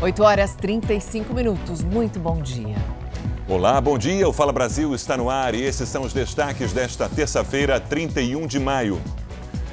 8 0.00 0.22
horas 0.22 0.54
35 0.54 1.32
minutos. 1.32 1.82
Muito 1.82 2.20
bom 2.20 2.42
dia. 2.42 2.76
Olá, 3.48 3.80
bom 3.80 3.96
dia. 3.96 4.28
O 4.28 4.32
Fala 4.32 4.52
Brasil 4.52 4.94
está 4.94 5.16
no 5.16 5.30
ar 5.30 5.54
e 5.54 5.62
esses 5.62 5.88
são 5.88 6.02
os 6.02 6.12
destaques 6.12 6.70
desta 6.72 7.08
terça-feira, 7.08 7.80
31 7.80 8.46
de 8.46 8.60
maio. 8.60 9.00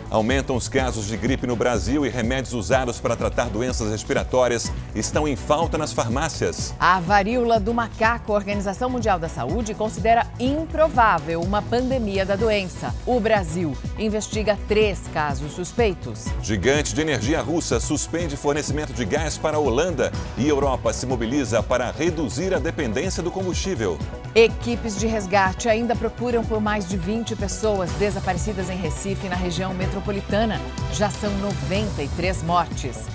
Aumentam 0.10 0.56
os 0.56 0.70
casos 0.70 1.08
de 1.08 1.18
gripe 1.18 1.48
no 1.48 1.56
Brasil 1.56 2.06
e 2.06 2.10
remédios 2.10 2.54
usados 2.54 3.02
para 3.02 3.16
tratar 3.16 3.50
doenças 3.50 3.90
respiratórias 3.90 4.72
estão 4.94 5.28
em 5.28 5.36
falta 5.36 5.76
nas 5.76 5.92
farmácias. 5.92 6.74
A 6.80 7.00
varíola 7.00 7.60
do 7.60 7.74
macaco, 7.74 8.32
a 8.32 8.36
Organização 8.36 8.92
Mundial 8.92 9.18
da 9.18 9.28
Saúde, 9.28 9.74
considera 9.74 10.28
improvável 10.40 11.42
uma 11.42 11.64
pandemia 11.64 12.26
da 12.26 12.36
doença. 12.36 12.94
O 13.08 13.20
Brasil 13.20 13.76
investiga 13.98 14.58
três 14.68 15.02
casos 15.14 15.54
suspeitos. 15.54 16.26
Gigante 16.42 16.94
de 16.94 17.02
energia 17.02 17.42
russa 17.42 17.80
suspende 17.80 18.36
fornecimento 18.36 18.94
de 18.94 19.06
gás 19.06 19.38
para 19.38 19.58
a 19.58 19.60
Holanda 19.60 20.12
e 20.38 20.48
Europa 20.48 20.94
se 20.94 21.06
mobiliza 21.06 21.62
para 21.62 21.92
reduzir 21.92 22.54
a 22.54 22.60
dependência 22.60 23.22
do 23.22 23.32
combustível. 23.32 23.98
Equipes 24.36 25.00
de 25.00 25.06
resgate 25.06 25.70
ainda 25.70 25.96
procuram 25.96 26.44
por 26.44 26.60
mais 26.60 26.88
de 26.88 26.98
20 26.98 27.36
pessoas 27.36 27.92
desaparecidas 27.94 28.70
em 28.70 28.76
Recife, 28.76 29.30
na 29.30 29.36
região 29.36 29.74
metropolitana. 29.74 30.60
Já 30.92 31.10
são 31.10 31.32
93 31.38 32.42
mortes. 32.42 33.13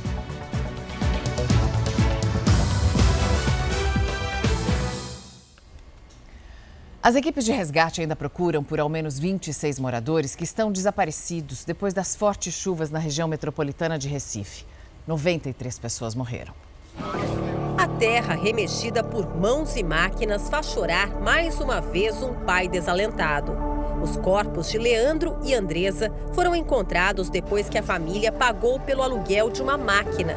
As 7.01 7.15
equipes 7.15 7.45
de 7.45 7.53
resgate 7.53 8.01
ainda 8.01 8.17
procuram 8.17 8.65
por 8.65 8.81
ao 8.81 8.89
menos 8.89 9.21
26 9.21 9.79
moradores 9.79 10.35
que 10.35 10.43
estão 10.43 10.73
desaparecidos 10.73 11.65
depois 11.65 11.95
das 11.95 12.17
fortes 12.17 12.53
chuvas 12.53 12.91
na 12.91 12.99
região 12.99 13.29
metropolitana 13.29 13.97
de 13.97 14.09
Recife. 14.09 14.65
93 15.07 15.79
pessoas 15.79 16.17
morreram. 16.17 16.53
A 17.79 17.87
terra 17.87 18.35
remexida 18.35 19.05
por 19.05 19.33
mãos 19.37 19.77
e 19.77 19.85
máquinas 19.85 20.51
faz 20.51 20.67
chorar 20.67 21.09
mais 21.21 21.61
uma 21.61 21.81
vez 21.81 22.21
um 22.21 22.35
pai 22.35 22.67
desalentado. 22.69 23.57
Os 24.03 24.17
corpos 24.17 24.69
de 24.69 24.79
Leandro 24.79 25.39
e 25.45 25.55
Andresa 25.55 26.13
foram 26.35 26.55
encontrados 26.55 27.31
depois 27.31 27.69
que 27.69 27.79
a 27.79 27.83
família 27.83 28.33
pagou 28.33 28.81
pelo 28.81 29.05
aluguel 29.05 29.51
de 29.51 29.63
uma 29.63 29.79
máquina. 29.79 30.37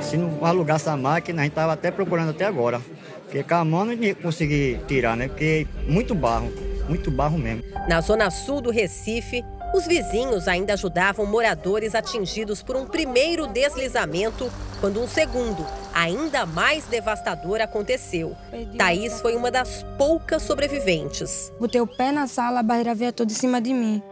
Se 0.00 0.16
não 0.16 0.44
alugasse 0.44 0.88
a 0.88 0.96
máquina, 0.96 1.42
a 1.42 1.44
gente 1.44 1.52
estava 1.52 1.72
até 1.72 1.92
procurando 1.92 2.30
até 2.30 2.44
agora. 2.44 2.80
Porque 3.26 3.42
com 3.42 3.54
a 3.54 3.64
mão 3.64 3.84
não 3.84 3.92
ia 3.92 4.14
conseguir 4.14 4.80
tirar, 4.86 5.16
né? 5.16 5.28
Porque 5.28 5.66
muito 5.86 6.14
barro, 6.14 6.50
muito 6.88 7.10
barro 7.10 7.36
mesmo. 7.36 7.62
Na 7.88 8.00
zona 8.00 8.30
sul 8.30 8.60
do 8.60 8.70
Recife, 8.70 9.44
os 9.74 9.86
vizinhos 9.86 10.48
ainda 10.48 10.72
ajudavam 10.72 11.26
moradores 11.26 11.94
atingidos 11.94 12.62
por 12.62 12.76
um 12.76 12.86
primeiro 12.86 13.46
deslizamento, 13.46 14.50
quando 14.80 15.02
um 15.02 15.08
segundo, 15.08 15.66
ainda 15.92 16.46
mais 16.46 16.86
devastador, 16.86 17.60
aconteceu. 17.60 18.36
Thaís 18.78 19.20
foi 19.20 19.34
uma 19.34 19.50
das 19.50 19.84
poucas 19.98 20.42
sobreviventes. 20.42 21.52
Botei 21.58 21.80
o 21.80 21.86
pé 21.86 22.12
na 22.12 22.26
sala, 22.26 22.60
a 22.60 22.62
barreira 22.62 22.94
veio 22.94 23.12
toda 23.12 23.32
em 23.32 23.34
cima 23.34 23.60
de 23.60 23.74
mim. 23.74 24.02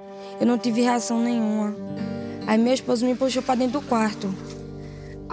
Eu 0.40 0.46
não 0.46 0.58
tive 0.58 0.82
reação 0.82 1.20
nenhuma. 1.20 1.74
Aí 2.46 2.58
meu 2.58 2.74
esposo 2.74 3.06
me 3.06 3.14
puxou 3.14 3.42
para 3.42 3.54
dentro 3.54 3.80
do 3.80 3.86
quarto. 3.86 4.34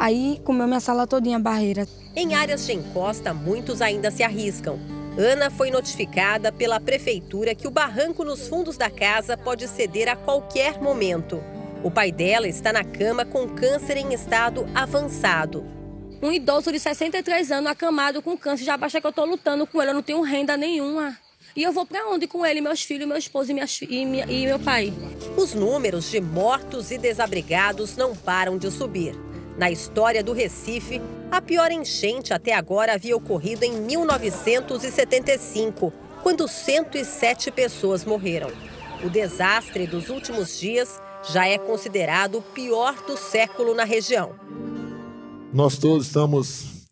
Aí 0.02 0.42
comeu 0.44 0.66
minha 0.66 0.80
sala 0.80 1.06
todinha 1.06 1.38
a 1.38 1.40
barreira. 1.40 1.88
Em 2.16 2.34
áreas 2.34 2.66
de 2.66 2.74
encosta, 2.74 3.36
muitos 3.36 3.84
ainda 3.84 4.10
se 4.10 4.24
arriscam. 4.24 4.80
Ana 5.16 5.52
foi 5.52 5.70
notificada 5.70 6.52
pela 6.52 6.80
prefeitura 6.80 7.54
que 7.54 7.68
o 7.68 7.72
barranco 7.72 8.26
nos 8.26 8.48
fundos 8.48 8.78
da 8.78 8.90
casa 8.90 9.38
pode 9.38 9.68
ceder 9.68 10.10
a 10.10 10.16
qualquer 10.16 10.82
momento. 10.82 11.40
O 11.84 11.92
pai 11.92 12.12
dela 12.12 12.48
está 12.48 12.74
na 12.74 12.84
cama 12.84 13.26
com 13.26 13.48
câncer 13.48 13.96
em 13.96 14.12
estado 14.12 14.66
avançado. 14.74 15.64
Um 16.20 16.32
idoso 16.32 16.72
de 16.72 16.80
63 16.80 17.52
anos 17.52 17.70
acamado 17.70 18.24
com 18.24 18.36
câncer, 18.36 18.64
já 18.64 18.76
baixa 18.76 19.00
que 19.00 19.06
eu 19.06 19.12
estou 19.12 19.26
lutando 19.26 19.68
com 19.68 19.80
ele, 19.80 19.92
eu 19.92 19.96
não 19.96 20.02
tenho 20.02 20.22
renda 20.24 20.58
nenhuma. 20.58 21.16
E 21.56 21.62
eu 21.62 21.72
vou 21.72 21.86
para 21.86 22.10
onde 22.10 22.26
com 22.26 22.44
ele, 22.44 22.60
meus 22.60 22.82
filhos, 22.82 23.08
meu 23.08 23.18
esposo 23.18 23.52
e, 23.52 23.54
minhas, 23.54 23.80
e, 23.84 24.04
minha, 24.04 24.26
e 24.26 24.48
meu 24.48 24.58
pai? 24.58 24.92
Os 25.38 25.54
números 25.54 26.10
de 26.10 26.20
mortos 26.20 26.90
e 26.90 26.98
desabrigados 26.98 27.96
não 27.96 28.16
param 28.16 28.58
de 28.58 28.72
subir. 28.72 29.16
Na 29.62 29.70
história 29.70 30.24
do 30.24 30.34
Recife, 30.34 31.00
a 31.30 31.40
pior 31.40 31.72
enchente 31.72 32.34
até 32.34 32.52
agora 32.52 32.96
havia 32.96 33.16
ocorrido 33.16 33.64
em 33.64 33.80
1975, 33.80 35.94
quando 36.24 36.48
107 36.48 37.52
pessoas 37.52 38.04
morreram. 38.04 38.50
O 39.06 39.10
desastre 39.10 39.86
dos 39.86 40.10
últimos 40.10 40.60
dias 40.60 41.00
já 41.32 41.48
é 41.48 41.60
considerado 41.60 42.40
o 42.40 42.42
pior 42.42 43.06
do 43.06 43.16
século 43.16 43.76
na 43.76 43.84
região. 43.84 44.36
Nós 45.54 45.78
todos 45.78 46.08
estamos, 46.08 46.88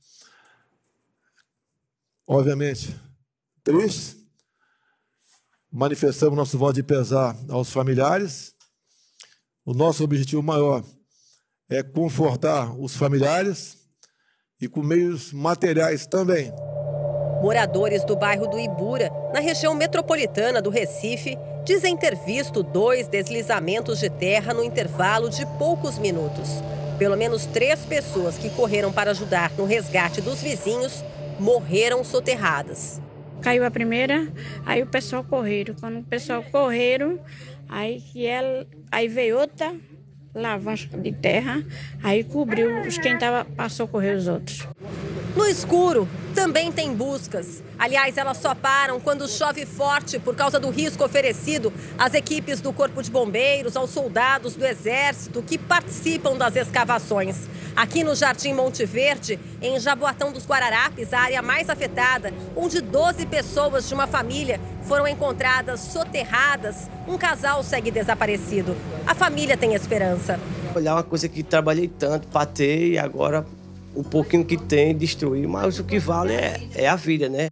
obviamente, 2.28 2.96
tristes. 3.64 4.16
Manifestamos 5.72 6.38
nosso 6.38 6.56
voto 6.56 6.76
de 6.76 6.84
pesar 6.84 7.36
aos 7.50 7.72
familiares. 7.72 8.54
O 9.66 9.74
nosso 9.74 10.04
objetivo 10.04 10.44
maior 10.44 10.84
é 11.70 11.84
confortar 11.84 12.74
os 12.80 12.96
familiares 12.96 13.78
e 14.60 14.68
com 14.68 14.82
meios 14.82 15.32
materiais 15.32 16.08
também. 16.08 16.52
Moradores 17.42 18.04
do 18.04 18.16
bairro 18.16 18.48
do 18.48 18.60
Ibura, 18.60 19.10
na 19.34 19.40
região 19.40 19.74
metropolitana 19.74 20.62
do 20.62 20.70
Recife, 20.70 21.38
dizem 21.64 21.96
ter 21.96 22.16
visto 22.16 22.64
dois 22.64 23.08
deslizamentos 23.08 24.00
de 24.00 24.10
terra 24.10 24.54
no 24.54 24.64
intervalo 24.64 25.30
de 25.30 25.46
poucos 25.58 25.98
minutos. 25.98 26.50
Pelo 26.98 27.16
menos 27.16 27.46
três 27.46 27.86
pessoas 27.86 28.38
que 28.38 28.50
correram 28.50 28.92
para 28.92 29.12
ajudar 29.12 29.52
no 29.58 29.64
resgate 29.64 30.20
dos 30.20 30.42
vizinhos 30.42 31.04
morreram 31.40 32.04
soterradas. 32.04 33.00
Caiu 33.42 33.66
a 33.66 33.72
primeira, 33.72 34.28
aí 34.66 34.84
o 34.84 34.88
pessoal 34.88 35.24
correram. 35.24 35.76
Quando 35.80 36.00
o 36.00 36.04
pessoal 36.04 36.44
correram, 36.52 37.20
aí, 37.70 38.02
que 38.02 38.26
ela, 38.26 38.68
aí 38.92 39.08
veio 39.08 39.40
outra, 39.40 39.74
lavacha 40.34 40.88
de 40.98 41.12
terra, 41.12 41.64
aí 42.04 42.24
cobriu 42.24 42.82
os 42.82 42.98
quem 42.98 43.18
tava, 43.18 43.46
passou 43.46 43.86
a 43.86 43.90
correr 43.90 44.16
os 44.16 44.28
outros. 44.28 44.68
No 45.36 45.46
escuro, 45.46 46.08
também 46.34 46.72
tem 46.72 46.94
buscas. 46.94 47.64
Aliás, 47.78 48.18
elas 48.18 48.38
só 48.38 48.56
param 48.56 49.00
quando 49.00 49.28
chove 49.28 49.66
forte 49.66 50.20
por 50.20 50.36
causa 50.36 50.60
do 50.60 50.70
risco 50.70 51.04
oferecido 51.04 51.72
às 51.98 52.14
equipes 52.14 52.60
do 52.62 52.74
Corpo 52.74 53.02
de 53.02 53.12
Bombeiros, 53.12 53.78
aos 53.78 53.92
soldados 53.92 54.56
do 54.56 54.66
Exército 54.66 55.42
que 55.42 55.58
participam 55.58 56.36
das 56.36 56.56
escavações. 56.56 57.48
Aqui 57.76 58.04
no 58.04 58.16
Jardim 58.16 58.54
Monte 58.54 58.86
Verde, 58.86 59.40
em 59.62 59.80
Jaboatão 59.80 60.32
dos 60.32 60.46
Guararapes, 60.46 61.14
a 61.14 61.20
área 61.20 61.42
mais 61.42 61.70
afetada, 61.70 62.34
onde 62.56 62.82
12 62.82 63.26
pessoas 63.28 63.88
de 63.88 63.94
uma 63.94 64.08
família 64.08 64.60
foram 64.84 65.08
encontradas 65.08 65.80
soterradas, 65.80 66.90
um 67.10 67.18
casal 67.18 67.64
segue 67.64 67.90
desaparecido. 67.90 68.76
A 69.06 69.16
família 69.16 69.58
tem 69.58 69.74
esperança. 69.74 70.40
Olhar 70.76 70.96
uma 70.96 71.04
coisa 71.04 71.28
que 71.28 71.42
trabalhei 71.42 71.88
tanto 71.88 72.28
para 72.28 72.46
ter 72.46 72.92
e 72.92 73.00
agora 73.00 73.46
o 73.96 74.04
pouquinho 74.04 74.46
que 74.46 74.56
tem 74.56 74.96
destruir, 74.96 75.48
mas 75.48 75.80
o 75.80 75.84
que 75.84 75.98
vale 75.98 76.34
é, 76.34 76.62
é 76.76 76.88
a 76.88 76.96
vida, 76.96 77.28
né? 77.28 77.50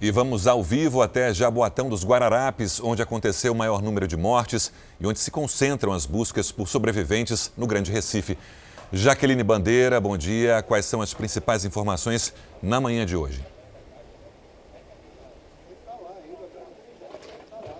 E 0.00 0.10
vamos 0.10 0.46
ao 0.46 0.62
vivo 0.62 1.02
até 1.02 1.32
Jaboatão 1.32 1.88
dos 1.88 2.04
Guararapes, 2.04 2.80
onde 2.80 3.02
aconteceu 3.02 3.52
o 3.52 3.56
maior 3.56 3.80
número 3.80 4.06
de 4.06 4.16
mortes 4.16 4.72
e 5.00 5.06
onde 5.06 5.18
se 5.18 5.30
concentram 5.30 5.92
as 5.92 6.06
buscas 6.06 6.52
por 6.52 6.68
sobreviventes 6.68 7.52
no 7.56 7.66
Grande 7.66 7.92
Recife. 7.92 8.36
Jaqueline 8.92 9.42
Bandeira, 9.42 10.00
bom 10.00 10.16
dia. 10.16 10.62
Quais 10.62 10.86
são 10.86 11.00
as 11.00 11.14
principais 11.14 11.64
informações 11.64 12.32
na 12.62 12.80
manhã 12.80 13.04
de 13.04 13.16
hoje? 13.16 13.57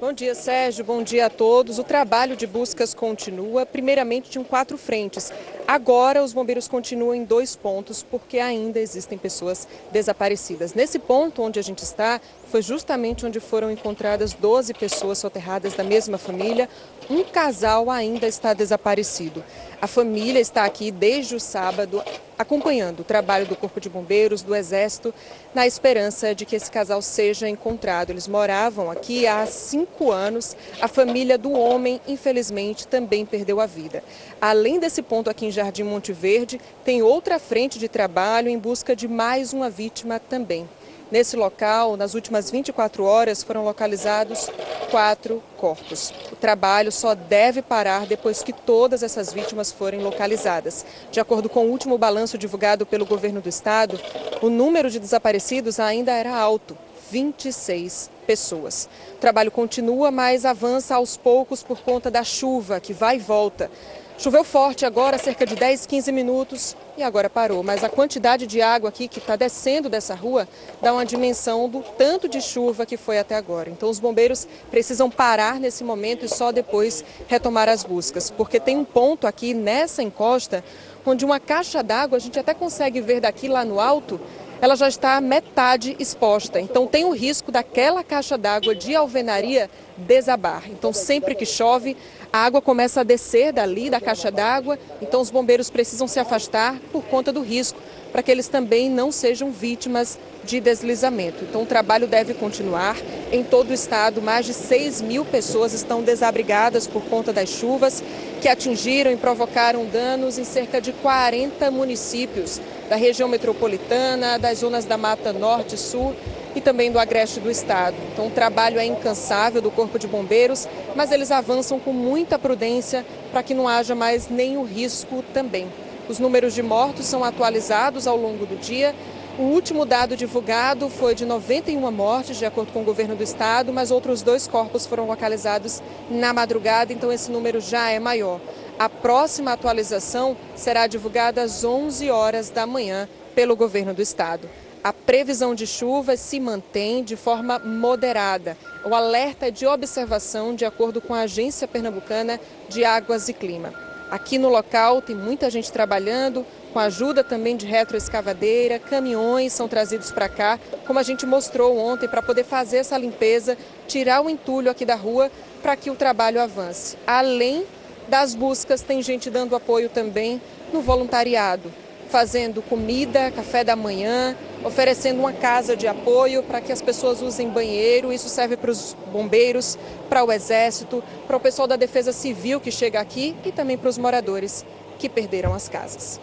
Bom 0.01 0.13
dia, 0.13 0.33
Sérgio. 0.33 0.85
Bom 0.85 1.03
dia 1.03 1.27
a 1.27 1.31
todos. 1.31 1.81
O 1.81 1.83
trabalho 1.83 2.37
de 2.37 2.47
buscas 2.47 2.95
continua, 2.95 3.67
primeiramente 3.67 4.31
de 4.31 4.39
um 4.39 4.45
quatro 4.45 4.79
frentes. 4.79 5.33
Agora, 5.67 6.23
os 6.23 6.33
bombeiros 6.33 6.69
continuam 6.69 7.17
em 7.17 7.25
dois 7.25 7.57
pontos, 7.57 8.01
porque 8.01 8.39
ainda 8.39 8.79
existem 8.79 9.19
pessoas 9.19 9.67
desaparecidas. 9.91 10.73
Nesse 10.73 11.01
ponto 11.01 11.43
onde 11.43 11.59
a 11.59 11.63
gente 11.63 11.83
está, 11.83 12.21
foi 12.51 12.63
justamente 12.63 13.27
onde 13.27 13.41
foram 13.41 13.71
encontradas 13.71 14.33
12 14.33 14.73
pessoas 14.75 15.19
soterradas 15.19 15.75
da 15.75 15.85
mesma 15.85 16.17
família. 16.17 16.69
Um 17.09 17.23
casal 17.23 17.91
ainda 17.91 18.27
está 18.27 18.55
desaparecido. 18.55 19.45
A 19.81 19.87
família 19.87 20.41
está 20.41 20.65
aqui 20.65 20.91
desde 20.91 21.37
o 21.37 21.41
sábado 21.41 22.03
acompanhando 22.39 23.01
o 23.01 23.05
trabalho 23.05 23.47
do 23.47 23.57
Corpo 23.57 23.81
de 23.81 23.89
Bombeiros, 23.89 24.43
do 24.43 24.55
Exército, 24.55 25.13
na 25.55 25.67
esperança 25.67 26.35
de 26.35 26.47
que 26.47 26.57
esse 26.57 26.71
casal 26.71 27.03
seja 27.03 27.49
encontrado. 27.49 28.11
Eles 28.11 28.29
moravam 28.29 28.91
aqui 28.91 29.27
há 29.27 29.45
cinco 29.45 30.11
anos. 30.11 30.57
A 30.81 30.89
família 30.89 31.37
do 31.37 31.51
homem, 31.53 32.01
infelizmente, 32.07 32.87
também 32.87 33.27
perdeu 33.27 33.61
a 33.61 33.67
vida. 33.67 34.03
Além 34.41 34.79
desse 34.79 35.03
ponto 35.03 35.29
aqui 35.29 35.47
em 35.47 35.51
Jardim 35.51 35.83
Monte 35.83 36.13
Verde, 36.13 36.61
tem 36.85 37.03
outra 37.03 37.39
frente 37.39 37.79
de 37.79 37.89
trabalho 37.89 38.49
em 38.49 38.59
busca 38.59 38.95
de 38.95 39.09
mais 39.09 39.53
uma 39.53 39.69
vítima 39.69 40.21
também. 40.21 40.69
Nesse 41.11 41.37
local, 41.37 41.97
nas 41.97 42.13
últimas 42.13 42.51
24 42.51 43.03
horas, 43.03 43.43
foram 43.43 43.65
localizados 43.65 44.51
quatro 44.91 45.43
corpos. 45.57 46.13
O 46.31 46.37
trabalho 46.37 46.93
só 46.93 47.15
deve 47.15 47.63
parar 47.63 48.07
depois 48.07 48.43
que 48.43 48.53
todas 48.53 49.03
essas 49.03 49.33
vítimas 49.33 49.73
forem 49.73 50.01
localizadas. 50.01 50.85
De 51.11 51.19
acordo 51.19 51.49
com 51.49 51.67
o 51.67 51.71
último 51.71 51.97
balanço 51.97 52.37
divulgado 52.37 52.85
pelo 52.85 53.07
governo 53.07 53.41
do 53.41 53.49
estado, 53.49 53.99
o 54.43 54.51
número 54.51 54.91
de 54.91 54.99
desaparecidos 54.99 55.81
ainda 55.81 56.13
era 56.13 56.37
alto. 56.37 56.77
26 57.11 58.11
pessoas. 58.27 58.87
O 59.15 59.17
trabalho 59.17 59.51
continua, 59.51 60.11
mas 60.11 60.45
avança 60.45 60.97
aos 60.97 61.17
poucos 61.17 61.63
por 61.63 61.81
conta 61.81 62.11
da 62.11 62.23
chuva 62.23 62.81
que 62.81 62.93
vai 62.93 63.17
e 63.17 63.19
volta. 63.19 63.71
Choveu 64.19 64.43
forte 64.43 64.85
agora, 64.85 65.17
cerca 65.17 65.47
de 65.47 65.55
10, 65.55 65.87
15 65.87 66.11
minutos, 66.11 66.77
e 66.97 67.05
agora 67.05 67.31
parou. 67.31 67.63
Mas 67.63 67.85
a 67.85 67.89
quantidade 67.89 68.49
de 68.49 68.61
água 68.61 68.89
aqui 68.89 69.07
que 69.07 69.21
está 69.21 69.37
descendo 69.37 69.89
dessa 69.89 70.13
rua 70.13 70.49
dá 70.83 70.93
uma 70.93 71.07
dimensão 71.07 71.69
do 71.69 71.85
tanto 71.97 72.29
de 72.29 72.41
chuva 72.41 72.85
que 72.85 72.97
foi 72.97 73.21
até 73.21 73.37
agora. 73.37 73.71
Então 73.71 73.89
os 73.89 74.01
bombeiros 74.01 74.49
precisam 74.73 75.09
parar 75.09 75.61
nesse 75.61 75.85
momento 75.85 76.25
e 76.25 76.29
só 76.29 76.51
depois 76.51 77.05
retomar 77.29 77.69
as 77.69 77.85
buscas, 77.85 78.29
porque 78.29 78.59
tem 78.59 78.77
um 78.77 78.85
ponto 78.85 79.25
aqui 79.25 79.55
nessa 79.55 80.03
encosta 80.03 80.65
onde 81.07 81.25
uma 81.25 81.39
caixa 81.39 81.81
d'água, 81.81 82.17
a 82.17 82.21
gente 82.21 82.41
até 82.41 82.53
consegue 82.53 83.01
ver 83.01 83.21
daqui 83.21 83.49
lá 83.49 83.65
no 83.65 83.79
alto, 83.79 84.21
ela 84.61 84.75
já 84.75 84.89
está 84.89 85.21
metade 85.21 85.97
exposta. 85.99 86.61
Então 86.61 86.87
tem 86.87 87.05
o 87.05 87.13
risco 87.13 87.53
daquela 87.53 88.03
caixa 88.03 88.37
d'água 88.37 88.75
de 88.75 88.95
alvenaria 88.95 89.71
desabar. 89.97 90.65
Então 90.69 90.93
sempre 90.93 91.35
que 91.35 91.47
chove, 91.47 91.97
a 92.33 92.45
água 92.45 92.61
começa 92.61 93.01
a 93.01 93.05
descer 93.05 93.53
dali 93.53 93.89
da 93.89 94.01
caixa 94.01 94.31
d'água, 94.31 94.79
então 95.01 95.21
os 95.21 95.31
bombeiros 95.31 95.71
precisam 95.71 96.07
se 96.07 96.21
afastar 96.21 96.77
por 96.93 97.03
conta 97.05 97.33
do 97.33 97.41
risco, 97.41 97.81
para 98.13 98.23
que 98.23 98.31
eles 98.31 98.49
também 98.49 98.91
não 98.91 99.11
sejam 99.13 99.51
vítimas 99.51 100.19
de 100.45 100.61
deslizamento. 100.61 101.45
Então 101.45 101.63
o 101.63 101.67
trabalho 101.67 102.07
deve 102.07 102.35
continuar. 102.35 102.97
Em 103.31 103.45
todo 103.45 103.71
o 103.71 103.75
estado, 103.75 104.23
mais 104.23 104.47
de 104.47 104.55
6 104.55 105.03
mil 105.03 105.25
pessoas 105.25 105.73
estão 105.73 106.03
desabrigadas 106.03 106.87
por 106.87 107.03
conta 107.05 107.33
das 107.33 107.51
chuvas 107.51 108.03
que 108.41 108.49
atingiram 108.49 109.11
e 109.11 109.17
provocaram 109.17 109.85
danos 109.87 110.39
em 110.39 110.45
cerca 110.45 110.81
de 110.81 110.93
40 110.93 111.71
municípios 111.71 112.61
da 112.89 112.97
região 112.97 113.29
metropolitana, 113.29 114.39
das 114.39 114.59
zonas 114.59 114.85
da 114.87 114.97
Mata 114.97 115.33
Norte 115.33 115.75
e 115.75 115.79
Sul 115.79 116.15
e 116.59 116.61
também 116.61 116.91
do 116.91 116.99
agreste 116.99 117.39
do 117.39 117.51
Estado. 117.51 117.97
Então, 118.13 118.27
o 118.27 118.31
trabalho 118.31 118.81
é 118.81 118.85
incansável 118.85 119.63
do 119.63 119.71
Corpo 119.71 119.97
de 119.99 120.09
Bombeiros, 120.09 120.69
mas 120.97 121.13
eles 121.13 121.31
avançam 121.31 121.79
com 121.79 121.93
muita 121.93 122.37
prudência 122.39 123.07
para 123.31 123.45
que 123.45 123.55
não 123.55 123.69
haja 123.69 123.95
mais 123.95 124.29
nenhum 124.29 124.65
risco 124.65 125.23
também. 125.33 125.69
Os 126.09 126.19
números 126.19 126.55
de 126.55 126.63
mortos 126.63 127.07
são 127.07 127.23
atualizados 127.23 128.09
ao 128.09 128.17
longo 128.17 128.45
do 128.45 128.57
dia. 128.57 128.93
O 129.39 129.43
último 129.43 129.87
dado 129.87 130.17
divulgado 130.17 130.89
foi 130.89 131.15
de 131.15 131.25
91 131.25 131.93
mortes, 131.93 132.37
de 132.37 132.45
acordo 132.45 132.73
com 132.73 132.81
o 132.81 132.85
governo 132.85 133.15
do 133.15 133.23
estado, 133.23 133.73
mas 133.73 133.93
outros 133.93 134.21
dois 134.21 134.49
corpos 134.49 134.85
foram 134.85 135.07
localizados 135.07 135.81
na 136.11 136.33
madrugada, 136.33 136.93
então 136.93 137.13
esse 137.13 137.31
número 137.31 137.61
já 137.61 137.89
é 137.89 138.01
maior. 138.01 138.41
A 138.77 138.89
próxima 138.89 139.53
atualização 139.53 140.37
será 140.57 140.89
divulgada 140.89 141.41
às 141.41 141.63
11 141.63 142.11
horas 142.11 142.51
da 142.51 142.67
manhã 142.67 143.09
pelo 143.33 143.55
governo 143.55 143.95
do 143.95 144.03
estado. 144.03 144.49
A 144.83 144.93
previsão 144.93 145.57
de 145.57 145.67
chuva 145.67 146.17
se 146.17 146.39
mantém 146.39 147.03
de 147.03 147.17
forma 147.17 147.59
moderada. 147.59 148.57
O 148.85 148.95
alerta 148.95 149.49
é 149.49 149.51
de 149.51 149.67
observação 149.67 150.55
de 150.55 150.65
acordo 150.65 151.01
com 151.01 151.13
a 151.13 151.23
Agência 151.23 151.67
Pernambucana 151.67 152.39
de 152.69 152.85
Águas 152.85 153.29
e 153.29 153.33
Clima. 153.33 153.75
Aqui 154.09 154.39
no 154.39 154.49
local 154.49 155.03
tem 155.03 155.17
muita 155.17 155.51
gente 155.51 155.73
trabalhando, 155.73 156.47
com 156.73 156.79
a 156.79 156.85
ajuda 156.85 157.25
também 157.25 157.57
de 157.57 157.67
retroescavadeira, 157.67 158.79
caminhões 158.79 159.53
são 159.53 159.67
trazidos 159.67 160.13
para 160.13 160.29
cá, 160.29 160.59
como 160.87 160.99
a 160.99 161.03
gente 161.03 161.27
mostrou 161.27 161.77
ontem, 161.77 162.09
para 162.09 162.23
poder 162.23 162.45
fazer 162.45 162.79
essa 162.79 162.97
limpeza, 162.97 163.59
tirar 163.87 164.23
o 164.23 164.31
entulho 164.31 164.71
aqui 164.71 164.85
da 164.85 164.95
rua 164.95 165.31
para 165.61 165.77
que 165.77 165.91
o 165.91 165.97
trabalho 165.97 166.41
avance. 166.41 166.97
Além 167.07 167.65
das 168.09 168.35
buscas, 168.35 168.81
tem 168.81 169.03
gente 169.03 169.29
dando 169.29 169.57
apoio 169.57 169.89
também 169.89 170.41
no 170.73 170.81
voluntariado 170.81 171.71
fazendo 172.09 172.63
comida, 172.63 173.31
café 173.31 173.63
da 173.63 173.77
manhã, 173.77 174.35
oferecendo 174.65 175.21
uma 175.21 175.33
casa 175.33 175.77
de 175.77 175.87
apoio 175.87 176.43
para 176.43 176.61
que 176.61 176.73
as 176.73 176.83
pessoas 176.83 177.23
usem 177.23 177.49
banheiro. 177.49 178.13
Isso 178.13 178.29
serve 178.29 178.57
para 178.57 178.71
os 178.71 178.97
bombeiros, 179.13 179.79
para 180.09 180.25
o 180.25 180.33
exército, 180.33 181.03
para 181.27 181.37
o 181.37 181.41
pessoal 181.41 181.69
da 181.69 181.77
defesa 181.77 182.13
civil 182.13 182.61
que 182.61 182.71
chega 182.71 183.01
aqui 183.01 183.37
e 183.45 183.53
também 183.53 183.79
para 183.79 183.89
os 183.89 183.99
moradores 183.99 184.65
que 184.99 185.09
perderam 185.09 185.55
as 185.55 185.69
casas. 185.69 186.21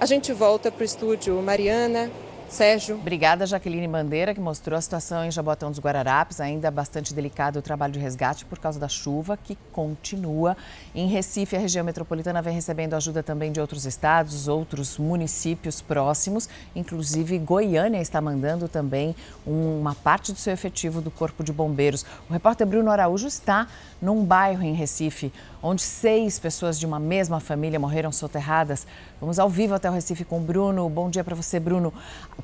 A 0.00 0.06
gente 0.06 0.32
volta 0.32 0.70
para 0.70 0.82
o 0.82 0.84
estúdio 0.84 1.40
Mariana, 1.40 2.10
Sérgio. 2.54 2.94
Obrigada, 2.94 3.44
Jaqueline 3.46 3.88
Bandeira, 3.88 4.32
que 4.32 4.40
mostrou 4.40 4.78
a 4.78 4.80
situação 4.80 5.24
em 5.24 5.30
Jabotão 5.30 5.70
dos 5.70 5.80
Guararapes. 5.80 6.40
Ainda 6.40 6.70
bastante 6.70 7.12
delicado 7.12 7.58
o 7.58 7.62
trabalho 7.62 7.92
de 7.92 7.98
resgate 7.98 8.44
por 8.44 8.60
causa 8.60 8.78
da 8.78 8.86
chuva, 8.86 9.36
que 9.36 9.58
continua. 9.72 10.56
Em 10.94 11.08
Recife, 11.08 11.56
a 11.56 11.58
região 11.58 11.84
metropolitana 11.84 12.40
vem 12.40 12.54
recebendo 12.54 12.94
ajuda 12.94 13.24
também 13.24 13.50
de 13.50 13.60
outros 13.60 13.84
estados, 13.86 14.46
outros 14.46 14.96
municípios 14.98 15.82
próximos. 15.82 16.48
Inclusive, 16.76 17.36
Goiânia 17.40 18.00
está 18.00 18.20
mandando 18.20 18.68
também 18.68 19.16
uma 19.44 19.96
parte 19.96 20.32
do 20.32 20.38
seu 20.38 20.52
efetivo 20.52 21.00
do 21.00 21.10
Corpo 21.10 21.42
de 21.42 21.52
Bombeiros. 21.52 22.06
O 22.30 22.32
repórter 22.32 22.68
Bruno 22.68 22.88
Araújo 22.88 23.26
está 23.26 23.66
num 24.00 24.24
bairro 24.24 24.62
em 24.62 24.74
Recife, 24.74 25.32
onde 25.60 25.82
seis 25.82 26.38
pessoas 26.38 26.78
de 26.78 26.86
uma 26.86 27.00
mesma 27.00 27.40
família 27.40 27.80
morreram 27.80 28.12
soterradas. 28.12 28.86
Vamos 29.20 29.38
ao 29.38 29.48
vivo 29.48 29.74
até 29.74 29.88
o 29.88 29.92
Recife 29.92 30.24
com 30.24 30.38
o 30.38 30.40
Bruno. 30.40 30.88
Bom 30.88 31.08
dia 31.08 31.22
para 31.22 31.34
você, 31.34 31.60
Bruno. 31.60 31.92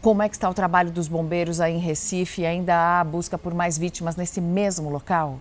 Como 0.00 0.22
é 0.22 0.28
que 0.28 0.36
está 0.36 0.48
o 0.48 0.54
trabalho 0.54 0.90
dos 0.90 1.08
bombeiros 1.08 1.60
aí 1.60 1.74
em 1.74 1.78
Recife? 1.78 2.46
Ainda 2.46 3.00
há 3.00 3.04
busca 3.04 3.36
por 3.36 3.52
mais 3.52 3.76
vítimas 3.76 4.16
nesse 4.16 4.40
mesmo 4.40 4.88
local? 4.88 5.40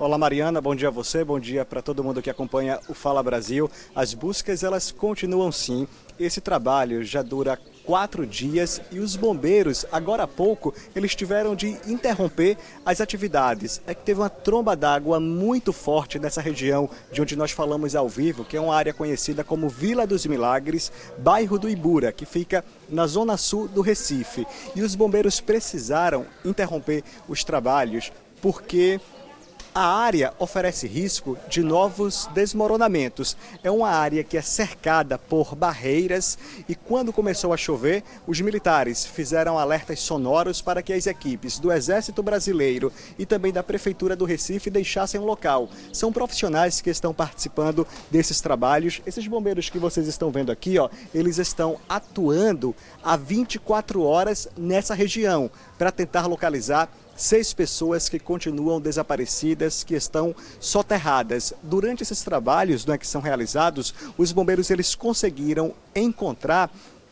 Olá 0.00 0.16
Mariana, 0.16 0.62
bom 0.62 0.74
dia 0.74 0.88
a 0.88 0.90
você, 0.90 1.22
bom 1.22 1.38
dia 1.38 1.62
para 1.62 1.82
todo 1.82 2.02
mundo 2.02 2.22
que 2.22 2.30
acompanha 2.30 2.80
o 2.88 2.94
Fala 2.94 3.22
Brasil. 3.22 3.70
As 3.94 4.14
buscas 4.14 4.62
elas 4.62 4.90
continuam 4.90 5.52
sim. 5.52 5.86
Esse 6.18 6.40
trabalho 6.40 7.04
já 7.04 7.20
dura 7.20 7.58
quatro 7.84 8.26
dias 8.26 8.80
e 8.90 8.98
os 8.98 9.14
bombeiros, 9.14 9.84
agora 9.92 10.22
há 10.22 10.26
pouco, 10.26 10.72
eles 10.96 11.14
tiveram 11.14 11.54
de 11.54 11.76
interromper 11.86 12.56
as 12.82 12.98
atividades. 12.98 13.82
É 13.86 13.94
que 13.94 14.02
teve 14.02 14.20
uma 14.20 14.30
tromba 14.30 14.74
d'água 14.74 15.20
muito 15.20 15.70
forte 15.70 16.18
nessa 16.18 16.40
região 16.40 16.88
de 17.12 17.20
onde 17.20 17.36
nós 17.36 17.50
falamos 17.50 17.94
ao 17.94 18.08
vivo, 18.08 18.42
que 18.42 18.56
é 18.56 18.60
uma 18.60 18.74
área 18.74 18.94
conhecida 18.94 19.44
como 19.44 19.68
Vila 19.68 20.06
dos 20.06 20.24
Milagres, 20.24 20.90
bairro 21.18 21.58
do 21.58 21.68
Ibura, 21.68 22.10
que 22.10 22.24
fica 22.24 22.64
na 22.88 23.06
zona 23.06 23.36
sul 23.36 23.68
do 23.68 23.82
Recife. 23.82 24.46
E 24.74 24.80
os 24.80 24.94
bombeiros 24.94 25.42
precisaram 25.42 26.24
interromper 26.42 27.04
os 27.28 27.44
trabalhos 27.44 28.10
porque 28.40 28.98
a 29.74 29.86
área 29.86 30.32
oferece 30.38 30.86
risco 30.86 31.38
de 31.48 31.62
novos 31.62 32.28
desmoronamentos. 32.34 33.36
É 33.62 33.70
uma 33.70 33.88
área 33.88 34.24
que 34.24 34.36
é 34.36 34.42
cercada 34.42 35.16
por 35.16 35.54
barreiras 35.54 36.36
e 36.68 36.74
quando 36.74 37.12
começou 37.12 37.52
a 37.52 37.56
chover, 37.56 38.02
os 38.26 38.40
militares 38.40 39.06
fizeram 39.06 39.58
alertas 39.58 40.00
sonoros 40.00 40.60
para 40.60 40.82
que 40.82 40.92
as 40.92 41.06
equipes 41.06 41.58
do 41.58 41.72
Exército 41.72 42.22
Brasileiro 42.22 42.92
e 43.18 43.24
também 43.24 43.52
da 43.52 43.62
Prefeitura 43.62 44.16
do 44.16 44.24
Recife 44.24 44.70
deixassem 44.70 45.20
o 45.20 45.24
local. 45.24 45.68
São 45.92 46.12
profissionais 46.12 46.80
que 46.80 46.90
estão 46.90 47.14
participando 47.14 47.86
desses 48.10 48.40
trabalhos. 48.40 49.00
Esses 49.06 49.26
bombeiros 49.26 49.70
que 49.70 49.78
vocês 49.78 50.06
estão 50.08 50.30
vendo 50.30 50.50
aqui, 50.50 50.78
ó, 50.78 50.88
eles 51.14 51.38
estão 51.38 51.78
atuando 51.88 52.74
há 53.02 53.16
24 53.16 54.02
horas 54.02 54.48
nessa 54.56 54.94
região 54.94 55.50
para 55.80 55.90
tentar 55.90 56.26
localizar 56.26 56.90
seis 57.16 57.54
pessoas 57.54 58.06
que 58.06 58.18
continuam 58.18 58.78
desaparecidas, 58.78 59.82
que 59.82 59.94
estão 59.94 60.36
soterradas. 60.60 61.54
Durante 61.62 62.02
esses 62.02 62.22
trabalhos 62.22 62.84
né, 62.84 62.98
que 62.98 63.06
são 63.06 63.22
realizados, 63.22 63.94
os 64.18 64.30
bombeiros 64.30 64.70
eles 64.70 64.94
conseguiram 64.94 65.72
encontrar 65.94 66.70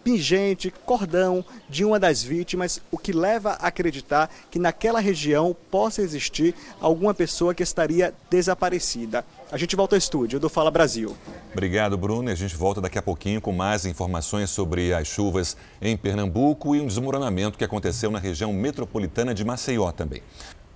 pingente, 0.08 0.72
cordão 0.86 1.44
de 1.68 1.84
uma 1.84 2.00
das 2.00 2.22
vítimas, 2.22 2.80
o 2.90 2.96
que 2.96 3.12
leva 3.12 3.50
a 3.50 3.66
acreditar 3.66 4.30
que 4.50 4.58
naquela 4.58 5.00
região 5.00 5.54
possa 5.70 6.00
existir 6.00 6.54
alguma 6.80 7.12
pessoa 7.12 7.54
que 7.54 7.62
estaria 7.62 8.14
desaparecida. 8.30 9.22
A 9.52 9.58
gente 9.58 9.76
volta 9.76 9.96
ao 9.96 9.98
estúdio 9.98 10.40
do 10.40 10.48
Fala 10.48 10.70
Brasil. 10.70 11.14
Obrigado, 11.52 11.98
Bruno. 11.98 12.30
E 12.30 12.32
a 12.32 12.34
gente 12.34 12.56
volta 12.56 12.80
daqui 12.80 12.98
a 12.98 13.02
pouquinho 13.02 13.38
com 13.38 13.52
mais 13.52 13.84
informações 13.84 14.48
sobre 14.48 14.94
as 14.94 15.06
chuvas 15.06 15.58
em 15.78 15.94
Pernambuco 15.94 16.74
e 16.74 16.80
um 16.80 16.86
desmoronamento 16.86 17.58
que 17.58 17.64
aconteceu 17.64 18.10
na 18.10 18.18
região 18.18 18.50
metropolitana 18.50 19.34
de 19.34 19.44
Maceió 19.44 19.92
também. 19.92 20.22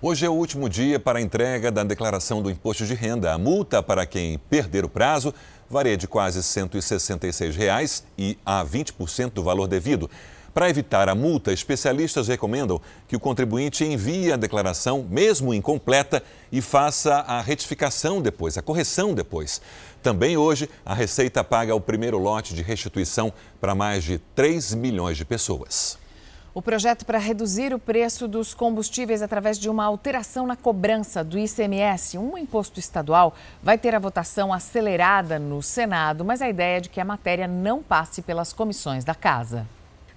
Hoje 0.05 0.27
é 0.27 0.29
o 0.29 0.33
último 0.33 0.69
dia 0.69 0.99
para 0.99 1.21
a 1.21 1.23
entrega 1.23 1.71
da 1.71 1.85
declaração 1.85 2.43
do 2.43 2.51
imposto 2.51 2.85
de 2.85 2.93
renda. 2.93 3.33
A 3.33 3.39
multa 3.39 3.81
para 3.83 4.05
quem 4.05 4.37
perder 4.51 4.85
o 4.85 4.89
prazo 4.89 5.33
varia 5.73 5.97
de 5.97 6.07
quase 6.07 6.43
166 6.43 7.57
reais 7.57 8.05
e 8.19 8.39
a 8.45 8.63
20% 8.63 9.31
do 9.31 9.43
valor 9.43 9.67
devido. 9.67 10.09
Para 10.53 10.69
evitar 10.69 11.09
a 11.09 11.15
multa, 11.15 11.51
especialistas 11.51 12.29
recomendam 12.29 12.79
que 13.09 13.17
o 13.17 13.21
contribuinte 13.21 13.83
envie 13.83 14.31
a 14.31 14.37
declaração, 14.37 15.07
mesmo 15.09 15.55
incompleta, 15.55 16.23
e 16.53 16.61
faça 16.61 17.15
a 17.15 17.41
retificação 17.41 18.21
depois, 18.21 18.59
a 18.59 18.63
correção 18.63 19.15
depois. 19.15 19.63
Também 20.03 20.37
hoje, 20.37 20.69
a 20.85 20.93
Receita 20.93 21.43
paga 21.43 21.75
o 21.75 21.81
primeiro 21.81 22.19
lote 22.19 22.55
de 22.55 22.61
restituição 22.61 23.33
para 23.59 23.75
mais 23.75 24.05
de 24.05 24.19
3 24.19 24.75
milhões 24.75 25.17
de 25.17 25.25
pessoas. 25.25 26.02
O 26.55 26.61
projeto 26.61 27.07
para 27.07 27.17
reduzir 27.17 27.73
o 27.73 27.79
preço 27.79 28.29
dos 28.29 28.53
combustíveis 28.53 29.23
através 29.23 29.59
de 29.59 29.71
uma 29.71 29.87
alteração 29.87 30.47
na 30.47 30.55
cobrança 30.55 31.25
do 31.25 31.39
ICMS, 31.39 32.19
um 32.19 32.37
imposto 32.37 32.79
estadual, 32.79 33.35
vai 33.63 33.79
ter 33.79 33.95
a 33.95 33.99
votação 33.99 34.53
acelerada 34.53 35.39
no 35.39 35.63
Senado, 35.63 36.27
mas 36.27 36.43
a 36.43 36.51
ideia 36.51 36.77
é 36.77 36.81
de 36.81 36.91
que 36.91 37.01
a 37.01 37.07
matéria 37.07 37.49
não 37.49 37.83
passe 37.83 38.21
pelas 38.21 38.53
comissões 38.53 39.03
da 39.03 39.15
Casa. 39.15 39.67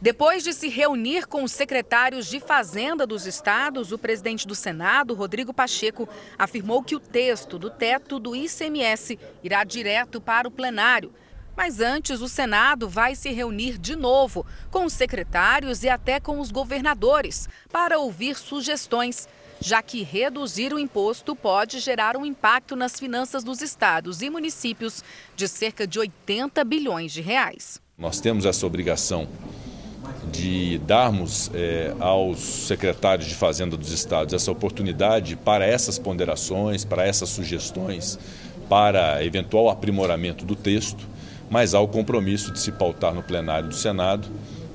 Depois 0.01 0.43
de 0.43 0.51
se 0.51 0.67
reunir 0.67 1.25
com 1.25 1.41
os 1.41 1.53
secretários 1.53 2.27
de 2.27 2.41
Fazenda 2.41 3.07
dos 3.07 3.25
estados, 3.25 3.93
o 3.93 3.97
presidente 3.97 4.45
do 4.45 4.53
Senado, 4.53 5.13
Rodrigo 5.13 5.53
Pacheco, 5.53 6.07
afirmou 6.37 6.83
que 6.83 6.97
o 6.97 6.99
texto 6.99 7.57
do 7.57 7.69
teto 7.69 8.19
do 8.19 8.35
ICMS 8.35 9.17
irá 9.41 9.63
direto 9.63 10.19
para 10.19 10.49
o 10.49 10.51
plenário. 10.51 11.13
Mas 11.55 11.79
antes, 11.79 12.19
o 12.21 12.27
Senado 12.27 12.89
vai 12.89 13.15
se 13.15 13.31
reunir 13.31 13.77
de 13.77 13.95
novo 13.95 14.45
com 14.69 14.85
os 14.85 14.93
secretários 14.93 15.83
e 15.83 15.89
até 15.89 16.19
com 16.19 16.39
os 16.39 16.51
governadores 16.51 17.47
para 17.71 17.97
ouvir 17.97 18.35
sugestões, 18.35 19.27
já 19.59 19.81
que 19.81 20.03
reduzir 20.03 20.73
o 20.73 20.79
imposto 20.79 21.35
pode 21.35 21.79
gerar 21.79 22.17
um 22.17 22.25
impacto 22.25 22.75
nas 22.75 22.99
finanças 22.99 23.43
dos 23.43 23.61
estados 23.61 24.21
e 24.21 24.29
municípios 24.29 25.01
de 25.35 25.47
cerca 25.47 25.87
de 25.87 25.97
80 25.97 26.63
bilhões 26.65 27.13
de 27.13 27.21
reais. 27.21 27.81
Nós 27.97 28.19
temos 28.19 28.45
essa 28.45 28.65
obrigação 28.65 29.27
de 30.31 30.77
darmos 30.79 31.49
é, 31.53 31.95
aos 31.99 32.39
secretários 32.39 33.27
de 33.27 33.35
Fazenda 33.35 33.77
dos 33.77 33.91
estados 33.91 34.33
essa 34.33 34.51
oportunidade 34.51 35.37
para 35.37 35.65
essas 35.65 35.97
ponderações, 35.97 36.83
para 36.83 37.07
essas 37.07 37.29
sugestões, 37.29 38.19
para 38.67 39.23
eventual 39.23 39.69
aprimoramento 39.69 40.43
do 40.43 40.55
texto 40.55 41.14
mas 41.49 41.73
há 41.73 41.79
o 41.79 41.87
compromisso 41.87 42.51
de 42.51 42.59
se 42.59 42.71
pautar 42.71 43.13
no 43.13 43.23
plenário 43.23 43.69
do 43.69 43.75
Senado 43.75 44.27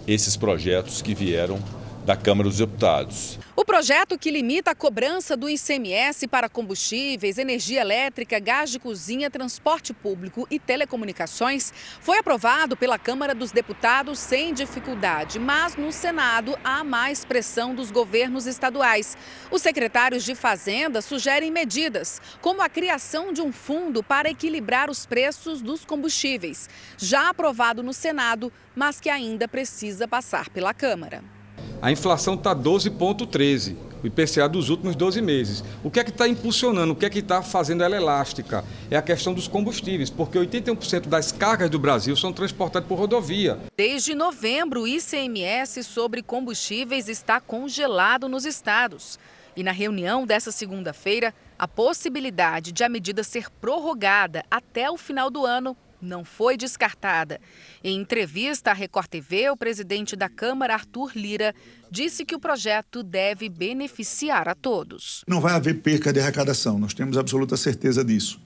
esses 0.07 0.37
projetos 0.37 1.03
que 1.03 1.15
vieram 1.15 1.59
da 2.05 2.17
Câmara 2.17 2.49
dos 2.49 2.59
Deputados. 2.59 3.39
O 3.55 3.65
projeto 3.65 4.19
que 4.19 4.31
limita 4.31 4.71
a 4.71 4.75
cobrança 4.75 5.37
do 5.37 5.49
ICMS 5.49 6.27
para 6.27 6.49
combustíveis, 6.49 7.37
energia 7.37 7.83
elétrica, 7.83 8.39
gás 8.39 8.71
de 8.71 8.79
cozinha, 8.79 9.31
transporte 9.31 9.93
público 9.93 10.47
e 10.51 10.59
telecomunicações 10.59 11.73
foi 12.01 12.19
aprovado 12.19 12.77
pela 12.77 12.99
Câmara 12.99 13.35
dos 13.35 13.53
Deputados 13.53 14.19
sem 14.19 14.55
dificuldade, 14.55 15.39
mas 15.39 15.77
no 15.77 15.93
Senado 15.93 16.59
há 16.65 16.83
mais 16.83 17.25
pressão 17.25 17.75
dos 17.75 17.91
governos 17.91 18.47
estaduais. 18.47 19.17
Os 19.51 19.61
secretários 19.61 20.25
de 20.25 20.35
Fazenda 20.35 21.03
sugerem 21.03 21.51
medidas, 21.51 22.21
como 22.41 22.63
a 22.63 22.69
criação 22.69 23.33
de 23.33 23.43
um 23.43 23.53
fundo 23.53 24.03
para 24.03 24.31
equilibrar 24.31 24.89
os 24.89 25.05
preços 25.05 25.61
dos 25.61 25.85
combustíveis, 25.85 26.69
já 26.97 27.29
aprovado 27.29 27.83
no 27.83 27.93
Senado, 27.93 28.53
mas 28.75 29.01
que 29.01 29.11
ainda 29.11 29.47
precisa 29.47 30.09
passar 30.09 30.49
pela 30.49 30.73
Câmara. 30.73 31.40
A 31.83 31.91
inflação 31.91 32.35
está 32.35 32.55
12,13, 32.55 33.75
o 34.03 34.07
IPCA 34.07 34.49
dos 34.49 34.69
últimos 34.69 34.97
12 34.97 35.21
meses. 35.21 35.65
O 35.83 35.91
que 35.91 36.01
é 36.01 36.05
que 36.05 36.11
está 36.11 36.29
impulsionando, 36.29 36.93
o 36.93 36.97
que 36.97 37.07
é 37.07 37.11
que 37.11 37.19
está 37.21 37.43
fazendo 37.43 37.83
ela 37.83 37.97
elástica? 37.97 38.65
É 38.91 38.97
a 38.97 39.03
questão 39.03 39.33
dos 39.33 39.49
combustíveis, 39.49 40.11
porque 40.11 40.39
81% 40.39 41.07
das 41.07 41.33
cargas 41.33 41.71
do 41.71 41.79
Brasil 41.79 42.17
são 42.17 42.33
transportadas 42.33 42.89
por 42.89 42.99
rodovia. 42.99 43.59
Desde 43.77 44.15
novembro, 44.15 44.83
o 44.83 44.89
ICMS 44.89 45.85
sobre 45.85 46.23
combustíveis 46.23 47.09
está 47.09 47.41
congelado 47.41 48.29
nos 48.29 48.45
estados. 48.45 49.19
E 49.57 49.63
na 49.63 49.73
reunião 49.73 50.25
dessa 50.25 50.53
segunda-feira, 50.53 51.35
a 51.59 51.69
possibilidade 51.69 52.73
de 52.73 52.85
a 52.85 52.89
medida 52.89 53.23
ser 53.23 53.51
prorrogada 53.61 54.45
até 54.51 54.91
o 54.91 54.97
final 54.97 55.29
do 55.31 55.45
ano 55.45 55.77
não 56.01 56.25
foi 56.25 56.57
descartada. 56.57 57.41
Em 57.83 57.99
entrevista 57.99 58.71
à 58.71 58.75
Record 58.75 59.09
TV, 59.09 59.51
o 59.51 59.57
presidente 59.57 60.17
da 60.17 60.29
Câmara, 60.29 60.75
Arthur 60.75 61.13
Lira, 61.15 61.55
disse 61.91 62.25
que 62.25 62.35
o 62.35 62.41
projeto 62.41 63.03
deve 63.03 63.49
beneficiar 63.49 64.49
a 64.49 64.55
todos. 64.55 65.25
Não 65.27 65.41
vai 65.41 65.55
haver 65.55 65.83
perca 65.83 66.13
de 66.13 66.21
arrecadação, 66.21 66.79
nós 66.79 66.95
temos 66.95 67.17
absoluta 67.17 67.57
certeza 67.57 68.05
disso. 68.05 68.41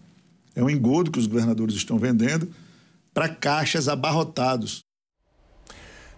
É 0.54 0.62
um 0.62 0.70
engodo 0.70 1.10
que 1.10 1.18
os 1.18 1.26
governadores 1.26 1.74
estão 1.74 1.98
vendendo 1.98 2.50
para 3.12 3.28
caixas 3.28 3.88
abarrotados. 3.88 4.82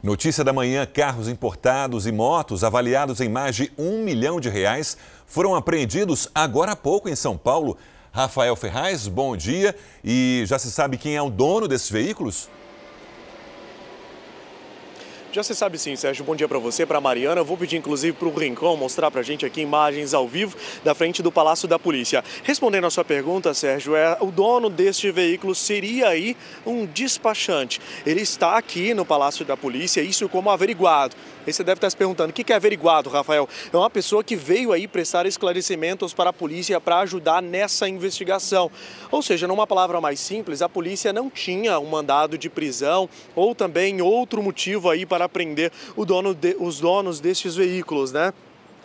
Notícia 0.02 0.44
da 0.44 0.52
manhã: 0.52 0.86
carros 0.86 1.28
importados 1.28 2.06
e 2.06 2.12
motos 2.12 2.62
avaliados 2.62 3.20
em 3.20 3.28
mais 3.28 3.56
de 3.56 3.72
um 3.76 4.04
milhão 4.04 4.40
de 4.40 4.48
reais 4.48 4.96
foram 5.26 5.54
apreendidos 5.54 6.28
agora 6.34 6.72
há 6.72 6.76
pouco 6.76 7.08
em 7.08 7.16
São 7.16 7.36
Paulo 7.36 7.76
Rafael 8.16 8.56
Ferraz, 8.56 9.08
bom 9.08 9.36
dia. 9.36 9.76
E 10.02 10.42
já 10.46 10.58
se 10.58 10.70
sabe 10.70 10.96
quem 10.96 11.16
é 11.16 11.20
o 11.20 11.28
dono 11.28 11.68
desses 11.68 11.90
veículos? 11.90 12.48
Já 15.30 15.42
se 15.42 15.54
sabe 15.54 15.76
sim, 15.76 15.94
Sérgio. 15.96 16.24
Bom 16.24 16.34
dia 16.34 16.48
para 16.48 16.58
você, 16.58 16.86
para 16.86 16.98
Mariana. 16.98 17.42
Eu 17.42 17.44
vou 17.44 17.58
pedir 17.58 17.76
inclusive 17.76 18.16
para 18.16 18.26
o 18.26 18.34
Rincon 18.34 18.74
mostrar 18.74 19.10
para 19.10 19.20
a 19.20 19.22
gente 19.22 19.44
aqui 19.44 19.60
imagens 19.60 20.14
ao 20.14 20.26
vivo 20.26 20.56
da 20.82 20.94
frente 20.94 21.22
do 21.22 21.30
Palácio 21.30 21.68
da 21.68 21.78
Polícia. 21.78 22.24
Respondendo 22.42 22.86
a 22.86 22.90
sua 22.90 23.04
pergunta, 23.04 23.52
Sérgio, 23.52 23.94
é 23.94 24.16
o 24.18 24.30
dono 24.30 24.70
deste 24.70 25.10
veículo 25.10 25.54
seria 25.54 26.08
aí 26.08 26.34
um 26.64 26.86
despachante. 26.86 27.82
Ele 28.06 28.22
está 28.22 28.56
aqui 28.56 28.94
no 28.94 29.04
Palácio 29.04 29.44
da 29.44 29.58
Polícia, 29.58 30.00
isso 30.00 30.26
como 30.26 30.48
averiguado. 30.48 31.14
Aí 31.46 31.52
você 31.52 31.62
deve 31.62 31.78
estar 31.78 31.90
se 31.90 31.96
perguntando, 31.96 32.30
o 32.30 32.32
que 32.32 32.52
é 32.52 32.56
averiguado, 32.56 33.08
Rafael? 33.08 33.48
É 33.72 33.76
uma 33.76 33.90
pessoa 33.90 34.24
que 34.24 34.34
veio 34.34 34.72
aí 34.72 34.88
prestar 34.88 35.26
esclarecimentos 35.26 36.12
para 36.12 36.30
a 36.30 36.32
polícia 36.32 36.80
para 36.80 36.98
ajudar 37.00 37.40
nessa 37.40 37.88
investigação. 37.88 38.70
Ou 39.10 39.22
seja, 39.22 39.46
numa 39.46 39.66
palavra 39.66 40.00
mais 40.00 40.18
simples, 40.18 40.62
a 40.62 40.68
polícia 40.68 41.12
não 41.12 41.30
tinha 41.30 41.78
um 41.78 41.86
mandado 41.86 42.36
de 42.36 42.50
prisão 42.50 43.08
ou 43.34 43.54
também 43.54 44.00
outro 44.00 44.42
motivo 44.42 44.90
aí 44.90 45.06
para 45.06 45.28
prender 45.28 45.70
dono 46.06 46.34
de, 46.34 46.56
os 46.58 46.80
donos 46.80 47.20
destes 47.20 47.54
veículos, 47.54 48.12
né? 48.12 48.32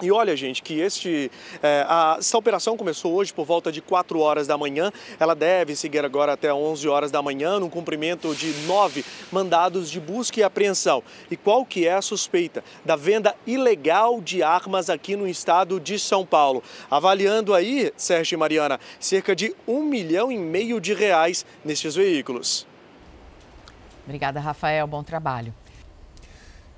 E 0.02 0.12
olha, 0.12 0.36
gente, 0.36 0.64
que 0.64 0.80
este, 0.80 1.32
é, 1.62 1.86
a, 1.88 2.16
essa 2.18 2.38
operação 2.38 2.76
começou 2.76 3.14
hoje 3.14 3.32
por 3.32 3.46
volta 3.46 3.72
de 3.72 3.82
4 3.82 4.20
horas 4.20 4.48
da 4.48 4.58
manhã. 4.58 4.92
Ela 5.20 5.36
deve 5.36 5.76
seguir 5.76 6.04
agora 6.04 6.34
até 6.34 6.52
11 6.52 6.88
horas 6.88 7.12
da 7.12 7.22
manhã, 7.22 7.60
no 7.60 7.70
cumprimento 7.70 8.34
de 8.34 8.52
nove 8.66 9.06
mandados 9.32 9.92
de 9.92 10.00
busca 10.00 10.40
e 10.40 10.44
apreensão. 10.44 11.04
E 11.30 11.38
qual 11.38 11.64
que 11.64 11.88
é 11.88 11.94
a 11.94 12.02
suspeita? 12.02 12.64
Da 12.84 12.96
venda 12.96 13.36
ilegal 13.46 14.20
de 14.20 14.42
armas 14.42 14.90
aqui 14.90 15.16
no 15.16 15.28
estado 15.28 15.80
de 15.80 16.00
São 16.00 16.26
Paulo. 16.26 16.64
Avaliando 16.90 17.54
aí, 17.54 17.94
Sérgio 17.96 18.36
e 18.36 18.40
Mariana, 18.40 18.80
cerca 19.00 19.36
de 19.36 19.56
um 19.68 19.84
milhão 19.84 20.32
e 20.32 20.38
meio 20.38 20.82
de 20.82 20.94
reais 20.94 21.46
nestes 21.64 21.96
veículos. 21.96 22.66
Obrigada, 24.06 24.40
Rafael. 24.40 24.88
Bom 24.88 25.04
trabalho. 25.04 25.54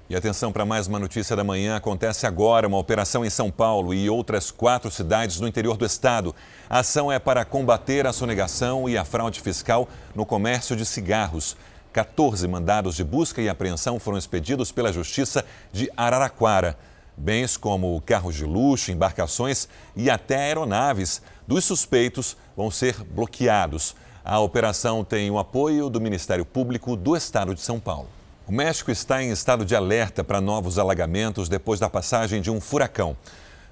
E 0.10 0.18
atenção 0.18 0.52
para 0.52 0.66
mais 0.66 0.86
uma 0.86 1.00
notícia 1.00 1.34
da 1.34 1.46
manhã. 1.46 1.78
Acontece 1.78 2.28
agora 2.28 2.68
uma 2.68 2.78
operação 2.78 3.24
em 3.24 3.30
São 3.30 3.50
Paulo 3.50 3.94
e 3.94 4.10
outras 4.10 4.52
quatro 4.52 4.92
cidades 4.92 5.40
no 5.40 5.48
interior 5.48 5.78
do 5.78 5.86
estado. 5.86 6.36
A 6.70 6.80
ação 6.80 7.10
é 7.10 7.18
para 7.20 7.46
combater 7.46 8.06
a 8.06 8.12
sonegação 8.12 8.90
e 8.90 8.98
a 8.98 9.06
fraude 9.06 9.40
fiscal 9.40 9.88
no 10.14 10.26
comércio 10.26 10.76
de 10.76 10.86
cigarros. 10.86 11.56
14 11.94 12.46
mandados 12.50 12.96
de 12.96 13.04
busca 13.04 13.42
e 13.42 13.48
apreensão 13.48 13.98
foram 13.98 14.18
expedidos 14.18 14.74
pela 14.74 14.92
Justiça 14.92 15.46
de 15.72 15.90
Araraquara. 15.96 16.78
Bens 17.16 17.56
como 17.56 18.02
carros 18.02 18.36
de 18.36 18.44
luxo, 18.44 18.92
embarcações 18.92 19.70
e 19.96 20.10
até 20.10 20.36
aeronaves 20.36 21.22
dos 21.48 21.64
suspeitos 21.64 22.36
vão 22.58 22.70
ser 22.70 23.02
bloqueados. 23.06 23.96
A 24.26 24.38
operação 24.40 25.02
tem 25.02 25.32
o 25.32 25.40
apoio 25.40 25.90
do 25.90 26.02
Ministério 26.02 26.44
Público 26.44 26.98
do 26.98 27.16
Estado 27.16 27.56
de 27.56 27.62
São 27.62 27.80
Paulo. 27.80 28.10
O 28.54 28.56
México 28.56 28.92
está 28.92 29.24
em 29.24 29.32
estado 29.32 29.66
de 29.66 29.76
alerta 29.76 30.24
para 30.24 30.40
novos 30.40 30.78
alagamentos 30.78 31.50
depois 31.50 31.80
da 31.80 31.90
passagem 31.90 32.40
de 32.40 32.52
um 32.52 32.62
furacão. 32.62 33.18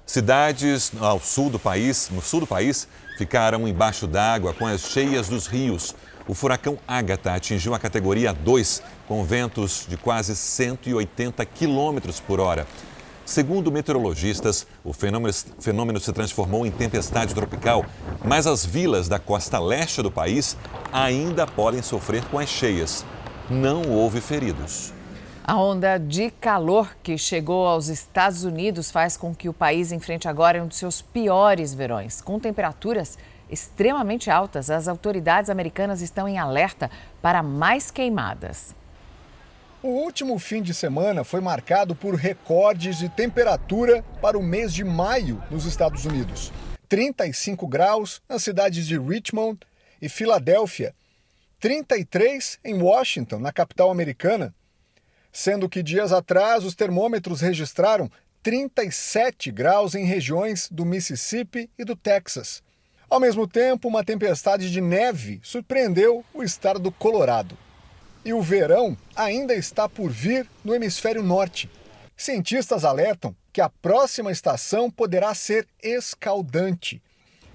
Cidades 0.04 0.90
ao 1.00 1.20
sul 1.20 1.48
do 1.50 1.56
país, 1.56 2.10
no 2.10 2.20
sul 2.20 2.40
do 2.40 2.48
país, 2.48 2.88
ficaram 3.16 3.68
embaixo 3.68 4.08
d'água 4.08 4.52
com 4.52 4.66
as 4.66 4.80
cheias 4.80 5.28
dos 5.28 5.46
rios. 5.46 5.94
O 6.26 6.34
furacão 6.34 6.80
Ágata 6.84 7.32
atingiu 7.32 7.74
a 7.74 7.78
categoria 7.78 8.32
2, 8.32 8.82
com 9.06 9.22
ventos 9.22 9.86
de 9.88 9.96
quase 9.96 10.34
180 10.34 11.46
quilômetros 11.46 12.18
por 12.18 12.40
hora. 12.40 12.66
Segundo 13.24 13.70
meteorologistas, 13.70 14.66
o 14.82 14.92
fenômeno, 14.92 15.32
fenômeno, 15.60 16.00
se 16.00 16.12
transformou 16.12 16.66
em 16.66 16.72
tempestade 16.72 17.36
tropical, 17.36 17.86
mas 18.24 18.48
as 18.48 18.66
vilas 18.66 19.08
da 19.08 19.20
costa 19.20 19.60
leste 19.60 20.02
do 20.02 20.10
país 20.10 20.56
ainda 20.92 21.46
podem 21.46 21.82
sofrer 21.82 22.24
com 22.24 22.36
as 22.36 22.48
cheias 22.48 23.04
não 23.52 23.82
houve 23.90 24.20
feridos. 24.20 24.92
A 25.44 25.60
onda 25.60 25.98
de 25.98 26.30
calor 26.30 26.96
que 27.02 27.18
chegou 27.18 27.66
aos 27.66 27.88
Estados 27.88 28.44
Unidos 28.44 28.90
faz 28.90 29.16
com 29.16 29.34
que 29.34 29.48
o 29.48 29.52
país 29.52 29.92
enfrente 29.92 30.26
agora 30.26 30.62
um 30.62 30.66
dos 30.66 30.78
seus 30.78 31.02
piores 31.02 31.74
verões. 31.74 32.20
Com 32.20 32.38
temperaturas 32.38 33.18
extremamente 33.50 34.30
altas, 34.30 34.70
as 34.70 34.88
autoridades 34.88 35.50
americanas 35.50 36.00
estão 36.00 36.26
em 36.26 36.38
alerta 36.38 36.90
para 37.20 37.42
mais 37.42 37.90
queimadas. 37.90 38.74
O 39.82 39.88
último 39.88 40.38
fim 40.38 40.62
de 40.62 40.72
semana 40.72 41.24
foi 41.24 41.40
marcado 41.40 41.94
por 41.94 42.14
recordes 42.14 42.96
de 42.96 43.08
temperatura 43.08 44.04
para 44.22 44.38
o 44.38 44.42
mês 44.42 44.72
de 44.72 44.84
maio 44.84 45.42
nos 45.50 45.66
Estados 45.66 46.06
Unidos. 46.06 46.52
35 46.88 47.66
graus 47.66 48.22
nas 48.28 48.42
cidades 48.42 48.86
de 48.86 48.96
Richmond 48.98 49.58
e 50.00 50.08
Filadélfia, 50.08 50.94
33 51.62 52.58
em 52.64 52.82
Washington, 52.82 53.38
na 53.38 53.52
capital 53.52 53.88
americana, 53.88 54.52
sendo 55.32 55.68
que 55.68 55.80
dias 55.80 56.12
atrás 56.12 56.64
os 56.64 56.74
termômetros 56.74 57.40
registraram 57.40 58.10
37 58.42 59.52
graus 59.52 59.94
em 59.94 60.04
regiões 60.04 60.68
do 60.68 60.84
Mississippi 60.84 61.70
e 61.78 61.84
do 61.84 61.94
Texas. 61.94 62.64
Ao 63.08 63.20
mesmo 63.20 63.46
tempo, 63.46 63.86
uma 63.86 64.02
tempestade 64.02 64.72
de 64.72 64.80
neve 64.80 65.38
surpreendeu 65.40 66.24
o 66.34 66.42
estado 66.42 66.80
do 66.80 66.90
Colorado. 66.90 67.56
E 68.24 68.32
o 68.32 68.42
verão 68.42 68.98
ainda 69.14 69.54
está 69.54 69.88
por 69.88 70.10
vir 70.10 70.48
no 70.64 70.74
hemisfério 70.74 71.22
norte. 71.22 71.70
Cientistas 72.16 72.84
alertam 72.84 73.36
que 73.52 73.60
a 73.60 73.68
próxima 73.68 74.32
estação 74.32 74.90
poderá 74.90 75.32
ser 75.32 75.68
escaldante. 75.80 77.00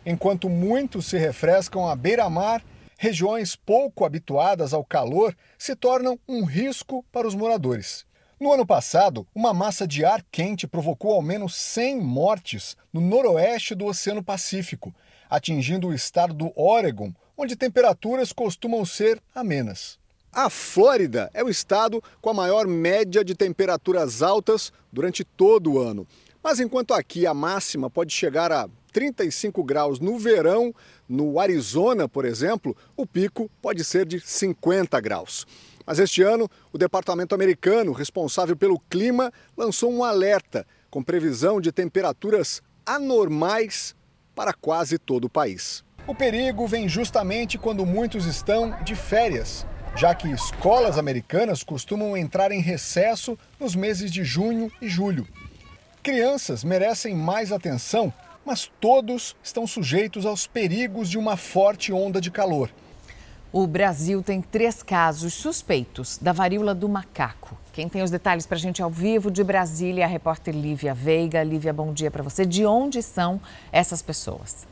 Enquanto 0.06 0.48
muitos 0.48 1.08
se 1.08 1.18
refrescam 1.18 1.90
à 1.90 1.94
beira-mar, 1.94 2.64
regiões 2.98 3.56
pouco 3.56 4.04
habituadas 4.04 4.74
ao 4.74 4.84
calor 4.84 5.36
se 5.58 5.76
tornam 5.76 6.20
um 6.28 6.44
risco 6.44 7.06
para 7.12 7.28
os 7.28 7.36
moradores. 7.36 8.06
No 8.40 8.52
ano 8.52 8.66
passado, 8.66 9.26
uma 9.34 9.54
massa 9.54 9.88
de 9.88 10.04
ar 10.04 10.24
quente 10.32 10.68
provocou 10.68 11.14
ao 11.14 11.22
menos 11.22 11.56
100 11.56 12.02
mortes 12.02 12.78
no 12.94 13.02
noroeste 13.02 13.74
do 13.74 13.86
Oceano 13.86 14.24
Pacífico, 14.24 14.94
atingindo 15.30 15.88
o 15.88 15.94
estado 15.94 16.34
do 16.34 16.52
Oregon, 16.56 17.14
onde 17.36 17.56
temperaturas 17.56 18.32
costumam 18.32 18.86
ser 18.86 19.22
amenas. 19.34 19.98
A 20.32 20.50
Flórida 20.50 21.32
é 21.34 21.44
o 21.44 21.50
estado 21.50 22.04
com 22.22 22.30
a 22.30 22.34
maior 22.34 22.68
média 22.68 23.24
de 23.24 23.34
temperaturas 23.34 24.22
altas 24.22 24.72
durante 24.92 25.24
todo 25.24 25.74
o 25.74 25.80
ano. 25.80 26.08
Mas 26.44 26.60
enquanto 26.60 26.94
aqui 26.94 27.26
a 27.26 27.34
máxima 27.34 27.90
pode 27.90 28.14
chegar 28.14 28.52
a 28.52 28.70
35 28.98 29.64
graus 29.64 30.00
no 30.00 30.18
verão, 30.18 30.74
no 31.08 31.40
Arizona, 31.40 32.10
por 32.10 32.26
exemplo, 32.26 32.76
o 32.96 33.06
pico 33.06 33.48
pode 33.62 33.84
ser 33.84 34.08
de 34.08 34.20
50 34.20 35.00
graus. 35.00 35.46
Mas 35.86 36.00
este 36.00 36.24
ano, 36.24 36.50
o 36.74 36.80
departamento 36.80 37.36
americano 37.36 37.92
responsável 37.92 38.58
pelo 38.58 38.80
clima 38.90 39.32
lançou 39.56 39.94
um 39.94 40.04
alerta 40.04 40.66
com 40.90 41.04
previsão 41.04 41.62
de 41.62 41.72
temperaturas 41.72 42.60
anormais 42.84 43.96
para 44.34 44.52
quase 44.52 44.98
todo 44.98 45.26
o 45.26 45.30
país. 45.30 45.84
O 46.08 46.16
perigo 46.16 46.66
vem 46.66 46.90
justamente 46.90 47.56
quando 47.56 47.86
muitos 47.86 48.26
estão 48.26 48.84
de 48.84 48.96
férias 48.96 49.64
já 49.96 50.14
que 50.14 50.28
escolas 50.28 50.98
americanas 50.98 51.64
costumam 51.64 52.18
entrar 52.18 52.52
em 52.52 52.62
recesso 52.62 53.38
nos 53.60 53.76
meses 53.76 54.12
de 54.12 54.24
junho 54.24 54.72
e 54.80 54.88
julho. 54.88 55.28
Crianças 56.04 56.64
merecem 56.64 57.16
mais 57.16 57.52
atenção, 57.52 58.14
mas 58.48 58.72
todos 58.80 59.36
estão 59.44 59.68
sujeitos 59.68 60.26
aos 60.26 60.48
perigos 60.48 61.10
de 61.10 61.18
uma 61.18 61.36
forte 61.36 61.92
onda 61.92 62.22
de 62.22 62.32
calor. 62.32 62.72
O 63.52 63.68
Brasil 63.68 64.24
tem 64.24 64.42
três 64.42 64.82
casos 64.82 65.34
suspeitos 65.34 66.18
da 66.18 66.32
varíola 66.32 66.74
do 66.74 66.88
macaco. 66.88 67.58
Quem 67.74 67.90
tem 67.90 68.02
os 68.02 68.10
detalhes 68.10 68.46
para 68.46 68.56
a 68.56 68.60
gente 68.60 68.82
ao 68.82 68.90
vivo 68.90 69.30
de 69.30 69.44
Brasília 69.44 70.04
é 70.04 70.06
a 70.06 70.08
repórter 70.08 70.56
Lívia 70.56 70.94
Veiga. 70.94 71.44
Lívia, 71.44 71.74
bom 71.74 71.92
dia 71.92 72.10
para 72.10 72.24
você. 72.24 72.46
De 72.46 72.66
onde 72.66 73.04
são 73.04 73.42
essas 73.70 74.02
pessoas? 74.02 74.66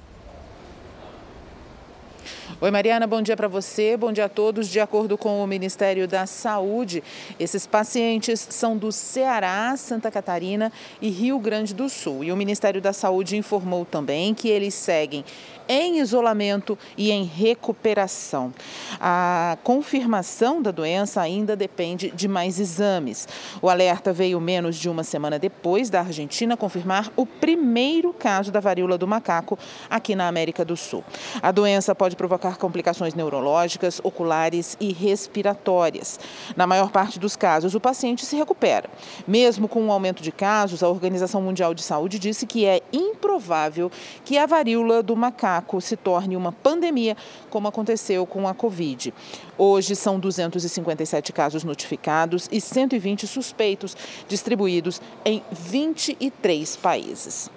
Oi, 2.62 2.72
Mariana, 2.72 3.06
bom 3.06 3.22
dia 3.22 3.36
para 3.36 3.50
você, 3.50 3.98
bom 3.98 4.14
dia 4.14 4.26
a 4.26 4.30
todos. 4.30 4.70
De 4.70 4.80
acordo 4.80 5.18
com 5.18 5.44
o 5.44 5.46
Ministério 5.48 6.08
da 6.08 6.26
Saúde, 6.26 7.04
esses 7.38 7.68
pacientes 7.68 8.48
são 8.50 8.78
do 8.78 8.94
Ceará, 8.94 9.76
Santa 9.76 10.10
Catarina 10.10 10.72
e 11.02 11.10
Rio 11.10 11.38
Grande 11.38 11.74
do 11.74 11.90
Sul. 11.90 12.24
E 12.24 12.32
o 12.32 12.38
Ministério 12.38 12.82
da 12.82 12.94
Saúde 12.94 13.36
informou 13.36 13.84
também 13.84 14.34
que 14.34 14.48
eles 14.48 14.74
seguem 14.74 15.26
em 15.68 16.00
isolamento 16.00 16.78
e 16.98 17.12
em 17.12 17.24
recuperação. 17.24 18.54
A 19.00 19.58
confirmação 19.64 20.62
da 20.62 20.72
doença 20.72 21.22
ainda 21.22 21.56
depende 21.56 22.12
de 22.12 22.28
mais 22.28 22.60
exames. 22.60 23.28
O 23.62 23.70
alerta 23.70 24.14
veio 24.14 24.40
menos 24.40 24.76
de 24.76 24.90
uma 24.90 25.04
semana 25.04 25.40
depois 25.40 25.90
da 25.90 26.02
Argentina 26.02 26.56
confirmar 26.56 27.12
o 27.16 27.26
primeiro 27.26 28.14
caso 28.14 28.52
da 28.52 28.60
varíola 28.60 28.98
do 28.98 29.08
macaco 29.08 29.58
aqui 29.90 30.16
na 30.16 30.28
América 30.28 30.64
do 30.64 30.78
Sul. 30.78 31.04
A 31.42 31.52
doença 31.52 31.96
pode 31.96 32.16
provocar 32.16 32.58
complicações 32.58 33.14
neurológicas, 33.14 34.00
oculares 34.04 34.78
e 34.80 34.94
respiratórias. 34.94 36.20
Na 36.56 36.68
maior 36.68 36.92
parte 36.92 37.20
dos 37.20 37.36
casos, 37.36 37.76
o 37.76 37.80
paciente 37.80 38.26
se 38.26 38.36
recupera. 38.36 38.90
Mesmo 39.28 39.68
com 39.68 39.82
um 39.82 39.92
aumento 39.92 40.22
de 40.22 40.32
casos, 40.32 40.84
a 40.84 40.90
Organização 40.90 41.42
Mundial 41.42 41.74
de 41.74 41.82
Saúde 41.82 42.20
disse 42.20 42.46
que 42.46 42.66
é 42.66 42.82
improvável 42.94 43.92
que 44.24 44.38
a 44.38 44.46
varíola 44.46 45.02
do 45.02 45.16
macaco 45.16 45.55
se 45.82 45.96
torne 45.96 46.36
uma 46.36 46.52
pandemia, 46.52 47.16
como 47.50 47.68
aconteceu 47.68 48.26
com 48.26 48.48
a 48.48 48.54
Covid. 48.54 49.14
Hoje 49.58 49.96
são 49.96 50.20
257 50.20 51.34
casos 51.34 51.64
notificados 51.64 52.48
e 52.52 52.60
120 52.60 53.28
suspeitos, 53.28 53.96
distribuídos 54.28 55.02
em 55.24 55.44
23 55.52 56.76
países. 56.78 57.50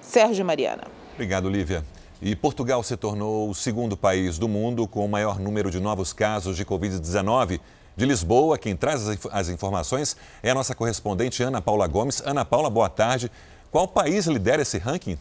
Sérgio 0.00 0.44
Mariana. 0.44 0.84
Obrigado, 1.14 1.48
Lívia. 1.48 1.84
E 2.22 2.36
Portugal 2.36 2.82
se 2.82 2.96
tornou 2.96 3.48
o 3.48 3.54
segundo 3.54 3.96
país 3.96 4.38
do 4.38 4.46
mundo 4.46 4.86
com 4.86 5.04
o 5.04 5.08
maior 5.08 5.38
número 5.38 5.70
de 5.70 5.80
novos 5.80 6.12
casos 6.12 6.56
de 6.56 6.64
Covid-19. 6.64 7.60
De 7.96 8.06
Lisboa, 8.06 8.58
quem 8.58 8.76
traz 8.76 9.06
as 9.30 9.48
informações 9.48 10.16
é 10.42 10.50
a 10.50 10.54
nossa 10.54 10.74
correspondente 10.74 11.42
Ana 11.42 11.62
Paula 11.62 11.86
Gomes. 11.86 12.22
Ana 12.24 12.44
Paula, 12.44 12.68
boa 12.68 12.88
tarde. 12.88 13.30
Qual 13.70 13.86
país 13.86 14.26
lidera 14.26 14.62
esse 14.62 14.78
ranking? 14.78 15.18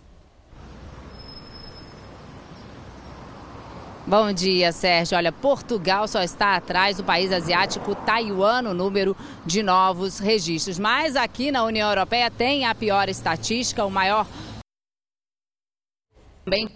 Bom 4.10 4.34
dia, 4.34 4.72
Sérgio. 4.72 5.16
Olha, 5.16 5.32
Portugal 5.32 6.08
só 6.08 6.24
está 6.24 6.56
atrás 6.56 6.98
do 6.98 7.04
país 7.04 7.32
asiático 7.32 7.94
Taiwan 7.94 8.64
no 8.64 8.74
número 8.74 9.16
de 9.46 9.62
novos 9.62 10.18
registros. 10.18 10.80
Mas 10.80 11.16
aqui 11.16 11.52
na 11.52 11.64
União 11.64 11.88
Europeia 11.88 12.32
tem 12.32 12.66
a 12.66 12.74
pior 12.74 13.08
estatística, 13.08 13.86
o 13.86 13.92
maior. 13.92 14.26
Também. 16.44 16.68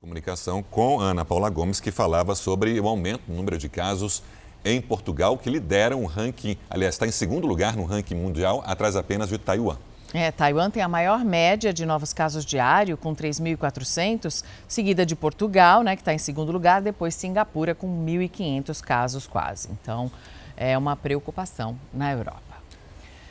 Comunicação 0.00 0.62
com 0.62 1.00
Ana 1.00 1.24
Paula 1.24 1.50
Gomes, 1.50 1.80
que 1.80 1.90
falava 1.90 2.36
sobre 2.36 2.78
o 2.78 2.86
aumento 2.86 3.24
no 3.26 3.34
número 3.34 3.58
de 3.58 3.68
casos 3.68 4.22
em 4.64 4.80
Portugal, 4.80 5.36
que 5.36 5.50
lidera 5.50 5.96
um 5.96 6.06
ranking, 6.06 6.56
aliás, 6.70 6.94
está 6.94 7.08
em 7.08 7.10
segundo 7.10 7.44
lugar 7.44 7.76
no 7.76 7.84
ranking 7.84 8.14
mundial, 8.14 8.62
atrás 8.64 8.94
apenas 8.94 9.28
de 9.28 9.36
Taiwan. 9.36 9.78
É, 10.16 10.30
Taiwan 10.30 10.70
tem 10.70 10.80
a 10.80 10.86
maior 10.86 11.24
média 11.24 11.72
de 11.72 11.84
novos 11.84 12.12
casos 12.12 12.44
diário, 12.44 12.96
com 12.96 13.12
3.400, 13.16 14.44
seguida 14.68 15.04
de 15.04 15.16
Portugal, 15.16 15.82
né, 15.82 15.96
que 15.96 16.02
está 16.02 16.14
em 16.14 16.18
segundo 16.18 16.52
lugar, 16.52 16.80
depois 16.80 17.16
Singapura, 17.16 17.74
com 17.74 17.88
1.500 18.06 18.80
casos 18.80 19.26
quase. 19.26 19.70
Então, 19.72 20.08
é 20.56 20.78
uma 20.78 20.94
preocupação 20.94 21.76
na 21.92 22.12
Europa. 22.12 22.38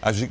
A, 0.01 0.11
gi... 0.11 0.29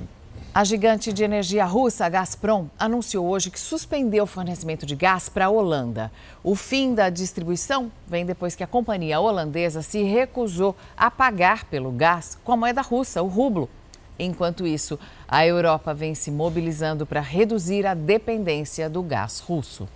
a 0.52 0.62
gigante 0.62 1.10
de 1.10 1.24
energia 1.24 1.64
russa, 1.64 2.06
Gazprom, 2.06 2.66
anunciou 2.78 3.26
hoje 3.26 3.50
que 3.50 3.58
suspendeu 3.58 4.24
o 4.24 4.26
fornecimento 4.26 4.84
de 4.84 4.94
gás 4.94 5.30
para 5.30 5.46
a 5.46 5.50
Holanda. 5.50 6.12
O 6.44 6.54
fim 6.54 6.94
da 6.94 7.08
distribuição 7.08 7.90
vem 8.06 8.26
depois 8.26 8.54
que 8.54 8.62
a 8.62 8.66
companhia 8.66 9.18
holandesa 9.18 9.80
se 9.80 10.02
recusou 10.02 10.76
a 10.98 11.10
pagar 11.10 11.64
pelo 11.64 11.90
gás 11.90 12.36
com 12.44 12.52
a 12.52 12.56
moeda 12.58 12.82
russa, 12.82 13.22
o 13.22 13.26
rublo. 13.26 13.70
Enquanto 14.18 14.66
isso, 14.66 14.98
a 15.26 15.46
Europa 15.46 15.94
vem 15.94 16.14
se 16.14 16.30
mobilizando 16.30 17.06
para 17.06 17.20
reduzir 17.20 17.86
a 17.86 17.94
dependência 17.94 18.88
do 18.88 19.02
gás 19.02 19.40
russo. 19.40 19.88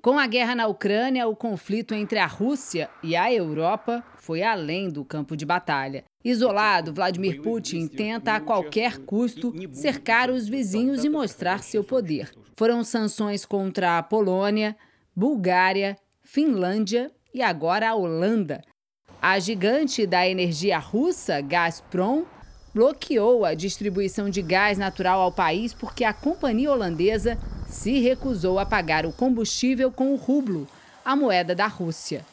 Com 0.00 0.16
a 0.16 0.26
guerra 0.28 0.54
na 0.54 0.66
Ucrânia, 0.68 1.26
o 1.26 1.34
conflito 1.34 1.92
entre 1.92 2.18
a 2.18 2.26
Rússia 2.26 2.88
e 3.02 3.16
a 3.16 3.32
Europa 3.32 4.04
foi 4.16 4.42
além 4.42 4.88
do 4.88 5.04
campo 5.04 5.36
de 5.36 5.44
batalha. 5.44 6.04
Isolado, 6.24 6.94
Vladimir 6.94 7.42
Putin 7.42 7.88
tenta 7.88 8.34
a 8.34 8.40
qualquer 8.40 8.98
custo 8.98 9.52
cercar 9.72 10.30
os 10.30 10.48
vizinhos 10.48 11.04
e 11.04 11.08
mostrar 11.08 11.62
seu 11.62 11.82
poder. 11.82 12.32
Foram 12.56 12.84
sanções 12.84 13.44
contra 13.44 13.98
a 13.98 14.02
Polônia, 14.02 14.76
Bulgária, 15.14 15.96
Finlândia 16.22 17.10
e 17.34 17.42
agora 17.42 17.90
a 17.90 17.94
Holanda. 17.94 18.62
A 19.20 19.38
gigante 19.40 20.06
da 20.06 20.28
energia 20.28 20.78
russa, 20.78 21.40
Gazprom, 21.40 22.24
bloqueou 22.78 23.44
a 23.44 23.54
distribuição 23.54 24.30
de 24.30 24.40
gás 24.40 24.78
natural 24.78 25.20
ao 25.20 25.32
país 25.32 25.74
porque 25.74 26.04
a 26.04 26.12
companhia 26.12 26.70
holandesa 26.70 27.36
se 27.68 27.98
recusou 27.98 28.56
a 28.56 28.64
pagar 28.64 29.04
o 29.04 29.10
combustível 29.10 29.90
com 29.90 30.12
o 30.12 30.16
rublo, 30.16 30.64
a 31.04 31.16
moeda 31.16 31.56
da 31.56 31.66
Rússia. 31.66 32.24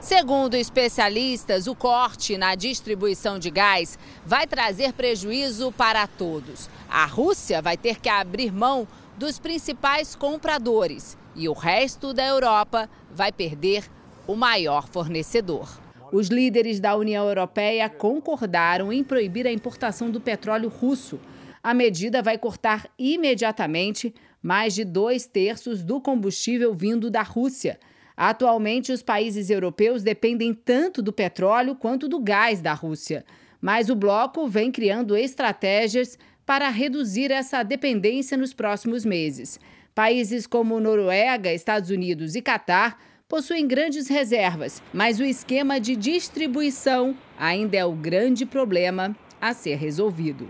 Segundo 0.00 0.54
especialistas, 0.54 1.66
o 1.66 1.74
corte 1.74 2.38
na 2.38 2.54
distribuição 2.54 3.38
de 3.38 3.50
gás 3.50 3.98
vai 4.24 4.46
trazer 4.46 4.94
prejuízo 4.94 5.70
para 5.70 6.06
todos. 6.06 6.70
A 6.88 7.04
Rússia 7.04 7.60
vai 7.60 7.76
ter 7.76 8.00
que 8.00 8.08
abrir 8.08 8.50
mão 8.50 8.88
dos 9.18 9.38
principais 9.38 10.16
compradores 10.16 11.18
e 11.36 11.50
o 11.50 11.52
resto 11.52 12.14
da 12.14 12.24
Europa 12.24 12.88
vai 13.14 13.30
perder 13.30 13.84
o 14.26 14.34
maior 14.34 14.88
fornecedor. 14.88 15.81
Os 16.12 16.28
líderes 16.28 16.78
da 16.78 16.94
União 16.94 17.26
Europeia 17.26 17.88
concordaram 17.88 18.92
em 18.92 19.02
proibir 19.02 19.46
a 19.46 19.50
importação 19.50 20.10
do 20.10 20.20
petróleo 20.20 20.68
russo. 20.68 21.18
A 21.62 21.72
medida 21.72 22.20
vai 22.20 22.36
cortar 22.36 22.86
imediatamente 22.98 24.14
mais 24.42 24.74
de 24.74 24.84
dois 24.84 25.24
terços 25.24 25.82
do 25.82 26.02
combustível 26.02 26.74
vindo 26.74 27.10
da 27.10 27.22
Rússia. 27.22 27.80
Atualmente, 28.14 28.92
os 28.92 29.02
países 29.02 29.48
europeus 29.48 30.02
dependem 30.02 30.52
tanto 30.52 31.00
do 31.00 31.14
petróleo 31.14 31.74
quanto 31.74 32.06
do 32.06 32.20
gás 32.20 32.60
da 32.60 32.74
Rússia. 32.74 33.24
Mas 33.58 33.88
o 33.88 33.96
bloco 33.96 34.46
vem 34.46 34.70
criando 34.70 35.16
estratégias 35.16 36.18
para 36.44 36.68
reduzir 36.68 37.30
essa 37.30 37.62
dependência 37.62 38.36
nos 38.36 38.52
próximos 38.52 39.02
meses. 39.02 39.58
Países 39.94 40.46
como 40.46 40.78
Noruega, 40.78 41.54
Estados 41.54 41.88
Unidos 41.88 42.34
e 42.34 42.42
Catar 42.42 42.98
possuem 43.32 43.66
grandes 43.66 44.08
reservas, 44.08 44.82
mas 44.92 45.18
o 45.18 45.24
esquema 45.24 45.80
de 45.80 45.96
distribuição 45.96 47.16
ainda 47.38 47.78
é 47.78 47.82
o 47.82 47.92
grande 47.92 48.44
problema 48.44 49.16
a 49.40 49.54
ser 49.54 49.76
resolvido. 49.76 50.46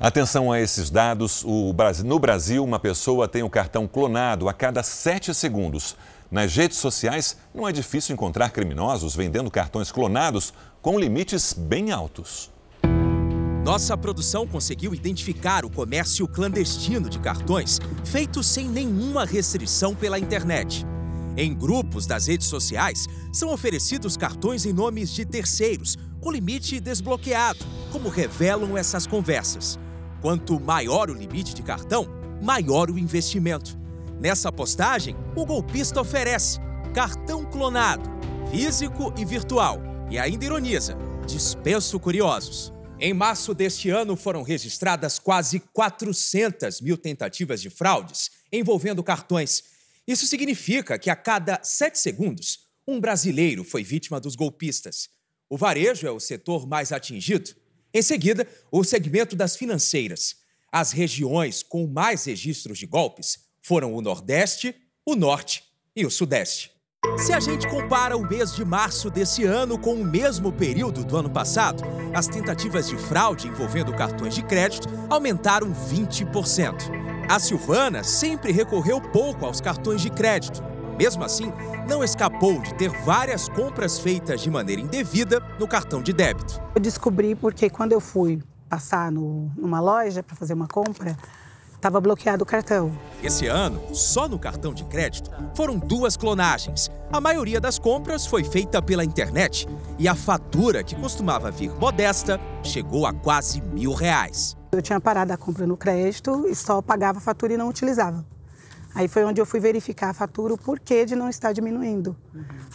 Atenção 0.00 0.50
a 0.50 0.58
esses 0.58 0.88
dados. 0.88 1.44
no 2.02 2.18
Brasil, 2.18 2.64
uma 2.64 2.78
pessoa 2.78 3.28
tem 3.28 3.42
o 3.42 3.50
cartão 3.50 3.86
clonado 3.86 4.48
a 4.48 4.54
cada 4.54 4.82
sete 4.82 5.34
segundos. 5.34 5.94
Nas 6.30 6.56
redes 6.56 6.78
sociais, 6.78 7.36
não 7.54 7.68
é 7.68 7.72
difícil 7.72 8.14
encontrar 8.14 8.48
criminosos 8.48 9.14
vendendo 9.14 9.50
cartões 9.50 9.92
clonados 9.92 10.54
com 10.80 10.98
limites 10.98 11.52
bem 11.52 11.92
altos. 11.92 12.50
Nossa 13.62 13.94
produção 13.94 14.46
conseguiu 14.46 14.94
identificar 14.94 15.66
o 15.66 15.70
comércio 15.70 16.26
clandestino 16.26 17.10
de 17.10 17.18
cartões 17.18 17.78
feito 18.06 18.42
sem 18.42 18.70
nenhuma 18.70 19.26
restrição 19.26 19.94
pela 19.94 20.18
internet. 20.18 20.86
Em 21.36 21.54
grupos 21.54 22.06
das 22.06 22.26
redes 22.26 22.46
sociais, 22.46 23.08
são 23.32 23.50
oferecidos 23.52 24.16
cartões 24.16 24.66
em 24.66 24.72
nomes 24.72 25.10
de 25.10 25.24
terceiros, 25.24 25.96
com 26.20 26.30
limite 26.30 26.78
desbloqueado, 26.78 27.64
como 27.90 28.08
revelam 28.08 28.76
essas 28.76 29.06
conversas. 29.06 29.78
Quanto 30.20 30.60
maior 30.60 31.10
o 31.10 31.14
limite 31.14 31.54
de 31.54 31.62
cartão, 31.62 32.06
maior 32.42 32.90
o 32.90 32.98
investimento. 32.98 33.78
Nessa 34.20 34.52
postagem, 34.52 35.16
o 35.34 35.46
golpista 35.46 36.00
oferece 36.00 36.58
cartão 36.94 37.44
clonado, 37.44 38.08
físico 38.50 39.12
e 39.16 39.24
virtual, 39.24 39.80
e 40.10 40.18
ainda 40.18 40.44
ironiza: 40.44 40.96
dispenso 41.26 41.98
curiosos. 41.98 42.72
Em 43.00 43.14
março 43.14 43.52
deste 43.52 43.90
ano, 43.90 44.16
foram 44.16 44.42
registradas 44.42 45.18
quase 45.18 45.58
400 45.72 46.80
mil 46.80 46.96
tentativas 46.96 47.60
de 47.60 47.68
fraudes 47.68 48.30
envolvendo 48.52 49.02
cartões 49.02 49.71
isso 50.06 50.26
significa 50.26 50.98
que 50.98 51.10
a 51.10 51.16
cada 51.16 51.60
sete 51.62 51.98
segundos, 51.98 52.60
um 52.86 53.00
brasileiro 53.00 53.62
foi 53.62 53.84
vítima 53.84 54.20
dos 54.20 54.34
golpistas. 54.34 55.08
O 55.48 55.56
varejo 55.56 56.06
é 56.06 56.10
o 56.10 56.18
setor 56.18 56.66
mais 56.66 56.92
atingido. 56.92 57.54
Em 57.94 58.02
seguida, 58.02 58.48
o 58.70 58.82
segmento 58.82 59.36
das 59.36 59.54
financeiras. 59.54 60.36
As 60.72 60.90
regiões 60.90 61.62
com 61.62 61.86
mais 61.86 62.24
registros 62.24 62.78
de 62.78 62.86
golpes 62.86 63.38
foram 63.60 63.94
o 63.94 64.00
Nordeste, 64.00 64.74
o 65.06 65.14
Norte 65.14 65.62
e 65.94 66.04
o 66.04 66.10
Sudeste. 66.10 66.72
Se 67.18 67.32
a 67.32 67.40
gente 67.40 67.68
compara 67.68 68.16
o 68.16 68.26
mês 68.26 68.54
de 68.54 68.64
março 68.64 69.10
desse 69.10 69.44
ano 69.44 69.78
com 69.78 69.94
o 69.94 70.04
mesmo 70.04 70.52
período 70.52 71.04
do 71.04 71.16
ano 71.16 71.30
passado, 71.30 71.82
as 72.14 72.26
tentativas 72.26 72.88
de 72.88 72.96
fraude 72.96 73.48
envolvendo 73.48 73.94
cartões 73.94 74.34
de 74.34 74.42
crédito 74.42 74.88
aumentaram 75.10 75.72
20%. 75.72 77.11
A 77.32 77.38
Silvana 77.38 78.04
sempre 78.04 78.52
recorreu 78.52 79.00
pouco 79.00 79.46
aos 79.46 79.58
cartões 79.58 80.02
de 80.02 80.10
crédito. 80.10 80.62
Mesmo 80.98 81.24
assim, 81.24 81.50
não 81.88 82.04
escapou 82.04 82.60
de 82.60 82.74
ter 82.74 82.90
várias 82.90 83.48
compras 83.48 83.98
feitas 83.98 84.42
de 84.42 84.50
maneira 84.50 84.82
indevida 84.82 85.40
no 85.58 85.66
cartão 85.66 86.02
de 86.02 86.12
débito. 86.12 86.60
Eu 86.74 86.80
descobri 86.82 87.34
porque 87.34 87.70
quando 87.70 87.92
eu 87.92 88.00
fui 88.00 88.42
passar 88.68 89.10
no, 89.10 89.50
numa 89.56 89.80
loja 89.80 90.22
para 90.22 90.36
fazer 90.36 90.52
uma 90.52 90.68
compra, 90.68 91.16
estava 91.82 92.00
bloqueado 92.00 92.44
o 92.44 92.46
cartão. 92.46 92.96
Esse 93.20 93.48
ano, 93.48 93.82
só 93.92 94.28
no 94.28 94.38
cartão 94.38 94.72
de 94.72 94.84
crédito, 94.84 95.32
foram 95.52 95.76
duas 95.76 96.16
clonagens. 96.16 96.88
A 97.12 97.20
maioria 97.20 97.60
das 97.60 97.76
compras 97.76 98.24
foi 98.24 98.44
feita 98.44 98.80
pela 98.80 99.04
internet 99.04 99.66
e 99.98 100.06
a 100.06 100.14
fatura, 100.14 100.84
que 100.84 100.94
costumava 100.94 101.50
vir 101.50 101.72
modesta, 101.72 102.40
chegou 102.62 103.04
a 103.04 103.12
quase 103.12 103.60
mil 103.60 103.92
reais. 103.94 104.56
Eu 104.70 104.80
tinha 104.80 105.00
parado 105.00 105.32
a 105.32 105.36
compra 105.36 105.66
no 105.66 105.76
crédito 105.76 106.46
e 106.46 106.54
só 106.54 106.80
pagava 106.80 107.18
a 107.18 107.20
fatura 107.20 107.54
e 107.54 107.56
não 107.56 107.68
utilizava. 107.68 108.24
Aí 108.94 109.08
foi 109.08 109.24
onde 109.24 109.40
eu 109.40 109.46
fui 109.46 109.58
verificar 109.58 110.10
a 110.10 110.14
fatura, 110.14 110.54
o 110.54 110.58
porquê 110.58 111.04
de 111.04 111.16
não 111.16 111.28
estar 111.28 111.52
diminuindo. 111.52 112.16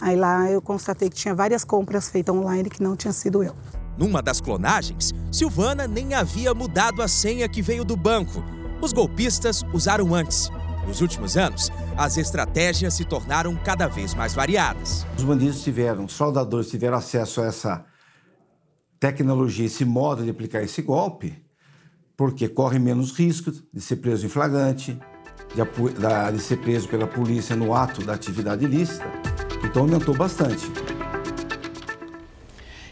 Aí 0.02 0.16
lá 0.16 0.50
eu 0.50 0.60
constatei 0.60 1.08
que 1.08 1.16
tinha 1.16 1.34
várias 1.34 1.64
compras 1.64 2.10
feitas 2.10 2.34
online 2.34 2.68
que 2.68 2.82
não 2.82 2.94
tinha 2.94 3.12
sido 3.12 3.42
eu. 3.42 3.54
Numa 3.96 4.20
das 4.20 4.40
clonagens, 4.40 5.14
Silvana 5.32 5.88
nem 5.88 6.12
havia 6.12 6.52
mudado 6.52 7.02
a 7.02 7.08
senha 7.08 7.48
que 7.48 7.62
veio 7.62 7.84
do 7.84 7.96
banco. 7.96 8.44
Os 8.80 8.92
golpistas 8.92 9.64
usaram 9.72 10.14
antes. 10.14 10.50
Nos 10.86 11.00
últimos 11.00 11.36
anos, 11.36 11.70
as 11.96 12.16
estratégias 12.16 12.94
se 12.94 13.04
tornaram 13.04 13.54
cada 13.56 13.88
vez 13.88 14.14
mais 14.14 14.34
variadas. 14.34 15.06
Os 15.16 15.24
bandidos 15.24 15.62
tiveram, 15.62 16.04
os 16.04 16.16
fraudadores 16.16 16.70
tiveram 16.70 16.96
acesso 16.96 17.42
a 17.42 17.46
essa 17.46 17.84
tecnologia, 18.98 19.66
esse 19.66 19.84
modo 19.84 20.24
de 20.24 20.30
aplicar 20.30 20.62
esse 20.62 20.80
golpe 20.80 21.46
porque 22.18 22.48
corre 22.48 22.80
menos 22.80 23.12
risco 23.12 23.52
de 23.72 23.80
ser 23.80 23.96
preso 23.96 24.26
em 24.26 24.28
flagrante, 24.28 24.98
de, 25.54 26.32
de 26.32 26.42
ser 26.42 26.56
preso 26.56 26.88
pela 26.88 27.06
polícia 27.06 27.54
no 27.54 27.72
ato 27.72 28.02
da 28.04 28.14
atividade 28.14 28.64
ilícita. 28.64 29.06
Então 29.64 29.82
aumentou 29.82 30.16
bastante. 30.16 30.66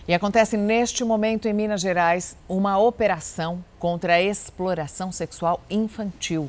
E 0.09 0.14
acontece 0.14 0.57
neste 0.57 1.03
momento 1.03 1.49
em 1.49 1.53
Minas 1.53 1.81
Gerais 1.81 2.37
uma 2.49 2.79
operação 2.79 3.64
contra 3.77 4.14
a 4.14 4.23
exploração 4.23 5.11
sexual 5.11 5.61
infantil. 5.69 6.42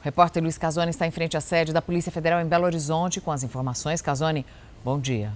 O 0.00 0.04
repórter 0.04 0.42
Luiz 0.42 0.58
Casoni 0.58 0.90
está 0.90 1.06
em 1.06 1.12
frente 1.12 1.36
à 1.36 1.40
sede 1.40 1.72
da 1.72 1.80
Polícia 1.80 2.10
Federal 2.10 2.40
em 2.40 2.46
Belo 2.46 2.64
Horizonte 2.64 3.20
com 3.20 3.30
as 3.30 3.44
informações. 3.44 4.02
Casoni, 4.02 4.44
bom 4.84 4.98
dia. 4.98 5.30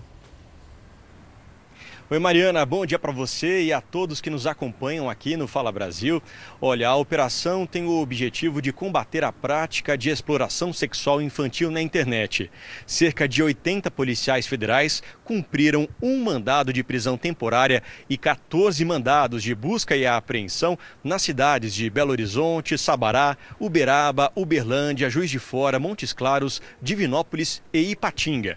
Oi, 2.11 2.19
Mariana, 2.19 2.65
bom 2.65 2.87
dia 2.87 2.99
para 2.99 3.13
você 3.13 3.65
e 3.65 3.71
a 3.71 3.83
todos 3.83 4.23
que 4.23 4.31
nos 4.31 4.47
acompanham 4.47 5.11
aqui 5.11 5.37
no 5.37 5.47
Fala 5.47 5.71
Brasil. 5.71 6.23
Olha, 6.59 6.89
a 6.89 6.97
operação 6.97 7.67
tem 7.67 7.85
o 7.85 8.01
objetivo 8.01 8.63
de 8.63 8.73
combater 8.73 9.23
a 9.23 9.31
prática 9.31 9.97
de 9.97 10.09
exploração 10.09 10.73
sexual 10.73 11.21
infantil 11.21 11.71
na 11.71 11.83
internet. 11.83 12.51
Cerca 12.87 13.29
de 13.29 13.43
80 13.43 13.91
policiais 13.91 14.47
federais 14.47 15.03
cumpriram 15.23 15.87
um 16.01 16.25
mandado 16.25 16.73
de 16.73 16.83
prisão 16.83 17.19
temporária 17.19 17.83
e 18.09 18.17
14 18.17 18.83
mandados 18.87 19.43
de 19.43 19.55
busca 19.55 19.95
e 19.95 20.07
apreensão 20.07 20.79
nas 21.05 21.21
cidades 21.21 21.75
de 21.75 21.91
Belo 21.91 22.13
Horizonte, 22.13 22.79
Sabará, 22.79 23.37
Uberaba, 23.61 24.33
Uberlândia, 24.35 25.11
Juiz 25.11 25.29
de 25.29 25.39
Fora, 25.39 25.79
Montes 25.79 26.15
Claros, 26.15 26.63
Divinópolis 26.81 27.63
e 27.71 27.91
Ipatinga. 27.91 28.57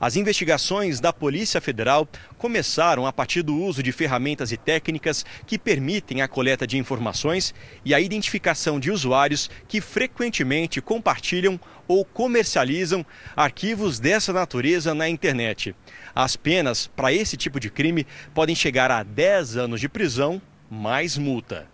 As 0.00 0.16
investigações 0.16 0.98
da 0.98 1.12
Polícia 1.12 1.60
Federal 1.60 2.08
começaram 2.38 3.06
a 3.06 3.12
partir 3.12 3.42
do 3.42 3.54
uso 3.54 3.82
de 3.82 3.92
ferramentas 3.92 4.50
e 4.50 4.56
técnicas 4.56 5.26
que 5.46 5.58
permitem 5.58 6.22
a 6.22 6.28
coleta 6.28 6.66
de 6.66 6.78
informações 6.78 7.54
e 7.84 7.92
a 7.92 8.00
identificação 8.00 8.80
de 8.80 8.90
usuários 8.90 9.50
que 9.68 9.78
frequentemente 9.78 10.80
compartilham 10.80 11.60
ou 11.86 12.02
comercializam 12.02 13.04
arquivos 13.36 14.00
dessa 14.00 14.32
natureza 14.32 14.94
na 14.94 15.06
internet. 15.06 15.76
As 16.14 16.34
penas 16.34 16.86
para 16.86 17.12
esse 17.12 17.36
tipo 17.36 17.60
de 17.60 17.68
crime 17.68 18.06
podem 18.32 18.54
chegar 18.54 18.90
a 18.90 19.02
10 19.02 19.58
anos 19.58 19.80
de 19.80 19.88
prisão 19.88 20.40
mais 20.70 21.18
multa. 21.18 21.68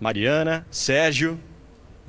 Mariana, 0.00 0.66
Sérgio. 0.70 1.38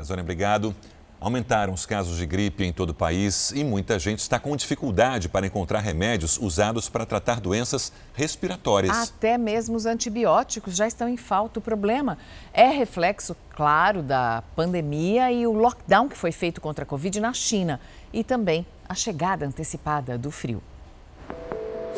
Zona, 0.01 0.21
obrigado. 0.21 0.73
Aumentaram 1.19 1.73
os 1.73 1.83
casos 1.83 2.17
de 2.17 2.27
gripe 2.27 2.63
em 2.63 2.71
todo 2.71 2.91
o 2.91 2.93
país 2.93 3.51
e 3.51 3.63
muita 3.63 3.97
gente 3.97 4.19
está 4.19 4.39
com 4.39 4.55
dificuldade 4.55 5.27
para 5.27 5.47
encontrar 5.47 5.79
remédios 5.79 6.37
usados 6.37 6.89
para 6.89 7.07
tratar 7.07 7.41
doenças 7.41 7.91
respiratórias. 8.13 8.95
Até 8.95 9.35
mesmo 9.35 9.75
os 9.75 9.87
antibióticos 9.87 10.75
já 10.75 10.87
estão 10.87 11.09
em 11.09 11.17
falta. 11.17 11.57
O 11.57 11.61
problema 11.61 12.19
é 12.53 12.67
reflexo, 12.67 13.35
claro, 13.49 14.03
da 14.03 14.43
pandemia 14.55 15.31
e 15.31 15.47
o 15.47 15.53
lockdown 15.53 16.07
que 16.07 16.15
foi 16.15 16.31
feito 16.31 16.61
contra 16.61 16.83
a 16.83 16.85
Covid 16.85 17.19
na 17.19 17.33
China 17.33 17.79
e 18.13 18.23
também 18.23 18.63
a 18.87 18.93
chegada 18.93 19.43
antecipada 19.43 20.19
do 20.19 20.29
frio. 20.29 20.61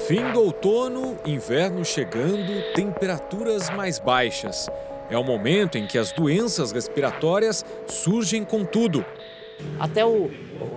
Fim 0.08 0.32
do 0.32 0.42
outono, 0.42 1.18
inverno 1.26 1.84
chegando, 1.84 2.74
temperaturas 2.74 3.70
mais 3.70 4.00
baixas. 4.00 4.70
É 5.10 5.18
o 5.18 5.24
momento 5.24 5.78
em 5.78 5.88
que 5.88 5.98
as 5.98 6.12
doenças 6.12 6.72
respiratórias 6.72 7.66
surgem 7.88 8.44
com 8.44 8.64
tudo. 8.64 9.04
Até 9.80 10.06
o, 10.06 10.30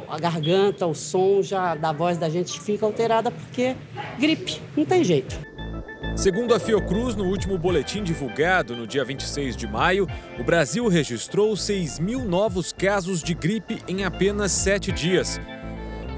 a 0.09 0.19
garganta, 0.19 0.87
o 0.87 0.95
som 0.95 1.43
já 1.43 1.75
da 1.75 1.93
voz 1.93 2.19
da 2.19 2.29
gente 2.29 2.61
fica 2.61 2.85
alterada 2.87 3.31
porque 3.31 3.77
gripe, 4.19 4.61
não 4.77 4.85
tem 4.85 5.05
jeito. 5.05 5.53
Segundo 6.17 6.55
a 6.55 6.61
Fiocruz, 6.61 7.15
no 7.15 7.25
último 7.25 7.57
boletim 7.57 8.03
divulgado 8.03 8.77
no 8.77 8.87
dia 8.87 9.05
26 9.05 9.57
de 9.57 9.67
maio, 9.67 10.07
o 10.39 10.45
Brasil 10.45 10.87
registrou 10.89 11.57
6 11.57 11.99
mil 11.99 12.21
novos 12.25 12.73
casos 12.73 13.23
de 13.23 13.35
gripe 13.35 13.83
em 13.89 14.05
apenas 14.05 14.53
sete 14.53 14.93
dias. 14.93 15.41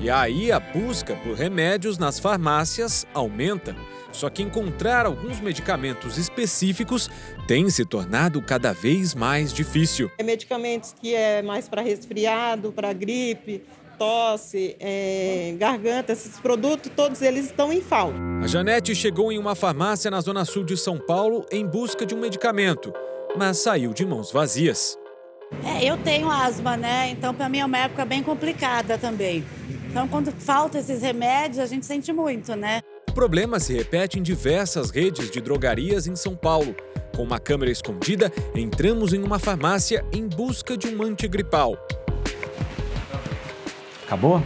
E 0.01 0.11
aí 0.11 0.51
a 0.51 0.59
busca 0.59 1.15
por 1.17 1.35
remédios 1.35 1.97
nas 1.97 2.19
farmácias 2.19 3.07
aumenta. 3.15 3.75
Só 4.15 4.31
que 4.31 4.43
encontrar 4.43 5.07
alguns 5.07 5.41
medicamentos 5.41 6.17
específicos 6.17 7.11
tem 7.49 7.69
se 7.69 7.85
tornado 7.85 8.41
cada 8.41 8.73
vez 8.73 9.13
mais 9.13 9.53
difícil. 9.53 10.11
É 10.17 10.23
medicamentos 10.23 10.95
que 10.99 11.13
é 11.15 11.43
mais 11.43 11.69
para 11.69 11.83
resfriado, 11.83 12.71
para 12.71 12.93
gripe, 12.93 13.61
tosse, 13.99 14.77
é, 14.79 15.55
garganta, 15.59 16.13
esses 16.13 16.39
produtos, 16.39 16.93
todos 16.95 17.21
eles 17.23 17.47
estão 17.47 17.73
em 17.73 17.81
falta. 17.81 18.17
A 18.43 18.47
Janete 18.47 18.95
chegou 18.95 19.33
em 19.33 19.39
uma 19.39 19.57
farmácia 19.57 20.11
na 20.11 20.21
zona 20.21 20.45
sul 20.45 20.63
de 20.63 20.77
São 20.77 20.97
Paulo 20.99 21.45
em 21.51 21.67
busca 21.67 22.07
de 22.07 22.15
um 22.15 22.21
medicamento, 22.21 22.93
mas 23.37 23.59
saiu 23.59 23.93
de 23.93 24.07
mãos 24.07 24.31
vazias. 24.31 24.97
É, 25.65 25.85
eu 25.85 25.97
tenho 25.99 26.31
asma, 26.31 26.77
né? 26.77 27.11
Então, 27.11 27.35
para 27.35 27.49
mim 27.49 27.59
é 27.59 27.65
uma 27.65 27.79
época 27.79 28.05
bem 28.05 28.23
complicada 28.23 28.97
também. 28.97 29.45
Então, 29.91 30.09
quando 30.09 30.33
falta 30.33 30.79
esses 30.79 31.03
remédios, 31.03 31.59
a 31.59 31.67
gente 31.67 31.85
sente 31.85 32.13
muito, 32.13 32.55
né? 32.57 32.81
O 33.15 33.23
problema 33.25 33.61
se 33.61 33.73
repete 33.73 34.19
em 34.19 34.23
diversas 34.25 34.91
redes 34.91 35.31
de 35.31 35.41
drogarias 35.41 36.09
em 36.09 36.17
São 36.17 36.35
Paulo. 36.35 36.75
Com 37.15 37.23
uma 37.23 37.39
câmera 37.39 37.71
escondida, 37.71 38.29
entramos 38.57 39.13
em 39.13 39.23
uma 39.23 39.39
farmácia 39.39 40.05
em 40.13 40.27
busca 40.27 40.77
de 40.77 40.89
um 40.89 41.01
antigripal. 41.01 41.79
Acabou? 44.05 44.43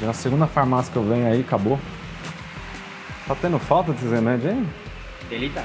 Já 0.00 0.06
é 0.06 0.10
a 0.10 0.12
segunda 0.12 0.46
farmácia 0.46 0.92
que 0.92 0.96
eu 0.96 1.02
venho 1.02 1.26
aí, 1.26 1.40
acabou. 1.40 1.76
Tá 3.26 3.34
tendo 3.34 3.58
falta 3.58 3.92
desses 3.92 4.12
remédios 4.12 4.52
aí? 4.52 4.66
Ele 5.32 5.50
tá. 5.50 5.64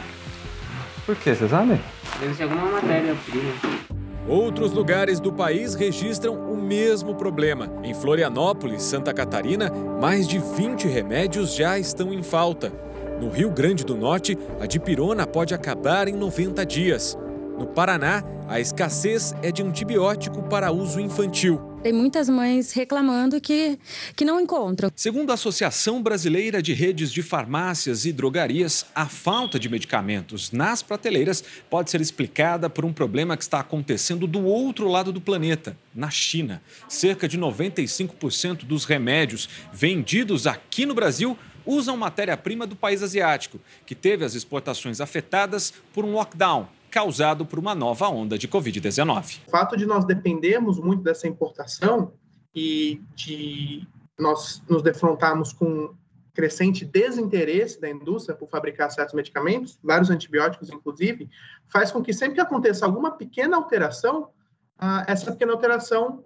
Por 1.06 1.15
quê, 1.15 1.36
você 1.36 1.48
sabe? 1.48 1.80
Deve 2.19 2.34
ser 2.34 2.43
alguma 2.46 2.65
matéria-prima. 2.65 3.83
Outros 4.28 4.72
lugares 4.72 5.20
do 5.20 5.34
país 5.34 5.76
registram 5.76 6.34
o 6.34 6.56
mesmo 6.56 7.14
problema. 7.14 7.70
Em 7.84 7.94
Florianópolis, 7.94 8.82
Santa 8.82 9.14
Catarina, 9.14 9.70
mais 10.00 10.28
de 10.28 10.40
20 10.40 10.88
remédios 10.88 11.54
já 11.54 11.78
estão 11.78 12.14
em 12.14 12.24
falta. 12.24 12.72
No 13.20 13.30
Rio 13.30 13.52
Grande 13.52 13.84
do 13.84 13.96
Norte, 13.96 14.38
a 14.62 14.66
dipirona 14.66 15.28
pode 15.28 15.54
acabar 15.54 16.08
em 16.08 16.14
90 16.14 16.66
dias. 16.66 17.18
No 17.58 17.68
Paraná, 17.68 18.24
a 18.47 18.60
escassez 18.60 19.34
é 19.41 19.51
de 19.51 19.63
antibiótico 19.63 20.43
para 20.43 20.71
uso 20.71 20.99
infantil. 20.99 21.62
Tem 21.82 21.91
muitas 21.91 22.29
mães 22.29 22.71
reclamando 22.71 23.41
que, 23.41 23.77
que 24.15 24.23
não 24.23 24.39
encontram. 24.39 24.89
Segundo 24.95 25.32
a 25.32 25.34
Associação 25.34 26.01
Brasileira 26.01 26.62
de 26.62 26.73
Redes 26.73 27.12
de 27.12 27.21
Farmácias 27.21 28.06
e 28.06 28.13
Drogarias, 28.13 28.86
a 28.95 29.06
falta 29.06 29.60
de 29.60 29.67
medicamentos 29.67 30.51
nas 30.51 30.82
prateleiras 30.82 31.43
pode 31.69 31.91
ser 31.91 31.99
explicada 31.99 32.69
por 32.69 32.86
um 32.86 32.93
problema 32.93 33.36
que 33.36 33.43
está 33.43 33.60
acontecendo 33.60 34.25
do 34.25 34.45
outro 34.45 34.88
lado 34.88 35.12
do 35.12 35.19
planeta, 35.19 35.75
na 35.93 36.10
China. 36.10 36.62
Cerca 36.88 37.27
de 37.27 37.38
95% 37.38 38.63
dos 38.63 38.86
remédios 38.86 39.49
vendidos 39.73 40.47
aqui 40.47 40.86
no 40.86 40.93
Brasil 40.93 41.38
usam 41.65 41.97
matéria-prima 41.97 42.67
do 42.67 42.75
país 42.75 43.01
asiático, 43.01 43.60
que 43.86 43.95
teve 43.95 44.23
as 44.23 44.36
exportações 44.36 45.01
afetadas 45.01 45.73
por 45.93 46.06
um 46.06 46.13
lockdown 46.13 46.67
causado 46.93 47.43
por 47.43 47.58
uma 47.58 47.73
nova 47.73 48.08
onda 48.08 48.38
de 48.38 48.47
Covid-19. 48.47 49.39
O 49.47 49.49
fato 49.49 49.75
de 49.75 49.84
nós 49.84 50.06
dependermos 50.06 50.79
muito 50.79 51.01
dessa 51.01 51.27
importação 51.27 52.13
e 52.53 53.01
de 53.15 53.88
nós 54.17 54.62
nos 54.69 54.84
defrontarmos 54.84 55.51
com 55.51 55.95
crescente 56.36 56.86
desinteresse 56.86 57.82
da 57.82 57.89
indústria 57.89 58.38
por 58.38 58.47
fabricar 58.47 58.91
certos 58.91 59.15
medicamentos, 59.15 59.79
vários 59.84 60.12
antibióticos 60.12 60.69
inclusive, 60.69 61.27
faz 61.67 61.91
com 61.91 62.03
que 62.03 62.13
sempre 62.13 62.36
que 62.36 62.41
aconteça 62.41 62.86
alguma 62.86 63.10
pequena 63.10 63.58
alteração, 63.58 64.29
ah, 64.77 65.03
essa 65.08 65.32
pequena 65.32 65.53
alteração 65.53 66.23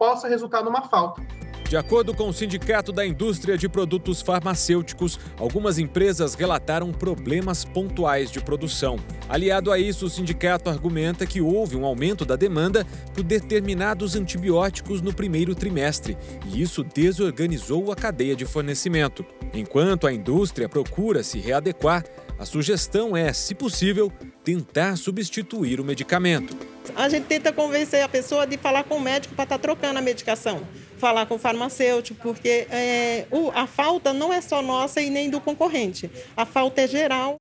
possa 0.00 0.26
resultar 0.26 0.64
numa 0.64 0.80
falta. 0.88 1.20
De 1.68 1.76
acordo 1.76 2.12
com 2.14 2.26
o 2.26 2.32
Sindicato 2.32 2.90
da 2.90 3.06
Indústria 3.06 3.56
de 3.56 3.68
Produtos 3.68 4.22
Farmacêuticos, 4.22 5.20
algumas 5.38 5.78
empresas 5.78 6.34
relataram 6.34 6.90
problemas 6.90 7.64
pontuais 7.64 8.28
de 8.28 8.40
produção. 8.40 8.96
Aliado 9.28 9.70
a 9.70 9.78
isso, 9.78 10.06
o 10.06 10.10
sindicato 10.10 10.68
argumenta 10.68 11.24
que 11.24 11.40
houve 11.40 11.76
um 11.76 11.84
aumento 11.84 12.24
da 12.24 12.34
demanda 12.34 12.84
por 13.14 13.22
determinados 13.22 14.16
antibióticos 14.16 15.00
no 15.00 15.14
primeiro 15.14 15.54
trimestre, 15.54 16.18
e 16.46 16.60
isso 16.60 16.82
desorganizou 16.82 17.92
a 17.92 17.94
cadeia 17.94 18.34
de 18.34 18.44
fornecimento. 18.44 19.24
Enquanto 19.54 20.08
a 20.08 20.12
indústria 20.12 20.68
procura 20.68 21.22
se 21.22 21.38
readequar, 21.38 22.04
a 22.40 22.46
sugestão 22.46 23.14
é, 23.14 23.34
se 23.34 23.54
possível, 23.54 24.10
tentar 24.42 24.96
substituir 24.96 25.78
o 25.78 25.84
medicamento. 25.84 26.56
A 26.96 27.06
gente 27.06 27.26
tenta 27.26 27.52
convencer 27.52 28.02
a 28.02 28.08
pessoa 28.08 28.46
de 28.46 28.56
falar 28.56 28.84
com 28.84 28.96
o 28.96 29.00
médico 29.00 29.34
para 29.34 29.44
estar 29.44 29.58
tá 29.58 29.62
trocando 29.62 29.98
a 29.98 30.02
medicação, 30.02 30.66
falar 30.96 31.26
com 31.26 31.34
o 31.34 31.38
farmacêutico, 31.38 32.18
porque 32.22 32.66
é, 32.70 33.26
o, 33.30 33.50
a 33.50 33.66
falta 33.66 34.14
não 34.14 34.32
é 34.32 34.40
só 34.40 34.62
nossa 34.62 35.02
e 35.02 35.10
nem 35.10 35.28
do 35.28 35.38
concorrente. 35.38 36.10
A 36.34 36.46
falta 36.46 36.80
é 36.80 36.88
geral. 36.88 37.36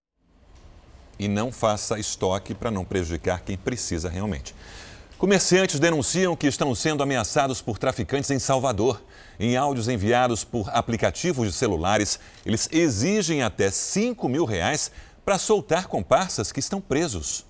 E 1.18 1.30
não 1.30 1.50
faça 1.50 1.98
estoque 1.98 2.54
para 2.54 2.70
não 2.70 2.84
prejudicar 2.84 3.42
quem 3.42 3.56
precisa 3.56 4.10
realmente. 4.10 4.54
Comerciantes 5.18 5.80
denunciam 5.80 6.36
que 6.36 6.48
estão 6.48 6.76
sendo 6.76 7.02
ameaçados 7.02 7.62
por 7.62 7.78
traficantes 7.78 8.32
em 8.32 8.40
Salvador. 8.40 9.02
Em 9.40 9.56
áudios 9.56 9.88
enviados 9.88 10.44
por 10.44 10.70
aplicativos 10.70 11.48
de 11.48 11.54
celulares, 11.54 12.20
eles 12.46 12.68
exigem 12.72 13.42
até 13.42 13.72
5 13.72 14.28
mil 14.28 14.44
reais 14.44 14.92
para 15.24 15.38
soltar 15.38 15.88
comparsas 15.88 16.52
que 16.52 16.60
estão 16.60 16.82
presos. 16.82 17.46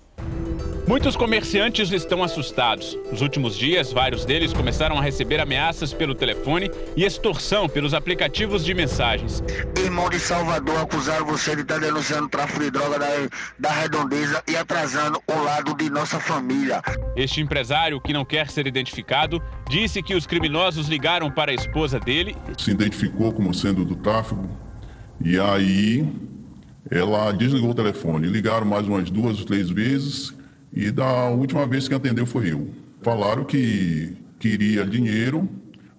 Muitos 0.90 1.14
comerciantes 1.14 1.92
estão 1.92 2.20
assustados. 2.20 2.98
Nos 3.12 3.22
últimos 3.22 3.56
dias, 3.56 3.92
vários 3.92 4.24
deles 4.24 4.52
começaram 4.52 4.98
a 4.98 5.00
receber 5.00 5.38
ameaças 5.38 5.92
pelo 5.92 6.16
telefone 6.16 6.68
e 6.96 7.04
extorsão 7.04 7.68
pelos 7.68 7.94
aplicativos 7.94 8.64
de 8.64 8.74
mensagens. 8.74 9.40
Irmão 9.78 10.10
de 10.10 10.18
Salvador 10.18 10.80
acusaram 10.80 11.24
você 11.24 11.54
de 11.54 11.62
estar 11.62 11.78
denunciando 11.78 12.28
tráfico 12.28 12.58
de 12.58 12.72
droga 12.72 12.98
da, 12.98 13.06
da 13.56 13.70
redondeza 13.70 14.42
e 14.48 14.56
atrasando 14.56 15.22
o 15.28 15.44
lado 15.44 15.76
de 15.76 15.88
nossa 15.88 16.18
família. 16.18 16.82
Este 17.14 17.40
empresário, 17.40 18.00
que 18.00 18.12
não 18.12 18.24
quer 18.24 18.50
ser 18.50 18.66
identificado, 18.66 19.40
disse 19.68 20.02
que 20.02 20.16
os 20.16 20.26
criminosos 20.26 20.88
ligaram 20.88 21.30
para 21.30 21.52
a 21.52 21.54
esposa 21.54 22.00
dele. 22.00 22.36
Se 22.58 22.72
identificou 22.72 23.32
como 23.32 23.54
sendo 23.54 23.84
do 23.84 23.94
tráfico 23.94 24.44
e 25.24 25.38
aí 25.38 26.29
ela 26.90 27.32
desligou 27.32 27.70
o 27.70 27.74
telefone. 27.74 28.26
Ligaram 28.26 28.66
mais 28.66 28.86
umas 28.86 29.10
duas, 29.10 29.44
três 29.44 29.70
vezes 29.70 30.34
e 30.72 30.90
da 30.90 31.28
última 31.28 31.66
vez 31.66 31.88
que 31.88 31.94
atendeu 31.94 32.26
foi 32.26 32.52
eu. 32.52 32.68
Falaram 33.02 33.44
que 33.44 34.16
queria 34.38 34.84
dinheiro 34.84 35.48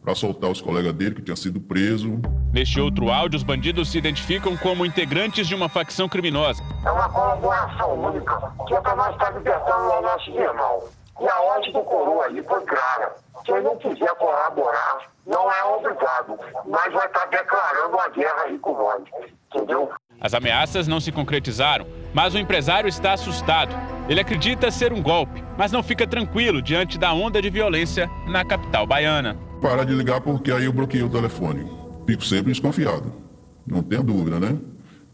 para 0.03 0.15
soltar 0.15 0.49
os 0.49 0.59
colegas 0.59 0.93
dele 0.93 1.15
que 1.15 1.21
tinha 1.21 1.35
sido 1.35 1.59
preso. 1.59 2.19
Neste 2.51 2.79
outro 2.79 3.09
áudio, 3.09 3.37
os 3.37 3.43
bandidos 3.43 3.91
se 3.91 3.97
identificam 3.97 4.57
como 4.57 4.85
integrantes 4.85 5.47
de 5.47 5.53
uma 5.53 5.69
facção 5.69 6.09
criminosa. 6.09 6.63
É 6.85 6.91
uma 6.91 7.07
colaboração 7.09 7.93
única 7.93 8.53
que 8.67 8.73
é 8.73 8.81
para 8.81 8.95
nós 8.95 9.11
estar 9.13 9.31
libertando 9.31 9.93
o 9.93 10.01
nosso 10.01 10.29
irmão. 10.31 10.83
E 11.21 11.27
a 11.27 11.41
ordem 11.41 11.71
do 11.71 11.81
coroa 11.81 12.25
aí 12.25 12.43
foi 12.43 12.61
clara. 12.65 13.15
Quem 13.45 13.61
não 13.61 13.77
quiser 13.77 14.13
colaborar, 14.15 15.10
não 15.25 15.51
é 15.51 15.63
obrigado, 15.63 16.37
mas 16.65 16.93
vai 16.93 17.05
estar 17.05 17.25
declarando 17.25 17.99
a 17.99 18.09
guerra 18.09 18.43
aí 18.43 18.57
com 18.59 18.73
nós. 18.73 19.03
Entendeu? 19.53 19.91
As 20.19 20.33
ameaças 20.33 20.87
não 20.87 20.99
se 20.99 21.11
concretizaram, 21.11 21.87
mas 22.13 22.35
o 22.35 22.37
empresário 22.37 22.87
está 22.87 23.13
assustado. 23.13 23.75
Ele 24.07 24.19
acredita 24.19 24.69
ser 24.69 24.93
um 24.93 25.01
golpe, 25.01 25.43
mas 25.57 25.71
não 25.71 25.81
fica 25.81 26.05
tranquilo 26.05 26.61
diante 26.61 26.97
da 26.97 27.11
onda 27.13 27.41
de 27.41 27.49
violência 27.49 28.09
na 28.27 28.45
capital 28.45 28.85
baiana. 28.85 29.37
Para 29.61 29.83
de 29.83 29.93
ligar 29.93 30.21
porque 30.21 30.51
aí 30.51 30.65
eu 30.65 30.73
bloqueei 30.73 31.03
o 31.03 31.09
telefone. 31.09 31.71
Fico 32.05 32.23
sempre 32.23 32.51
desconfiado. 32.51 33.13
Não 33.65 33.81
tenha 33.81 34.03
dúvida, 34.03 34.39
né? 34.39 34.57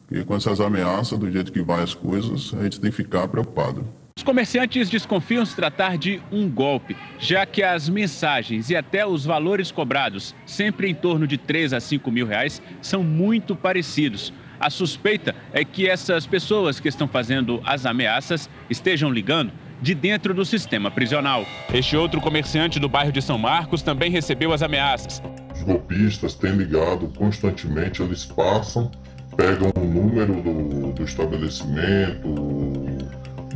Porque 0.07 0.23
com 0.23 0.35
essas 0.35 0.59
ameaças, 0.59 1.17
do 1.17 1.29
jeito 1.29 1.51
que 1.51 1.61
vai 1.61 1.83
as 1.83 1.93
coisas, 1.93 2.53
a 2.57 2.63
gente 2.63 2.79
tem 2.79 2.89
que 2.89 2.95
ficar 2.97 3.27
preocupado. 3.27 3.85
Os 4.17 4.23
comerciantes 4.23 4.89
desconfiam 4.89 5.45
se 5.45 5.56
tratar 5.56 5.95
de 5.95 6.19
um 6.32 6.49
golpe, 6.49 6.97
já 7.19 7.45
que 7.45 7.62
as 7.62 7.88
mensagens 7.88 8.71
e 8.71 8.75
até 8.75 9.06
os 9.06 9.23
valores 9.23 9.69
cobrados, 9.69 10.34
sempre 10.43 10.89
em 10.89 10.95
torno 10.95 11.27
de 11.27 11.38
3 11.38 11.71
a 11.71 11.80
5 11.80 12.12
mil 12.12 12.25
reais, 12.25 12.60
são 12.82 13.03
muito 13.03 13.56
parecidos. 13.56 14.34
A 14.60 14.71
suspeita 14.71 15.36
é 15.53 15.63
que 15.63 15.88
essas 15.88 16.25
pessoas 16.25 16.80
que 16.80 16.89
estão 16.89 17.08
fazendo 17.08 17.62
as 17.63 17.86
ameaças 17.86 18.49
estejam 18.67 19.12
ligando 19.12 19.53
de 19.80 19.93
dentro 19.93 20.34
do 20.34 20.43
sistema 20.43 20.89
prisional. 20.89 21.45
Este 21.71 21.95
outro 21.95 22.19
comerciante 22.19 22.80
do 22.80 22.89
bairro 22.89 23.12
de 23.12 23.21
São 23.21 23.38
Marcos 23.38 23.84
também 23.84 24.10
recebeu 24.10 24.51
as 24.51 24.63
ameaças. 24.63 25.21
Os 25.53 25.62
golpistas 25.62 26.34
têm 26.34 26.53
ligado 26.53 27.08
constantemente, 27.15 28.01
eles 28.01 28.25
passam, 28.25 28.89
pegam 29.38 29.71
o 29.75 29.86
número 29.86 30.41
do, 30.41 30.91
do 30.91 31.03
estabelecimento, 31.03 32.96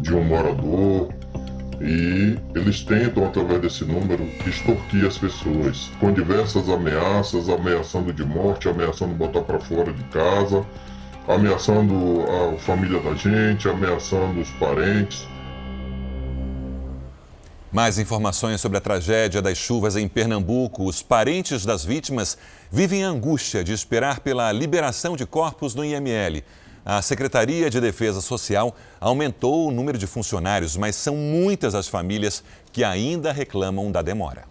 de 0.02 0.14
um 0.14 0.24
morador, 0.24 1.10
e 1.80 2.38
eles 2.54 2.82
tentam, 2.82 3.26
através 3.26 3.60
desse 3.62 3.84
número, 3.86 4.24
extorquir 4.46 5.06
as 5.06 5.18
pessoas 5.18 5.90
com 6.00 6.14
diversas 6.14 6.70
ameaças, 6.70 7.50
ameaçando 7.50 8.14
de 8.14 8.24
morte, 8.24 8.70
ameaçando 8.70 9.16
botar 9.16 9.42
para 9.42 9.60
fora 9.60 9.92
de 9.92 10.04
casa, 10.06 10.64
ameaçando 11.28 12.24
a 12.24 12.58
família 12.60 13.00
da 13.00 13.16
gente, 13.16 13.68
ameaçando 13.68 14.40
os 14.40 14.50
parentes. 14.52 15.28
Mais 17.72 17.98
informações 17.98 18.62
sobre 18.62 18.78
a 18.78 18.82
tragédia 18.82 19.42
das 19.42 19.58
chuvas 19.58 19.96
em 19.96 20.08
Pernambuco. 20.08 20.84
Os 20.84 21.02
parentes 21.02 21.66
das 21.66 21.86
vítimas 21.86 22.38
vivem 22.70 23.04
a 23.04 23.08
angústia 23.08 23.64
de 23.64 23.72
esperar 23.72 24.20
pela 24.20 24.52
liberação 24.52 25.16
de 25.16 25.26
corpos 25.26 25.74
no 25.74 25.84
IML. 25.84 26.44
A 26.86 27.02
Secretaria 27.02 27.70
de 27.70 27.80
Defesa 27.80 28.22
Social 28.22 28.76
aumentou 29.00 29.68
o 29.68 29.72
número 29.72 29.98
de 29.98 30.08
funcionários, 30.08 30.76
mas 30.76 30.96
são 30.96 31.16
muitas 31.16 31.76
as 31.76 31.88
famílias 31.88 32.44
que 32.72 32.84
ainda 32.84 33.32
reclamam 33.32 33.92
da 33.92 34.02
demora. 34.02 34.46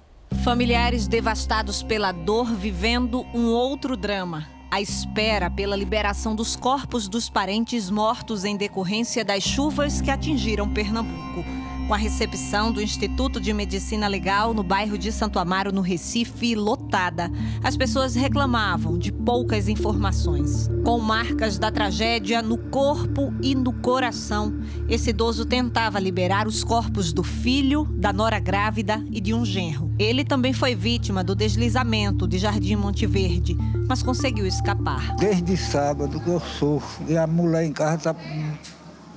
Familiares 0.44 1.08
devastados 1.08 1.82
pela 1.82 2.12
dor 2.12 2.54
vivendo 2.54 3.26
um 3.34 3.48
outro 3.48 3.96
drama. 3.96 4.46
A 4.70 4.80
espera 4.80 5.50
pela 5.50 5.74
liberação 5.74 6.36
dos 6.36 6.54
corpos 6.54 7.08
dos 7.08 7.28
parentes 7.28 7.90
mortos 7.90 8.44
em 8.44 8.56
decorrência 8.56 9.24
das 9.24 9.42
chuvas 9.42 10.00
que 10.00 10.10
atingiram 10.10 10.72
Pernambuco 10.72 11.44
com 11.90 11.94
a 11.94 11.96
recepção 11.96 12.70
do 12.70 12.80
Instituto 12.80 13.40
de 13.40 13.52
Medicina 13.52 14.06
Legal 14.06 14.54
no 14.54 14.62
bairro 14.62 14.96
de 14.96 15.10
Santo 15.10 15.40
Amaro, 15.40 15.72
no 15.72 15.80
Recife, 15.80 16.54
lotada. 16.54 17.28
As 17.64 17.76
pessoas 17.76 18.14
reclamavam 18.14 18.96
de 18.96 19.10
poucas 19.10 19.66
informações. 19.66 20.68
Com 20.84 21.00
marcas 21.00 21.58
da 21.58 21.68
tragédia 21.68 22.42
no 22.42 22.56
corpo 22.56 23.34
e 23.42 23.56
no 23.56 23.72
coração, 23.72 24.56
esse 24.88 25.10
idoso 25.10 25.44
tentava 25.44 25.98
liberar 25.98 26.46
os 26.46 26.62
corpos 26.62 27.12
do 27.12 27.24
filho, 27.24 27.84
da 27.96 28.12
nora 28.12 28.38
grávida 28.38 29.04
e 29.10 29.20
de 29.20 29.34
um 29.34 29.44
genro. 29.44 29.90
Ele 29.98 30.24
também 30.24 30.52
foi 30.52 30.76
vítima 30.76 31.24
do 31.24 31.34
deslizamento 31.34 32.28
de 32.28 32.38
Jardim 32.38 32.76
Monte 32.76 33.04
Verde, 33.04 33.58
mas 33.88 34.00
conseguiu 34.00 34.46
escapar. 34.46 35.16
Desde 35.16 35.56
sábado 35.56 36.20
que 36.20 36.30
eu 36.30 36.38
sofro 36.38 37.04
e 37.08 37.18
a 37.18 37.26
mulher 37.26 37.64
em 37.64 37.72
casa 37.72 38.14
tá... 38.14 38.20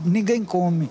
ninguém 0.03 0.43
come 0.43 0.89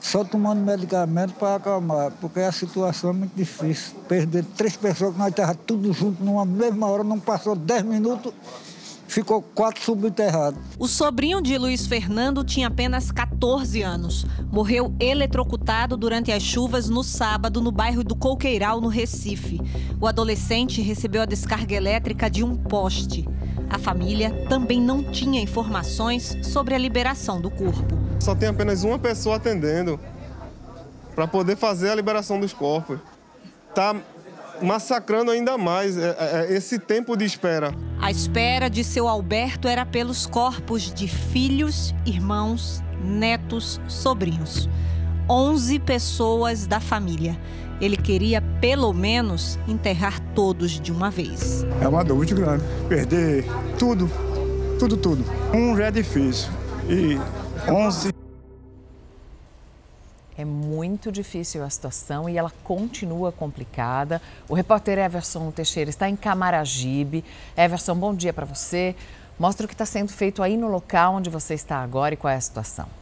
só 0.00 0.24
tomando 0.24 0.60
medicamento 0.60 1.34
para 1.34 1.56
acalmar, 1.56 2.12
porque 2.20 2.40
a 2.40 2.50
situação 2.50 3.10
é 3.10 3.12
muito 3.12 3.34
difícil. 3.36 3.96
Perder 4.08 4.44
três 4.56 4.76
pessoas 4.76 5.12
que 5.12 5.18
nós 5.18 5.28
estávamos 5.28 5.62
tudo 5.66 5.92
junto 5.92 6.22
numa 6.24 6.44
mesma 6.44 6.86
hora, 6.86 7.04
não 7.04 7.18
passou 7.18 7.54
dez 7.54 7.82
minutos, 7.82 8.32
ficou 9.06 9.42
quatro 9.42 9.82
subterrados. 9.82 10.58
O 10.78 10.88
sobrinho 10.88 11.42
de 11.42 11.58
Luiz 11.58 11.86
Fernando 11.86 12.42
tinha 12.42 12.68
apenas 12.68 13.10
14 13.10 13.82
anos. 13.82 14.24
Morreu 14.50 14.94
eletrocutado 14.98 15.96
durante 15.96 16.32
as 16.32 16.42
chuvas 16.42 16.88
no 16.88 17.02
sábado 17.02 17.60
no 17.60 17.70
bairro 17.70 18.02
do 18.02 18.16
Coqueiral, 18.16 18.80
no 18.80 18.88
Recife. 18.88 19.60
O 20.00 20.06
adolescente 20.06 20.80
recebeu 20.80 21.22
a 21.22 21.26
descarga 21.26 21.74
elétrica 21.74 22.30
de 22.30 22.42
um 22.42 22.56
poste. 22.56 23.28
A 23.68 23.78
família 23.78 24.46
também 24.48 24.80
não 24.80 25.02
tinha 25.12 25.40
informações 25.40 26.36
sobre 26.42 26.74
a 26.74 26.78
liberação 26.78 27.40
do 27.40 27.50
corpo. 27.50 27.99
Só 28.20 28.34
tem 28.34 28.48
apenas 28.48 28.84
uma 28.84 28.98
pessoa 28.98 29.36
atendendo 29.36 29.98
para 31.14 31.26
poder 31.26 31.56
fazer 31.56 31.90
a 31.90 31.94
liberação 31.94 32.38
dos 32.38 32.52
corpos. 32.52 32.98
Está 33.68 33.96
massacrando 34.62 35.30
ainda 35.30 35.56
mais 35.56 35.96
é, 35.96 36.10
é, 36.10 36.46
é, 36.50 36.56
esse 36.56 36.78
tempo 36.78 37.16
de 37.16 37.24
espera. 37.24 37.74
A 38.00 38.10
espera 38.10 38.68
de 38.68 38.84
seu 38.84 39.08
Alberto 39.08 39.66
era 39.66 39.86
pelos 39.86 40.26
corpos 40.26 40.92
de 40.92 41.08
filhos, 41.08 41.94
irmãos, 42.04 42.82
netos, 43.02 43.80
sobrinhos. 43.88 44.68
11 45.28 45.78
pessoas 45.80 46.66
da 46.66 46.80
família. 46.80 47.38
Ele 47.80 47.96
queria, 47.96 48.42
pelo 48.60 48.92
menos, 48.92 49.58
enterrar 49.66 50.20
todos 50.34 50.72
de 50.72 50.92
uma 50.92 51.10
vez. 51.10 51.64
É 51.80 51.88
uma 51.88 52.04
dor 52.04 52.16
muito 52.16 52.34
grande. 52.34 52.62
Perder 52.88 53.46
tudo, 53.78 54.10
tudo, 54.78 54.96
tudo. 54.98 55.24
Um 55.54 55.74
já 55.74 55.86
é 55.86 55.90
difícil. 55.90 56.50
E 56.88 57.18
11. 57.68 58.12
É 60.38 60.44
muito 60.44 61.12
difícil 61.12 61.62
a 61.62 61.68
situação 61.68 62.28
e 62.28 62.38
ela 62.38 62.50
continua 62.64 63.30
complicada. 63.30 64.22
O 64.48 64.54
repórter 64.54 64.98
Everson 64.98 65.50
Teixeira 65.50 65.90
está 65.90 66.08
em 66.08 66.16
Camaragibe. 66.16 67.24
Everson, 67.56 67.94
bom 67.94 68.14
dia 68.14 68.32
para 68.32 68.46
você. 68.46 68.96
Mostra 69.38 69.66
o 69.66 69.68
que 69.68 69.74
está 69.74 69.84
sendo 69.84 70.10
feito 70.10 70.42
aí 70.42 70.56
no 70.56 70.68
local 70.68 71.14
onde 71.14 71.28
você 71.28 71.54
está 71.54 71.78
agora 71.78 72.14
e 72.14 72.16
qual 72.16 72.32
é 72.32 72.36
a 72.36 72.40
situação. 72.40 72.99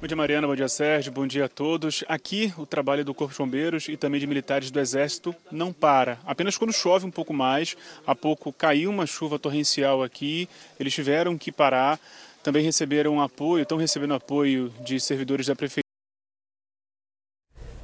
Bom 0.00 0.06
dia, 0.06 0.16
Mariana. 0.16 0.46
Bom 0.46 0.56
dia, 0.56 0.66
Sérgio. 0.66 1.12
Bom 1.12 1.26
dia 1.26 1.44
a 1.44 1.48
todos. 1.48 2.02
Aqui, 2.08 2.54
o 2.56 2.64
trabalho 2.64 3.04
do 3.04 3.12
Corpo 3.12 3.34
de 3.34 3.38
Bombeiros 3.38 3.86
e 3.86 3.98
também 3.98 4.18
de 4.18 4.26
militares 4.26 4.70
do 4.70 4.80
Exército 4.80 5.36
não 5.52 5.74
para. 5.74 6.18
Apenas 6.24 6.56
quando 6.56 6.72
chove 6.72 7.04
um 7.04 7.10
pouco 7.10 7.34
mais, 7.34 7.76
há 8.06 8.14
pouco 8.14 8.50
caiu 8.50 8.88
uma 8.88 9.04
chuva 9.04 9.38
torrencial 9.38 10.02
aqui, 10.02 10.48
eles 10.78 10.94
tiveram 10.94 11.36
que 11.36 11.52
parar. 11.52 12.00
Também 12.42 12.64
receberam 12.64 13.20
apoio, 13.20 13.60
estão 13.60 13.76
recebendo 13.76 14.14
apoio 14.14 14.72
de 14.82 14.98
servidores 14.98 15.48
da 15.48 15.54
Prefeitura. 15.54 15.84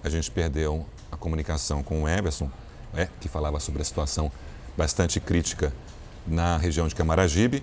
A 0.02 0.08
gente 0.08 0.30
perdeu 0.30 0.86
a 1.12 1.18
comunicação 1.18 1.82
com 1.82 2.04
o 2.04 2.08
Everson, 2.08 2.50
é, 2.94 3.10
que 3.20 3.28
falava 3.28 3.60
sobre 3.60 3.82
a 3.82 3.84
situação 3.84 4.32
bastante 4.74 5.20
crítica 5.20 5.70
na 6.26 6.56
região 6.56 6.88
de 6.88 6.94
Camaragibe. 6.94 7.62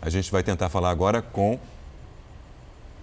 A 0.00 0.08
gente 0.08 0.30
vai 0.30 0.44
tentar 0.44 0.68
falar 0.68 0.90
agora 0.90 1.20
com 1.20 1.58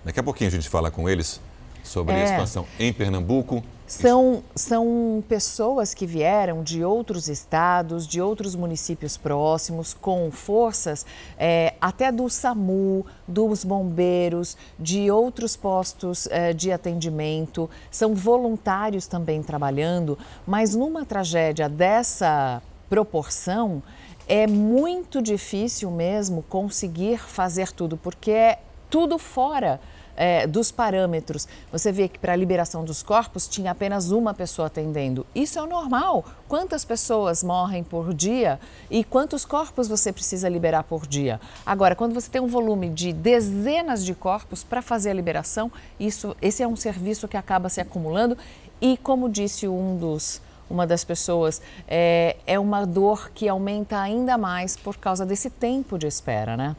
Daqui 0.07 0.21
a 0.21 0.23
pouquinho 0.23 0.47
a 0.47 0.51
gente 0.51 0.69
fala 0.69 0.89
com 0.89 1.09
eles 1.09 1.41
sobre 1.83 2.15
é. 2.15 2.23
a 2.23 2.27
situação 2.27 2.65
em 2.79 2.93
Pernambuco. 2.93 3.61
São, 3.85 4.41
são 4.55 5.21
pessoas 5.27 5.93
que 5.93 6.05
vieram 6.05 6.63
de 6.63 6.81
outros 6.81 7.27
estados, 7.27 8.07
de 8.07 8.21
outros 8.21 8.55
municípios 8.55 9.17
próximos, 9.17 9.93
com 9.93 10.31
forças 10.31 11.05
é, 11.37 11.73
até 11.81 12.09
do 12.09 12.29
SAMU, 12.29 13.05
dos 13.27 13.65
bombeiros, 13.65 14.55
de 14.79 15.11
outros 15.11 15.57
postos 15.57 16.25
é, 16.27 16.53
de 16.53 16.71
atendimento. 16.71 17.69
São 17.91 18.15
voluntários 18.15 19.07
também 19.07 19.43
trabalhando, 19.43 20.17
mas 20.45 20.73
numa 20.73 21.05
tragédia 21.05 21.67
dessa 21.67 22.61
proporção, 22.87 23.83
é 24.25 24.47
muito 24.47 25.21
difícil 25.21 25.91
mesmo 25.91 26.43
conseguir 26.43 27.19
fazer 27.19 27.73
tudo, 27.73 27.97
porque 27.97 28.31
é 28.31 28.59
tudo 28.89 29.17
fora 29.17 29.81
é, 30.17 30.47
dos 30.47 30.71
parâmetros. 30.71 31.47
Você 31.71 31.91
vê 31.91 32.07
que 32.09 32.17
para 32.17 32.33
a 32.33 32.35
liberação 32.35 32.83
dos 32.83 33.03
corpos 33.03 33.47
tinha 33.47 33.71
apenas 33.71 34.11
uma 34.11 34.33
pessoa 34.33 34.65
atendendo. 34.65 35.25
Isso 35.33 35.59
é 35.59 35.61
o 35.61 35.67
normal. 35.67 36.25
Quantas 36.47 36.83
pessoas 36.83 37.43
morrem 37.43 37.83
por 37.83 38.13
dia 38.13 38.59
e 38.89 39.03
quantos 39.03 39.45
corpos 39.45 39.87
você 39.87 40.11
precisa 40.11 40.49
liberar 40.49 40.83
por 40.83 41.05
dia? 41.05 41.39
Agora, 41.65 41.95
quando 41.95 42.13
você 42.13 42.29
tem 42.29 42.41
um 42.41 42.47
volume 42.47 42.89
de 42.89 43.13
dezenas 43.13 44.03
de 44.03 44.15
corpos 44.15 44.63
para 44.63 44.81
fazer 44.81 45.11
a 45.11 45.13
liberação, 45.13 45.71
isso, 45.99 46.35
esse 46.41 46.63
é 46.63 46.67
um 46.67 46.75
serviço 46.75 47.27
que 47.27 47.37
acaba 47.37 47.69
se 47.69 47.79
acumulando 47.79 48.35
e, 48.81 48.97
como 48.97 49.29
disse 49.29 49.67
um 49.67 49.95
dos 49.97 50.41
uma 50.69 50.85
das 50.85 51.05
pessoas, 51.05 51.61
é, 51.87 52.35
é 52.45 52.59
uma 52.59 52.85
dor 52.85 53.31
que 53.33 53.47
aumenta 53.47 54.01
ainda 54.01 54.37
mais 54.37 54.75
por 54.75 54.97
causa 54.97 55.25
desse 55.25 55.49
tempo 55.49 55.97
de 55.97 56.07
espera, 56.07 56.57
né? 56.57 56.75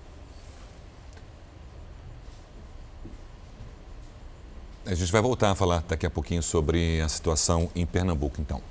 A 4.89 4.95
gente 4.95 5.13
vai 5.13 5.21
voltar 5.21 5.51
a 5.51 5.55
falar 5.55 5.85
daqui 5.87 6.07
a 6.07 6.11
pouquinho 6.11 6.43
sobre 6.43 6.99
a 7.03 7.09
situação 7.11 7.71
em 7.77 7.85
Pernambuco, 7.85 8.41
então. 8.41 8.63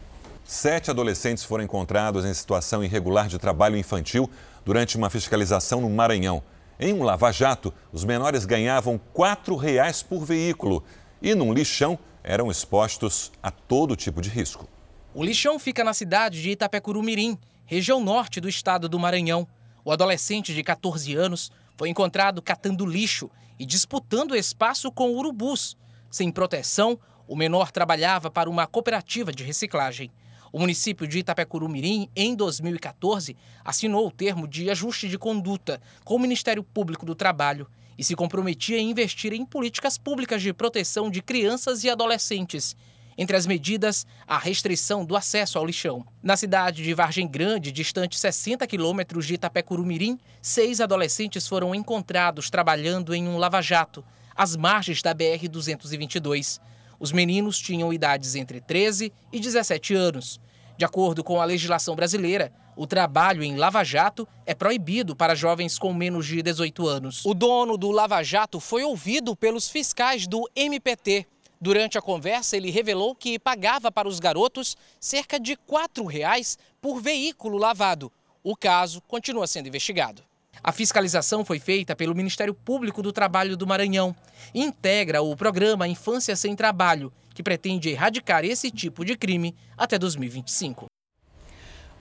Sete 0.44 0.90
adolescentes 0.90 1.44
foram 1.44 1.64
encontrados 1.64 2.26
em 2.26 2.34
situação 2.34 2.84
irregular 2.84 3.28
de 3.28 3.38
trabalho 3.38 3.78
infantil 3.78 4.28
durante 4.66 4.98
uma 4.98 5.12
fiscalização 5.12 5.80
no 5.80 5.88
Maranhão. 5.92 6.42
Em 6.80 6.92
um 6.92 7.04
lava-jato, 7.04 7.72
os 7.94 8.04
menores 8.04 8.46
ganhavam 8.46 8.94
R$ 8.94 9.00
4,00 9.16 10.06
por 10.06 10.26
veículo 10.26 10.84
e 11.22 11.36
num 11.36 11.54
lixão 11.54 12.00
eram 12.24 12.50
expostos 12.50 13.32
a 13.44 13.52
todo 13.52 13.96
tipo 13.96 14.20
de 14.20 14.30
risco. 14.30 14.68
O 15.14 15.24
lixão 15.24 15.60
fica 15.60 15.84
na 15.84 15.94
cidade 15.94 16.42
de 16.42 16.50
Itapecurumirim, 16.50 17.38
região 17.64 18.04
norte 18.04 18.42
do 18.42 18.50
estado 18.50 18.90
do 18.90 18.98
Maranhão. 18.98 19.48
O 19.86 19.92
adolescente 19.92 20.52
de 20.52 20.64
14 20.64 21.14
anos 21.14 21.52
foi 21.78 21.90
encontrado 21.90 22.42
catando 22.42 22.88
lixo 22.88 23.30
e 23.60 23.68
disputando 23.68 24.36
espaço 24.36 24.92
com 24.92 25.12
urubus. 25.12 25.78
Sem 26.10 26.32
proteção, 26.32 27.00
o 27.28 27.36
menor 27.36 27.72
trabalhava 27.72 28.32
para 28.32 28.50
uma 28.50 28.66
cooperativa 28.66 29.32
de 29.32 29.44
reciclagem. 29.44 30.12
O 30.52 30.60
município 30.60 31.06
de 31.06 31.20
Itapecuru-Mirim, 31.20 32.10
em 32.16 32.34
2014, 32.34 33.36
assinou 33.66 34.08
o 34.08 34.12
termo 34.12 34.48
de 34.48 34.70
ajuste 34.70 35.10
de 35.10 35.18
conduta 35.18 35.82
com 36.06 36.16
o 36.16 36.20
Ministério 36.20 36.64
Público 36.64 37.06
do 37.06 37.14
Trabalho 37.14 37.68
e 37.98 38.04
se 38.04 38.16
comprometia 38.16 38.78
a 38.78 38.82
investir 38.82 39.34
em 39.34 39.46
políticas 39.46 39.98
públicas 39.98 40.42
de 40.42 40.54
proteção 40.54 41.10
de 41.10 41.22
crianças 41.22 41.84
e 41.84 41.90
adolescentes. 41.90 42.76
Entre 43.18 43.36
as 43.36 43.48
medidas, 43.48 44.06
a 44.28 44.38
restrição 44.38 45.04
do 45.04 45.16
acesso 45.16 45.58
ao 45.58 45.66
lixão. 45.66 46.06
Na 46.22 46.38
cidade 46.38 46.84
de 46.84 46.94
Vargem 46.94 47.28
Grande, 47.28 47.72
distante 47.72 48.18
60 48.18 48.66
quilômetros 48.68 49.26
de 49.26 49.34
Itapecuru-Mirim, 49.34 50.20
seis 50.40 50.80
adolescentes 50.80 51.48
foram 51.48 51.74
encontrados 51.74 52.50
trabalhando 52.52 53.16
em 53.16 53.28
um 53.28 53.38
lava-jato 53.38 54.06
às 54.38 54.56
margens 54.56 55.02
da 55.02 55.16
BR-222. 55.16 56.60
Os 57.00 57.12
meninos 57.12 57.60
tinham 57.60 57.92
idades 57.92 58.36
entre 58.36 58.62
13 58.62 59.12
e 59.34 59.40
17 59.40 59.96
anos. 59.96 60.40
De 60.78 60.86
acordo 60.86 61.24
com 61.24 61.42
a 61.42 61.46
legislação 61.46 61.96
brasileira, 61.96 62.54
o 62.76 62.86
trabalho 62.86 63.44
em 63.44 63.56
lava-jato 63.56 64.28
é 64.46 64.54
proibido 64.54 65.16
para 65.16 65.34
jovens 65.34 65.80
com 65.80 65.92
menos 65.92 66.28
de 66.28 66.44
18 66.44 66.88
anos. 66.88 67.26
O 67.26 67.34
dono 67.34 67.76
do 67.76 67.90
lava-jato 67.90 68.60
foi 68.60 68.84
ouvido 68.84 69.36
pelos 69.36 69.68
fiscais 69.68 70.28
do 70.28 70.48
MPT. 70.56 71.26
Durante 71.60 71.98
a 71.98 72.02
conversa, 72.02 72.56
ele 72.56 72.70
revelou 72.70 73.16
que 73.16 73.40
pagava 73.40 73.92
para 73.92 74.08
os 74.08 74.20
garotos 74.20 74.78
cerca 75.00 75.40
de 75.40 75.54
R$ 75.54 75.60
4,00 75.68 76.58
por 76.80 77.02
veículo 77.02 77.58
lavado. 77.58 78.12
O 78.44 78.56
caso 78.56 79.02
continua 79.02 79.48
sendo 79.48 79.68
investigado. 79.68 80.27
A 80.64 80.72
fiscalização 80.72 81.46
foi 81.46 81.60
feita 81.60 81.96
pelo 81.96 82.16
Ministério 82.16 82.54
Público 82.54 83.02
do 83.02 83.14
Trabalho 83.14 83.56
do 83.56 83.68
Maranhão 83.68 84.16
e 84.54 84.62
integra 84.62 85.22
o 85.22 85.36
programa 85.36 85.88
Infância 85.88 86.36
Sem 86.36 86.56
Trabalho, 86.56 87.12
que 87.34 87.44
pretende 87.44 87.90
erradicar 87.90 88.44
esse 88.44 88.72
tipo 88.72 89.06
de 89.06 89.16
crime 89.16 89.56
até 89.78 89.98
2025. 89.98 90.88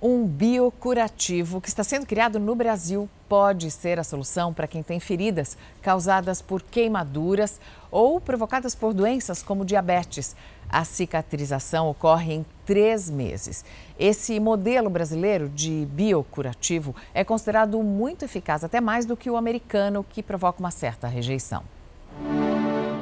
Um 0.00 0.26
biocurativo 0.26 1.58
que 1.58 1.68
está 1.68 1.82
sendo 1.82 2.06
criado 2.06 2.38
no 2.38 2.54
Brasil 2.54 3.08
pode 3.28 3.70
ser 3.70 3.98
a 3.98 4.04
solução 4.04 4.52
para 4.52 4.66
quem 4.66 4.82
tem 4.82 5.00
feridas 5.00 5.56
causadas 5.80 6.42
por 6.42 6.62
queimaduras 6.62 7.58
ou 7.90 8.20
provocadas 8.20 8.74
por 8.74 8.92
doenças 8.92 9.42
como 9.42 9.64
diabetes. 9.64 10.36
A 10.68 10.84
cicatrização 10.84 11.88
ocorre 11.88 12.34
em 12.34 12.46
três 12.64 13.08
meses. 13.08 13.64
Esse 13.98 14.38
modelo 14.40 14.90
brasileiro 14.90 15.48
de 15.48 15.86
biocurativo 15.90 16.94
é 17.14 17.22
considerado 17.22 17.82
muito 17.82 18.24
eficaz, 18.24 18.64
até 18.64 18.80
mais 18.80 19.06
do 19.06 19.16
que 19.16 19.30
o 19.30 19.36
americano, 19.36 20.04
que 20.08 20.22
provoca 20.22 20.58
uma 20.58 20.70
certa 20.70 21.06
rejeição. 21.06 21.62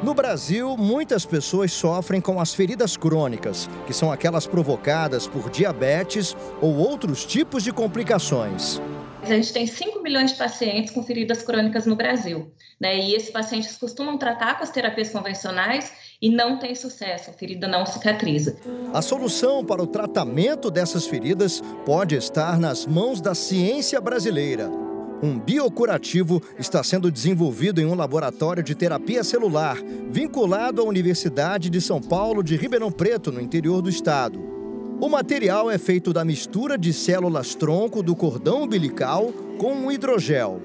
No 0.03 0.13
Brasil, 0.13 0.77
muitas 0.77 1.25
pessoas 1.25 1.73
sofrem 1.73 2.21
com 2.21 2.39
as 2.39 2.53
feridas 2.53 2.95
crônicas, 2.95 3.71
que 3.87 3.95
são 3.95 4.13
aquelas 4.13 4.47
provocadas 4.47 5.27
por 5.27 5.49
diabetes 5.49 6.37
ou 6.61 6.77
outros 6.77 7.25
tipos 7.25 7.65
de 7.65 7.73
complicações. 7.73 8.83
A 9.23 9.27
gente 9.27 9.55
tem 9.55 9.67
5 9.67 10.03
milhões 10.03 10.33
de 10.33 10.37
pacientes 10.37 10.93
com 10.93 11.03
feridas 11.03 11.43
crônicas 11.43 11.87
no 11.87 11.97
Brasil, 11.97 12.53
né? 12.79 12.99
E 12.99 13.15
esses 13.15 13.31
pacientes 13.31 13.75
costumam 13.79 14.19
tratar 14.19 14.59
com 14.59 14.63
as 14.63 14.71
terapias 14.71 15.09
convencionais 15.09 15.91
e 16.25 16.31
não 16.31 16.59
tem 16.59 16.75
sucesso, 16.75 17.29
a 17.29 17.35
ferida 17.35 17.69
não 17.69 17.85
cicatriza. 17.85 18.57
A 18.95 19.03
solução 19.03 19.63
para 19.63 19.83
o 19.83 19.87
tratamento 19.87 20.71
dessas 20.71 21.07
feridas 21.07 21.63
pode 21.85 22.15
estar 22.15 22.59
nas 22.59 22.87
mãos 22.87 23.21
da 23.21 23.35
ciência 23.35 24.01
brasileira. 24.01 24.71
Um 25.23 25.39
biocurativo 25.39 26.43
está 26.59 26.83
sendo 26.83 27.11
desenvolvido 27.11 27.79
em 27.79 27.85
um 27.85 27.95
laboratório 27.95 28.63
de 28.63 28.75
terapia 28.75 29.23
celular, 29.23 29.77
vinculado 30.09 30.81
à 30.81 30.85
Universidade 30.87 31.69
de 31.69 31.79
São 31.79 32.01
Paulo 32.01 32.43
de 32.43 32.57
Ribeirão 32.57 32.91
Preto, 32.91 33.31
no 33.31 33.39
interior 33.39 33.83
do 33.83 33.91
estado. 33.91 34.41
O 35.03 35.11
material 35.11 35.71
é 35.71 35.77
feito 35.77 36.11
da 36.11 36.25
mistura 36.25 36.79
de 36.79 36.95
células 36.95 37.55
tronco 37.55 38.03
do 38.03 38.17
cordão 38.17 38.63
umbilical 38.63 39.31
com 39.59 39.75
um 39.75 39.93
hidrogel. 39.93 40.63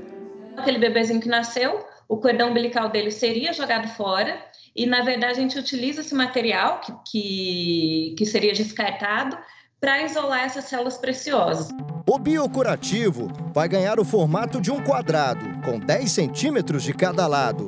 Aquele 0.55 0.79
bebezinho 0.79 1.19
que 1.19 1.27
nasceu, 1.27 1.85
o 2.07 2.15
cordão 2.15 2.51
umbilical 2.51 2.89
dele 2.89 3.11
seria 3.11 3.51
jogado 3.51 3.89
fora 3.89 4.48
e, 4.75 4.85
na 4.85 5.01
verdade, 5.03 5.39
a 5.39 5.41
gente 5.41 5.57
utiliza 5.57 6.01
esse 6.01 6.15
material 6.15 6.81
que, 6.81 6.93
que, 7.05 8.15
que 8.17 8.25
seria 8.25 8.53
descartado 8.53 9.37
para 9.79 10.03
isolar 10.03 10.41
essas 10.41 10.65
células 10.65 10.97
preciosas. 10.97 11.69
O 12.05 12.17
biocurativo 12.17 13.31
vai 13.53 13.69
ganhar 13.69 13.99
o 13.99 14.05
formato 14.05 14.59
de 14.59 14.71
um 14.71 14.83
quadrado, 14.83 15.45
com 15.63 15.79
10 15.79 16.11
centímetros 16.11 16.83
de 16.83 16.93
cada 16.93 17.25
lado. 17.27 17.67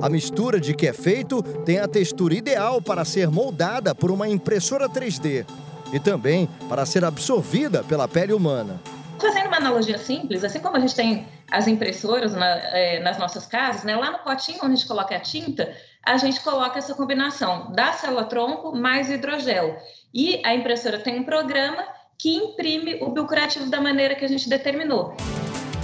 A 0.00 0.08
mistura 0.08 0.60
de 0.60 0.74
que 0.74 0.86
é 0.86 0.92
feito 0.92 1.42
tem 1.42 1.78
a 1.78 1.88
textura 1.88 2.34
ideal 2.34 2.80
para 2.80 3.04
ser 3.04 3.28
moldada 3.28 3.94
por 3.94 4.10
uma 4.10 4.28
impressora 4.28 4.88
3D 4.88 5.44
e 5.92 5.98
também 5.98 6.48
para 6.68 6.86
ser 6.86 7.04
absorvida 7.04 7.82
pela 7.82 8.06
pele 8.06 8.32
humana. 8.32 8.80
Fazendo 9.18 9.48
uma 9.48 9.56
analogia 9.56 9.98
simples, 9.98 10.44
assim 10.44 10.60
como 10.60 10.76
a 10.76 10.80
gente 10.80 10.94
tem 10.94 11.26
as 11.50 11.66
impressoras 11.66 12.34
na, 12.34 12.46
é, 12.46 13.00
nas 13.00 13.18
nossas 13.18 13.46
casas, 13.46 13.82
né, 13.82 13.96
lá 13.96 14.12
no 14.12 14.18
potinho 14.18 14.58
onde 14.58 14.74
a 14.74 14.76
gente 14.76 14.86
coloca 14.86 15.16
a 15.16 15.20
tinta, 15.20 15.74
a 16.08 16.16
gente 16.16 16.40
coloca 16.40 16.78
essa 16.78 16.94
combinação 16.94 17.70
da 17.72 17.92
célula-tronco 17.92 18.74
mais 18.74 19.10
hidrogel. 19.10 19.76
E 20.12 20.40
a 20.42 20.54
impressora 20.54 20.98
tem 20.98 21.20
um 21.20 21.22
programa 21.22 21.84
que 22.16 22.34
imprime 22.34 22.98
o 23.02 23.10
biocurativo 23.10 23.68
da 23.68 23.78
maneira 23.78 24.14
que 24.14 24.24
a 24.24 24.28
gente 24.28 24.48
determinou. 24.48 25.14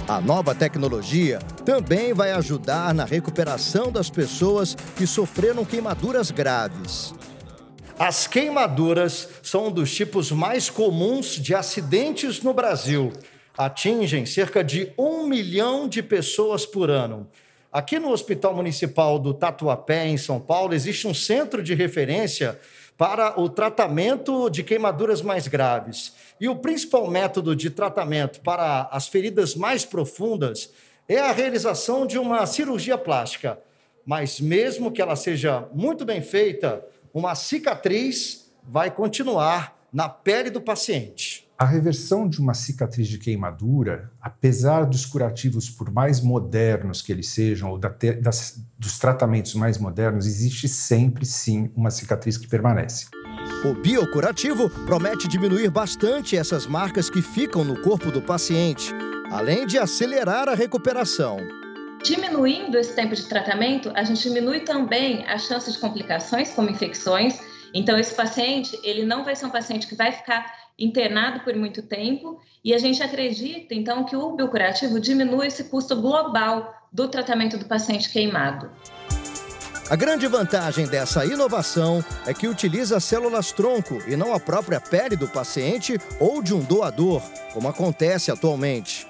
A 0.07 0.19
nova 0.19 0.55
tecnologia 0.55 1.37
também 1.63 2.11
vai 2.11 2.31
ajudar 2.31 2.91
na 2.91 3.05
recuperação 3.05 3.91
das 3.91 4.09
pessoas 4.09 4.73
que 4.95 5.05
sofreram 5.05 5.63
queimaduras 5.63 6.31
graves. 6.31 7.13
As 7.97 8.25
queimaduras 8.25 9.29
são 9.43 9.67
um 9.67 9.71
dos 9.71 9.93
tipos 9.93 10.31
mais 10.31 10.71
comuns 10.71 11.35
de 11.35 11.53
acidentes 11.53 12.41
no 12.41 12.53
Brasil. 12.53 13.13
Atingem 13.55 14.25
cerca 14.25 14.63
de 14.63 14.91
um 14.97 15.27
milhão 15.27 15.87
de 15.87 16.01
pessoas 16.01 16.65
por 16.65 16.89
ano. 16.89 17.27
Aqui 17.75 17.99
no 17.99 18.11
Hospital 18.11 18.55
Municipal 18.55 19.19
do 19.19 19.33
Tatuapé, 19.33 20.07
em 20.07 20.15
São 20.15 20.39
Paulo, 20.39 20.73
existe 20.73 21.09
um 21.09 21.13
centro 21.13 21.61
de 21.61 21.73
referência 21.73 22.57
para 22.97 23.37
o 23.37 23.49
tratamento 23.49 24.49
de 24.49 24.63
queimaduras 24.63 25.21
mais 25.21 25.45
graves. 25.45 26.13
E 26.39 26.47
o 26.47 26.55
principal 26.55 27.05
método 27.11 27.53
de 27.53 27.69
tratamento 27.69 28.39
para 28.39 28.87
as 28.89 29.09
feridas 29.09 29.55
mais 29.55 29.83
profundas 29.83 30.71
é 31.05 31.19
a 31.19 31.33
realização 31.33 32.07
de 32.07 32.17
uma 32.17 32.45
cirurgia 32.45 32.97
plástica. 32.97 33.59
Mas, 34.05 34.39
mesmo 34.39 34.89
que 34.89 35.01
ela 35.01 35.17
seja 35.17 35.67
muito 35.73 36.05
bem 36.05 36.21
feita, 36.21 36.81
uma 37.13 37.35
cicatriz 37.35 38.49
vai 38.63 38.89
continuar 38.89 39.77
na 39.91 40.07
pele 40.07 40.49
do 40.49 40.61
paciente. 40.61 41.34
A 41.57 41.63
reversão 41.63 42.27
de 42.27 42.41
uma 42.41 42.53
cicatriz 42.53 43.07
de 43.07 43.17
queimadura, 43.17 44.11
apesar 44.21 44.83
dos 44.83 45.05
curativos, 45.05 45.69
por 45.69 45.89
mais 45.89 46.19
modernos 46.19 47.01
que 47.01 47.13
eles 47.13 47.29
sejam, 47.29 47.69
ou 47.69 47.77
da 47.77 47.89
te, 47.89 48.11
das, 48.11 48.61
dos 48.77 48.99
tratamentos 48.99 49.55
mais 49.55 49.77
modernos, 49.77 50.27
existe 50.27 50.67
sempre 50.67 51.25
sim 51.25 51.71
uma 51.73 51.89
cicatriz 51.89 52.37
que 52.37 52.45
permanece. 52.45 53.05
O 53.63 53.73
biocurativo 53.73 54.69
promete 54.85 55.29
diminuir 55.29 55.69
bastante 55.69 56.35
essas 56.35 56.67
marcas 56.67 57.09
que 57.09 57.21
ficam 57.21 57.63
no 57.63 57.81
corpo 57.81 58.11
do 58.11 58.21
paciente, 58.21 58.93
além 59.31 59.65
de 59.65 59.77
acelerar 59.77 60.49
a 60.49 60.55
recuperação. 60.55 61.37
Diminuindo 62.03 62.77
esse 62.77 62.93
tempo 62.93 63.15
de 63.15 63.23
tratamento, 63.23 63.93
a 63.95 64.03
gente 64.03 64.21
diminui 64.23 64.59
também 64.59 65.25
as 65.25 65.43
chances 65.43 65.75
de 65.75 65.79
complicações, 65.79 66.51
como 66.51 66.69
infecções. 66.69 67.39
Então, 67.73 67.97
esse 67.97 68.13
paciente, 68.13 68.77
ele 68.83 69.05
não 69.05 69.23
vai 69.23 69.37
ser 69.37 69.45
um 69.45 69.49
paciente 69.49 69.87
que 69.87 69.95
vai 69.95 70.11
ficar 70.11 70.64
internado 70.77 71.41
por 71.41 71.55
muito 71.55 71.81
tempo, 71.81 72.39
e 72.63 72.73
a 72.73 72.77
gente 72.77 73.01
acredita, 73.01 73.73
então, 73.73 74.03
que 74.03 74.15
o 74.15 74.35
biocurativo 74.35 74.99
diminui 74.99 75.47
esse 75.47 75.65
custo 75.65 75.95
global 76.01 76.73
do 76.91 77.07
tratamento 77.07 77.57
do 77.57 77.65
paciente 77.65 78.09
queimado. 78.09 78.69
A 79.87 79.95
grande 79.95 80.25
vantagem 80.25 80.87
dessa 80.87 81.23
inovação 81.25 82.03
é 82.25 82.33
que 82.33 82.47
utiliza 82.47 82.99
células 82.99 83.51
tronco 83.51 84.01
e 84.07 84.15
não 84.15 84.33
a 84.33 84.39
própria 84.39 84.81
pele 84.81 85.15
do 85.15 85.27
paciente 85.27 85.99
ou 86.19 86.41
de 86.41 86.55
um 86.55 86.63
doador, 86.63 87.21
como 87.53 87.67
acontece 87.67 88.31
atualmente. 88.31 89.05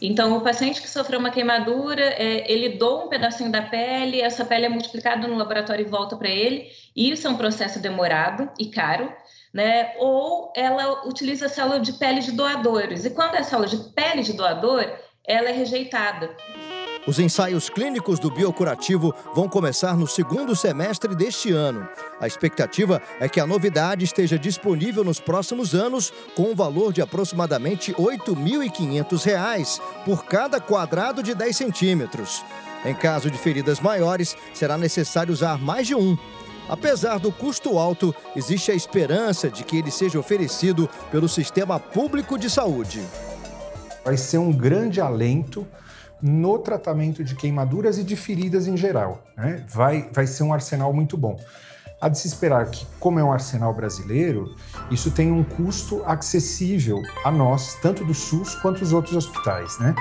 Então, 0.00 0.36
o 0.36 0.40
paciente 0.40 0.80
que 0.80 0.88
sofreu 0.88 1.18
uma 1.18 1.30
queimadura, 1.30 2.00
é, 2.00 2.50
ele 2.50 2.76
doa 2.78 3.06
um 3.06 3.08
pedacinho 3.08 3.50
da 3.50 3.62
pele, 3.62 4.20
essa 4.20 4.44
pele 4.44 4.66
é 4.66 4.68
multiplicada 4.68 5.26
no 5.26 5.36
laboratório 5.36 5.84
e 5.84 5.88
volta 5.88 6.16
para 6.16 6.28
ele. 6.28 6.68
E 6.94 7.10
isso 7.10 7.26
é 7.26 7.30
um 7.30 7.36
processo 7.36 7.80
demorado 7.80 8.48
e 8.56 8.66
caro 8.66 9.12
né? 9.52 9.94
Ou 9.98 10.52
ela 10.54 11.06
utiliza 11.06 11.46
a 11.46 11.48
célula 11.48 11.80
de 11.80 11.92
pele 11.94 12.20
de 12.20 12.32
doadores. 12.32 13.04
E 13.04 13.10
quando 13.10 13.34
é 13.34 13.42
célula 13.42 13.68
de 13.68 13.76
pele 13.92 14.22
de 14.22 14.32
doador, 14.32 14.84
ela 15.26 15.48
é 15.48 15.52
rejeitada. 15.52 16.34
Os 17.06 17.18
ensaios 17.18 17.70
clínicos 17.70 18.18
do 18.18 18.30
biocurativo 18.30 19.14
vão 19.34 19.48
começar 19.48 19.96
no 19.96 20.06
segundo 20.06 20.54
semestre 20.54 21.16
deste 21.16 21.50
ano. 21.50 21.88
A 22.20 22.26
expectativa 22.26 23.00
é 23.18 23.26
que 23.26 23.40
a 23.40 23.46
novidade 23.46 24.04
esteja 24.04 24.38
disponível 24.38 25.02
nos 25.02 25.18
próximos 25.18 25.74
anos, 25.74 26.12
com 26.36 26.50
um 26.50 26.54
valor 26.54 26.92
de 26.92 27.00
aproximadamente 27.00 27.92
R$ 27.92 28.18
8.500 28.18 29.80
por 30.04 30.26
cada 30.26 30.60
quadrado 30.60 31.22
de 31.22 31.34
10 31.34 31.56
centímetros. 31.56 32.44
Em 32.84 32.94
caso 32.94 33.30
de 33.30 33.38
feridas 33.38 33.80
maiores, 33.80 34.36
será 34.52 34.76
necessário 34.76 35.32
usar 35.32 35.58
mais 35.58 35.86
de 35.86 35.94
um. 35.94 36.14
Apesar 36.68 37.18
do 37.18 37.32
custo 37.32 37.78
alto, 37.78 38.14
existe 38.36 38.70
a 38.70 38.74
esperança 38.74 39.48
de 39.48 39.64
que 39.64 39.76
ele 39.78 39.90
seja 39.90 40.18
oferecido 40.18 40.88
pelo 41.10 41.28
sistema 41.28 41.80
público 41.80 42.38
de 42.38 42.50
saúde. 42.50 43.02
Vai 44.04 44.16
ser 44.16 44.38
um 44.38 44.52
grande 44.52 45.00
alento 45.00 45.66
no 46.20 46.58
tratamento 46.58 47.24
de 47.24 47.34
queimaduras 47.34 47.96
e 47.98 48.04
de 48.04 48.16
feridas 48.16 48.66
em 48.66 48.76
geral. 48.76 49.24
Né? 49.36 49.64
Vai, 49.68 50.10
vai 50.12 50.26
ser 50.26 50.42
um 50.42 50.52
arsenal 50.52 50.92
muito 50.92 51.16
bom. 51.16 51.40
Há 52.00 52.08
de 52.08 52.18
se 52.18 52.28
esperar 52.28 52.70
que, 52.70 52.86
como 53.00 53.18
é 53.18 53.24
um 53.24 53.32
arsenal 53.32 53.74
brasileiro, 53.74 54.54
isso 54.90 55.10
tem 55.10 55.32
um 55.32 55.42
custo 55.42 56.02
acessível 56.06 57.02
a 57.24 57.30
nós, 57.30 57.76
tanto 57.82 58.04
do 58.04 58.14
SUS 58.14 58.54
quanto 58.56 58.82
os 58.82 58.92
outros 58.92 59.16
hospitais. 59.16 59.78
Né? 59.80 59.94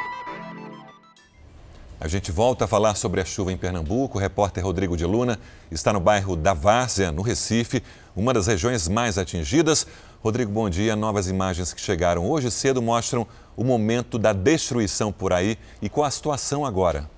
A 2.00 2.08
gente 2.08 2.32
volta 2.32 2.66
a 2.66 2.68
falar 2.68 2.94
sobre 2.94 3.20
a 3.20 3.26
chuva 3.26 3.52
em 3.52 3.58
Pernambuco. 3.58 4.18
O 4.18 4.22
repórter 4.22 4.64
Rodrigo 4.64 4.96
de 4.96 5.04
Luna 5.04 5.40
está 5.72 5.92
no 5.92 6.00
bairro 6.00 6.36
da 6.36 6.54
Várzea, 6.54 7.12
no 7.12 7.24
Recife, 7.24 7.82
uma 8.16 8.32
das 8.32 8.46
regiões 8.46 8.88
mais 8.88 9.18
atingidas. 9.18 9.88
Rodrigo, 10.22 10.52
bom 10.52 10.70
dia. 10.70 10.96
Novas 10.96 11.28
imagens 11.28 11.74
que 11.74 11.82
chegaram 11.82 12.30
hoje 12.30 12.52
cedo 12.52 12.84
mostram 12.84 13.26
o 13.56 13.64
momento 13.64 14.20
da 14.20 14.32
destruição 14.32 15.12
por 15.12 15.34
aí 15.34 15.58
e 15.82 15.90
qual 15.90 16.06
a 16.06 16.12
situação 16.12 16.64
agora. 16.64 17.10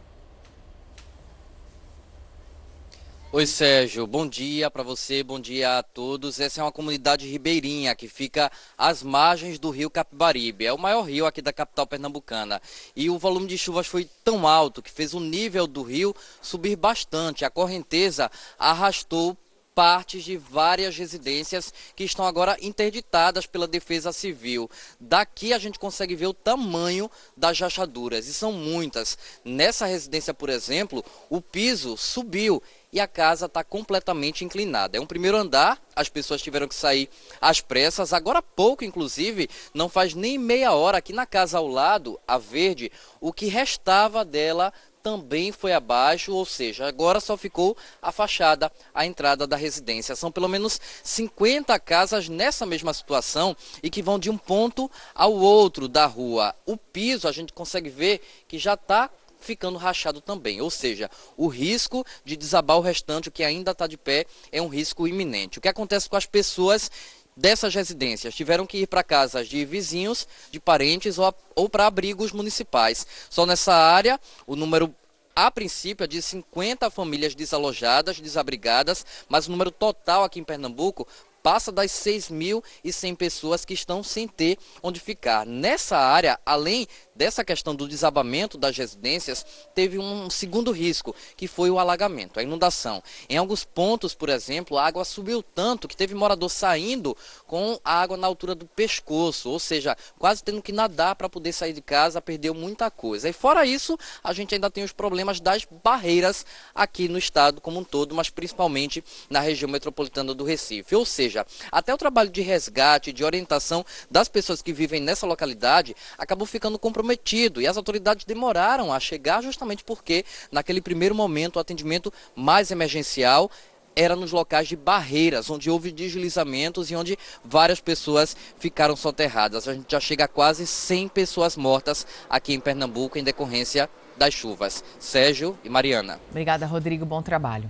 Oi, 3.31 3.45
Sérgio. 3.45 4.07
Bom 4.07 4.27
dia 4.27 4.71
para 4.71 4.81
você, 4.81 5.21
bom 5.21 5.39
dia 5.39 5.77
a 5.77 5.83
todos. 5.83 6.39
Essa 6.39 6.61
é 6.61 6.63
uma 6.63 6.71
comunidade 6.71 7.29
ribeirinha 7.29 7.93
que 7.93 8.07
fica 8.07 8.51
às 8.75 9.03
margens 9.03 9.59
do 9.59 9.69
rio 9.69 9.87
Capibaribe. 9.87 10.65
É 10.65 10.73
o 10.73 10.79
maior 10.79 11.03
rio 11.03 11.27
aqui 11.27 11.39
da 11.39 11.53
capital 11.53 11.85
pernambucana. 11.85 12.59
E 12.95 13.07
o 13.07 13.19
volume 13.19 13.45
de 13.45 13.55
chuvas 13.55 13.85
foi 13.85 14.09
tão 14.23 14.47
alto 14.47 14.81
que 14.81 14.89
fez 14.89 15.13
o 15.13 15.19
nível 15.19 15.67
do 15.67 15.83
rio 15.83 16.15
subir 16.41 16.75
bastante. 16.75 17.45
A 17.45 17.51
correnteza 17.51 18.31
arrastou 18.57 19.37
partes 19.79 20.25
de 20.25 20.35
várias 20.35 20.97
residências 20.97 21.73
que 21.95 22.03
estão 22.03 22.25
agora 22.25 22.57
interditadas 22.61 23.45
pela 23.45 23.65
Defesa 23.65 24.11
Civil. 24.11 24.69
Daqui 24.99 25.53
a 25.53 25.57
gente 25.57 25.79
consegue 25.79 26.17
ver 26.17 26.27
o 26.27 26.33
tamanho 26.33 27.09
das 27.37 27.57
rachaduras, 27.57 28.27
e 28.27 28.33
são 28.33 28.51
muitas. 28.51 29.17
Nessa 29.41 29.85
residência, 29.85 30.33
por 30.33 30.49
exemplo, 30.49 31.01
o 31.29 31.39
piso 31.39 31.95
subiu 31.95 32.61
e 32.91 32.99
a 32.99 33.07
casa 33.07 33.45
está 33.45 33.63
completamente 33.63 34.43
inclinada. 34.43 34.97
É 34.97 35.01
um 35.01 35.05
primeiro 35.05 35.37
andar, 35.37 35.81
as 35.95 36.09
pessoas 36.09 36.41
tiveram 36.41 36.67
que 36.67 36.75
sair 36.75 37.09
às 37.39 37.61
pressas. 37.61 38.11
Agora 38.11 38.39
há 38.39 38.41
pouco, 38.41 38.83
inclusive, 38.83 39.49
não 39.73 39.87
faz 39.87 40.13
nem 40.13 40.37
meia 40.37 40.73
hora, 40.73 40.97
aqui 40.97 41.13
na 41.13 41.25
casa 41.25 41.57
ao 41.57 41.67
lado, 41.67 42.19
a 42.27 42.37
verde, 42.37 42.91
o 43.21 43.31
que 43.31 43.45
restava 43.45 44.25
dela 44.25 44.73
também 45.01 45.51
foi 45.51 45.73
abaixo, 45.73 46.33
ou 46.33 46.45
seja, 46.45 46.87
agora 46.87 47.19
só 47.19 47.37
ficou 47.37 47.75
a 48.01 48.11
fachada, 48.11 48.71
a 48.93 49.05
entrada 49.05 49.47
da 49.47 49.55
residência. 49.55 50.15
São 50.15 50.31
pelo 50.31 50.47
menos 50.47 50.79
50 51.03 51.77
casas 51.79 52.29
nessa 52.29 52.65
mesma 52.65 52.93
situação 52.93 53.55
e 53.81 53.89
que 53.89 54.01
vão 54.01 54.19
de 54.19 54.29
um 54.29 54.37
ponto 54.37 54.89
ao 55.13 55.33
outro 55.33 55.87
da 55.87 56.05
rua. 56.05 56.55
O 56.65 56.77
piso 56.77 57.27
a 57.27 57.31
gente 57.31 57.53
consegue 57.53 57.89
ver 57.89 58.21
que 58.47 58.57
já 58.57 58.73
está 58.73 59.09
ficando 59.39 59.77
rachado 59.77 60.21
também. 60.21 60.61
Ou 60.61 60.69
seja, 60.69 61.09
o 61.37 61.47
risco 61.47 62.05
de 62.23 62.35
desabar 62.35 62.77
o 62.77 62.81
restante, 62.81 63.29
o 63.29 63.31
que 63.31 63.43
ainda 63.43 63.71
está 63.71 63.87
de 63.87 63.97
pé, 63.97 64.25
é 64.51 64.61
um 64.61 64.67
risco 64.67 65.07
iminente. 65.07 65.57
O 65.57 65.61
que 65.61 65.67
acontece 65.67 66.09
com 66.09 66.15
as 66.15 66.25
pessoas 66.25 66.91
dessas 67.39 67.73
residências 67.73 68.35
tiveram 68.35 68.67
que 68.67 68.79
ir 68.79 68.87
para 68.87 69.03
casas 69.03 69.47
de 69.47 69.63
vizinhos, 69.63 70.27
de 70.51 70.59
parentes 70.59 71.17
ou, 71.17 71.33
ou 71.55 71.69
para 71.69 71.87
abrigos 71.87 72.33
municipais. 72.33 73.07
Só 73.29 73.45
nessa 73.45 73.73
área, 73.73 74.19
o 74.45 74.55
número 74.55 74.93
a 75.33 75.49
princípio 75.49 76.03
é 76.03 76.07
de 76.07 76.21
50 76.21 76.89
famílias 76.89 77.33
desalojadas, 77.33 78.19
desabrigadas, 78.19 79.05
mas 79.29 79.47
o 79.47 79.51
número 79.51 79.71
total 79.71 80.25
aqui 80.25 80.37
em 80.37 80.43
Pernambuco 80.43 81.07
passa 81.49 81.71
das 81.71 81.89
6.100 81.89 83.15
pessoas 83.15 83.65
que 83.65 83.73
estão 83.73 84.03
sem 84.03 84.27
ter 84.27 84.55
onde 84.83 84.99
ficar. 84.99 85.47
Nessa 85.47 85.97
área, 85.97 86.39
além 86.45 86.87
dessa 87.15 87.43
questão 87.43 87.75
do 87.75 87.87
desabamento 87.87 88.55
das 88.55 88.77
residências, 88.77 89.43
teve 89.73 89.97
um 89.97 90.29
segundo 90.29 90.71
risco, 90.71 91.13
que 91.35 91.47
foi 91.47 91.71
o 91.71 91.79
alagamento, 91.79 92.39
a 92.39 92.43
inundação. 92.43 93.03
Em 93.27 93.35
alguns 93.35 93.65
pontos, 93.65 94.13
por 94.13 94.29
exemplo, 94.29 94.77
a 94.77 94.85
água 94.85 95.03
subiu 95.03 95.41
tanto 95.41 95.87
que 95.87 95.97
teve 95.97 96.13
morador 96.13 96.49
saindo 96.49 97.17
com 97.47 97.79
a 97.83 97.99
água 97.99 98.15
na 98.15 98.27
altura 98.27 98.53
do 98.53 98.67
pescoço, 98.67 99.49
ou 99.49 99.59
seja, 99.59 99.97
quase 100.19 100.43
tendo 100.43 100.61
que 100.61 100.71
nadar 100.71 101.15
para 101.15 101.27
poder 101.27 101.51
sair 101.51 101.73
de 101.73 101.81
casa, 101.81 102.21
perdeu 102.21 102.53
muita 102.53 102.91
coisa. 102.91 103.27
E 103.27 103.33
fora 103.33 103.65
isso, 103.65 103.97
a 104.23 104.31
gente 104.33 104.53
ainda 104.53 104.69
tem 104.69 104.83
os 104.83 104.93
problemas 104.93 105.41
das 105.41 105.67
barreiras 105.83 106.45
aqui 106.75 107.09
no 107.09 107.17
estado 107.17 107.59
como 107.59 107.79
um 107.79 107.83
todo, 107.83 108.15
mas 108.15 108.29
principalmente 108.29 109.03
na 109.29 109.39
região 109.39 109.69
metropolitana 109.69 110.33
do 110.33 110.45
Recife. 110.45 110.95
Ou 110.95 111.05
seja, 111.05 111.38
até 111.71 111.93
o 111.93 111.97
trabalho 111.97 112.29
de 112.29 112.41
resgate, 112.41 113.11
de 113.11 113.23
orientação 113.23 113.85
das 114.09 114.27
pessoas 114.27 114.61
que 114.61 114.71
vivem 114.71 115.01
nessa 115.01 115.25
localidade 115.25 115.95
acabou 116.17 116.45
ficando 116.45 116.77
comprometido 116.79 116.99
comprometido 116.99 117.61
e 117.61 117.67
as 117.67 117.77
autoridades 117.77 118.25
demoraram 118.25 118.91
a 118.91 118.99
chegar 118.99 119.41
justamente 119.41 119.83
porque, 119.83 120.25
naquele 120.51 120.81
primeiro 120.81 121.15
momento, 121.15 121.55
o 121.55 121.59
atendimento 121.59 122.11
mais 122.35 122.71
emergencial 122.71 123.49
era 123.95 124.15
nos 124.15 124.31
locais 124.31 124.67
de 124.67 124.75
barreiras, 124.75 125.49
onde 125.49 125.69
houve 125.69 125.91
deslizamentos 125.91 126.91
e 126.91 126.95
onde 126.95 127.17
várias 127.43 127.81
pessoas 127.81 128.35
ficaram 128.57 128.95
soterradas. 128.95 129.67
A 129.67 129.73
gente 129.73 129.91
já 129.91 129.99
chega 129.99 130.25
a 130.25 130.27
quase 130.27 130.65
100 130.65 131.09
pessoas 131.09 131.57
mortas 131.57 132.05
aqui 132.29 132.53
em 132.53 132.59
Pernambuco 132.59 133.17
em 133.17 133.23
decorrência 133.23 133.89
das 134.17 134.33
chuvas. 134.33 134.83
Sérgio 134.99 135.57
e 135.63 135.69
Mariana. 135.69 136.19
Obrigada, 136.29 136.65
Rodrigo. 136.65 137.05
Bom 137.05 137.21
trabalho. 137.21 137.69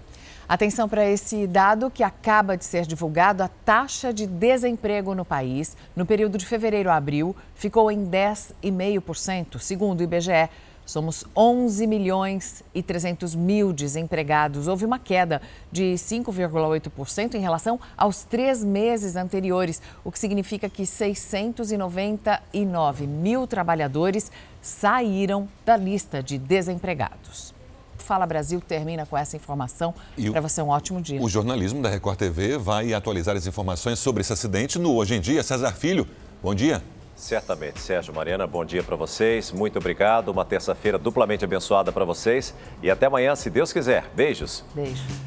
Atenção 0.49 0.89
para 0.89 1.07
esse 1.07 1.45
dado 1.45 1.91
que 1.91 2.01
acaba 2.01 2.57
de 2.57 2.65
ser 2.65 2.87
divulgado: 2.87 3.43
a 3.43 3.47
taxa 3.47 4.11
de 4.11 4.25
desemprego 4.25 5.13
no 5.13 5.23
país, 5.23 5.77
no 5.95 6.07
período 6.07 6.39
de 6.39 6.45
fevereiro 6.47 6.89
a 6.89 6.95
abril, 6.95 7.35
ficou 7.53 7.91
em 7.91 8.09
10,5%, 8.09 9.59
segundo 9.59 9.99
o 9.99 10.03
IBGE. 10.03 10.49
Somos 10.87 11.23
11 11.37 11.85
milhões 11.85 12.63
e 12.73 12.81
300 12.81 13.35
mil 13.35 13.71
desempregados. 13.71 14.67
Houve 14.67 14.85
uma 14.85 14.97
queda 14.97 15.39
de 15.71 15.93
5,8% 15.93 17.35
em 17.35 17.41
relação 17.41 17.79
aos 17.95 18.23
três 18.23 18.63
meses 18.63 19.15
anteriores, 19.15 19.79
o 20.03 20.11
que 20.11 20.17
significa 20.17 20.67
que 20.67 20.83
699 20.83 23.05
mil 23.05 23.45
trabalhadores 23.45 24.31
saíram 24.63 25.47
da 25.63 25.77
lista 25.77 26.23
de 26.23 26.39
desempregados. 26.39 27.58
Fala 27.99 28.25
Brasil 28.25 28.61
termina 28.61 29.05
com 29.05 29.17
essa 29.17 29.35
informação. 29.35 29.93
Para 30.31 30.41
você, 30.41 30.61
um 30.61 30.69
ótimo 30.69 31.01
dia. 31.01 31.21
O 31.21 31.29
jornalismo 31.29 31.81
da 31.81 31.89
Record 31.89 32.17
TV 32.17 32.57
vai 32.57 32.93
atualizar 32.93 33.35
as 33.35 33.45
informações 33.45 33.99
sobre 33.99 34.21
esse 34.21 34.33
acidente 34.33 34.79
no 34.79 34.95
Hoje 34.95 35.15
em 35.15 35.21
Dia. 35.21 35.43
César 35.43 35.73
Filho, 35.73 36.07
bom 36.41 36.55
dia. 36.55 36.83
Certamente. 37.15 37.81
Sérgio 37.81 38.13
Mariana, 38.13 38.47
bom 38.47 38.63
dia 38.63 38.81
para 38.81 38.95
vocês. 38.95 39.51
Muito 39.51 39.77
obrigado. 39.77 40.29
Uma 40.29 40.45
terça-feira 40.45 40.97
duplamente 40.97 41.43
abençoada 41.43 41.91
para 41.91 42.05
vocês. 42.05 42.53
E 42.81 42.89
até 42.89 43.07
amanhã, 43.07 43.35
se 43.35 43.49
Deus 43.49 43.73
quiser. 43.73 44.05
Beijos. 44.15 44.63
Beijo. 44.73 45.03